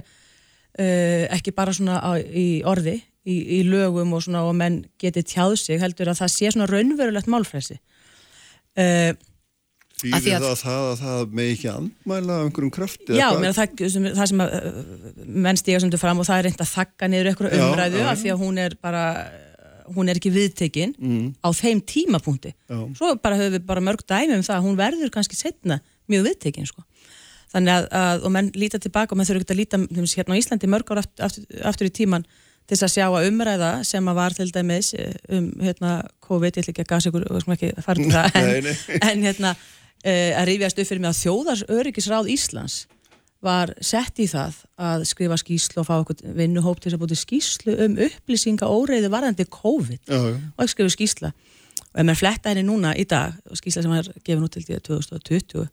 [0.79, 5.55] ekki bara svona á, í orði í, í lögum og svona og menn geti tjáð
[5.61, 9.13] sig heldur að það sé svona raunverulegt málfrelsi uh,
[9.95, 13.15] því Þýðir að- það það að það með ekki andmæla einhverjum krafti?
[13.15, 16.47] Já, það, sem, það sem að, uh, menn stíga sem þú fram og það er
[16.49, 19.03] reynd að þakka niður einhverju umræðu já, af því að hún er bara
[19.95, 21.25] hún er ekki viðtekin Mm.
[21.45, 22.77] á þeim tímapunkti Já.
[22.97, 25.77] svo bara höfum við bara mörg dæmi um það að hún verður kannski setna
[26.09, 26.81] mjög viðtekin sko.
[27.53, 30.37] Þannig að, að og menn líta tilbaka og menn þurfa ekki að líta dæmis, hérna
[30.37, 32.25] á Íslandi mörg ár aftur, aftur, aftur í tíman
[32.65, 35.95] til þess að sjá að umræða sem að var til dæmis eh, um hérna
[36.25, 38.69] COVID, ég ætla ekki að gasa ykkur við skulum ekki fara til það en,
[39.11, 42.79] en hérna uh, að rífjast upp fyrir mig að þjóðars öryggisráð Íslands
[43.45, 47.17] var sett í það að skrifa skýslu og fá okkur vinnuhóp til þess að búti
[47.19, 50.01] skýslu um upplýsinga óreiði varðandi COVID.
[50.09, 50.37] Já, já.
[50.55, 53.93] og ekki skrifa skýsla og ef maður fletta henni núna í dag og skýsla sem
[53.99, 55.67] er gefin út til því að 2020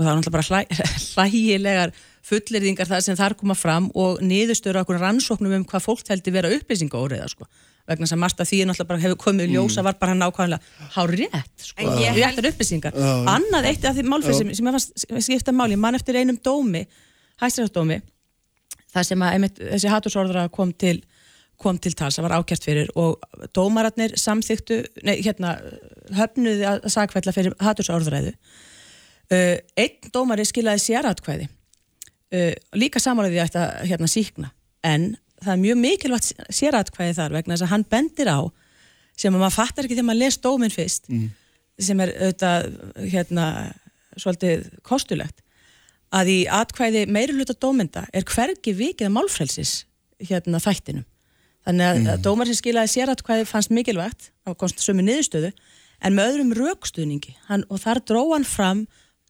[0.00, 0.60] sko það er náttúrulega bara hlæ,
[1.14, 1.90] hlægilegar
[2.24, 6.52] fullirðingar það sem þar koma fram og niðurstöru okkur rannsóknum um hvað fólk teldi vera
[6.52, 7.48] upplýsinga óreiða sko.
[7.88, 10.88] Vegna sem margt af því er náttúrulega bara hefur komið í ljósa var bara nákvæmlega
[10.94, 12.96] há rétt sko, réttar upplýsingar.
[13.28, 16.84] Annað eitt af því málfrið sem, sem ég fannst skipta máli, mann eftir einum dómi
[17.42, 18.00] hæstræðardómi
[18.94, 21.00] það sem að einmitt, þessi hatursorðra kom til
[21.60, 23.20] kom til tals, það var ákjært fyrir og
[23.52, 25.58] dómararnir samþyktu nei, hérna,
[26.16, 28.32] höfnuði að sagfælla fyrir hatursorðræðu
[29.30, 31.48] einn dómari skilaði sératkvæði.
[32.30, 34.52] Uh, líka samálaði ætti að hérna síkna
[34.86, 38.40] en það er mjög mikilvægt sératkvæði þar vegna þess að hann bendir á
[39.18, 41.08] sem að maður fattar ekki þegar maður les dóminn fyrst
[41.80, 42.68] sem er auðvitað
[43.12, 43.46] hérna
[44.20, 45.42] svolítið kostulegt
[46.14, 49.74] að í atkvæði meiri hluta dómynda er hvergi vikið að málfrelsis
[50.20, 51.06] hérna þættinum.
[51.66, 52.22] Þannig að mm.
[52.24, 55.52] dómar sem skilaði sératkvæði fannst mikilvægt á komst sömu niðurstöðu
[56.00, 58.86] en með öðrum raukstuðningi hann, og þar dró hann fram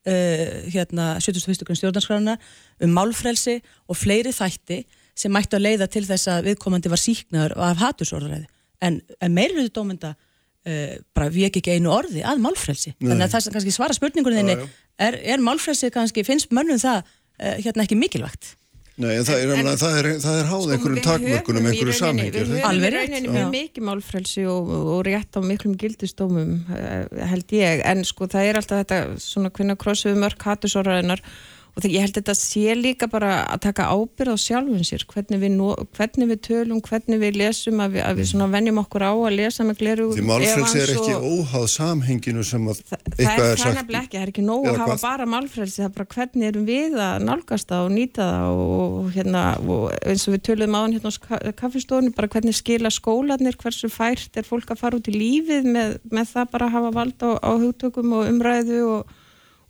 [0.08, 1.66] uh, hérna 71.
[1.76, 2.36] stjórnarskrána
[2.80, 3.58] um málfrelsi
[3.88, 4.82] og fleiri þætti
[5.18, 8.46] sem mættu að leiða til þess að viðkomandi var síknaður af hatursorðræði
[8.86, 13.34] en, en meiri hluta dómynda uh, bara við ekki einu orði að málfrelsi þannig að
[13.34, 14.70] það sem kannski svara spurningunni Já, já.
[15.08, 18.54] er, er málfrelsi kannski, finnst mönnum það uh, hérna ekki mikilvægt
[19.00, 22.32] Nei, en það er, En- það er, það er háð einhverjum við takmörkunum, höfum einhverju.
[22.34, 23.30] Við höfum Alveg rétt, já.
[23.36, 28.50] mjög mikið málfrelsi og, og rétt á miklum gildistómum eh, held ég, en sko það
[28.50, 31.24] er alltaf þetta svona hvernig krossum við mörg hattusorðarinnar
[31.70, 35.40] og það, ég held þetta sé líka bara að taka ábyrð á sjálfum sér hvernig
[35.42, 39.04] við, nó, hvernig við tölum, hvernig við lesum að við, að við svona venjum okkur
[39.06, 43.44] á að lesa með gleru Því málfrelsi er ekki óháð samhenginu sem að það eitthvað
[43.44, 43.78] er er það sagt.
[43.80, 45.04] nefnilega ekki, það er ekki nóg Eða að hafa hvað?
[45.06, 49.10] bara málfrelsi, það er bara hvernig erum við að nálgast það og nýta það og,
[49.16, 49.44] hérna,
[49.76, 53.90] og eins og við töluðum á hann hérna á kaffistofni, bara hvernig skila skólanir, hversu
[53.92, 57.24] fært er fólk að fara út í lífið með, með það bara að hafa vald
[57.26, 59.16] á, á hugtökum og umræðu og,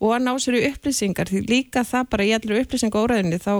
[0.01, 3.55] og að ná sér í upplýsingar, því líka það bara í allir upplýsinga óræðinni þá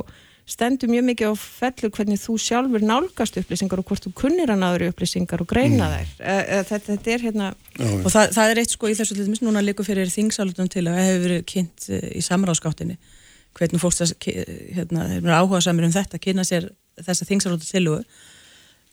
[0.51, 4.63] stendur mjög mikið á fellu hvernig þú sjálfur nálgast upplýsingar og hvort þú kunnir að
[4.65, 6.11] náður upplýsingar og greina þær.
[6.19, 9.27] E, e, þetta, þetta er hérna og það, það er eitt sko í þessu til
[9.29, 12.99] dæmis núna líku fyrir þingsálutum til að það hefur verið kynnt eh, í samráðskáttinni
[13.59, 18.03] hvernig fólk hérna, er áhuga samir um þetta, kynna sér þessa þingsálutum tilugu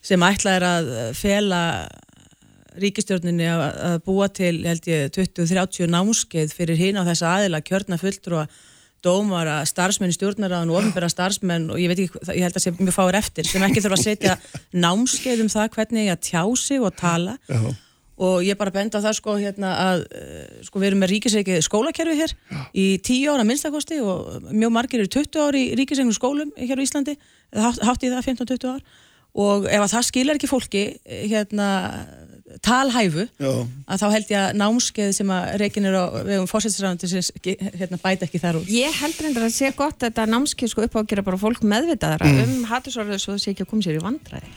[0.04, 1.62] sem ætla er að fela
[2.82, 8.00] ríkistjórninni að, að búa til held ég 20-30 námskeið fyrir hinn á þessa aðila kjörna
[8.00, 8.58] fulltrú að
[9.04, 12.96] dómara, starfsmenn stjórnaraðan og ofinbæra starfsmenn og ég veit ekki, ég held að sé mjög
[12.96, 14.38] fáir eftir sem ekki þurfa að setja
[14.84, 17.36] námskeið um það hvernig ég að tjá sig og tala.
[17.46, 17.60] Já.
[18.18, 21.60] og ég bara benda á það sko hérna að eh, sko við erum með ríkisreikið
[21.62, 22.32] skólakerfi hér
[22.74, 26.86] í 10 ára minnstakosti og mjög margir eru 20 ári í ríkisreiknum skólum hér á
[26.86, 27.14] Íslandi,
[27.54, 28.82] hátt, hátt í það 15-20 ár.
[29.38, 31.68] Og ef að það skilar ekki fólki hérna
[32.64, 33.50] talhæfu Já.
[33.88, 38.26] að þá held ég að námskeið sem að reikin er á vegum fórsættisræðandi hérna, bæta
[38.28, 41.00] ekki þar úr Ég held reyndar að sé gott að þetta námskið sko upp á
[41.02, 42.42] að gera bara fólk meðvitaðara Mm.
[42.58, 44.50] um hattusorðu svo það sé ekki að koma sér í vandræði.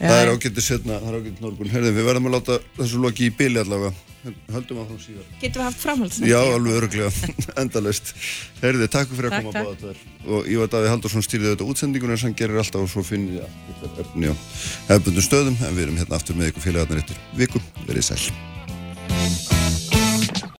[0.00, 1.68] Það er ágættis hérna, það er ágættis Norgun.
[1.74, 3.92] Herðin, við verðum að láta þessu loki í bili allavega.
[4.52, 5.28] Höldum áfram síðan.
[5.40, 6.16] Getum við haft framhald?
[6.28, 7.12] Já, alveg öruglega,
[7.62, 8.12] endalaust.
[8.60, 9.70] Herði, takk fyrir að koma takk.
[9.70, 10.02] báða tvær.
[10.36, 13.40] Og Ívar Daði Haldursson stýrði þetta útsendingun eins og hann gerir alltaf og svo finnir
[13.40, 14.34] ég efni á
[14.90, 17.64] hefbundum stöðum en við erum hérna aftur með ykkur félagarnar eftir viku.
[17.88, 19.59] Verið sæl.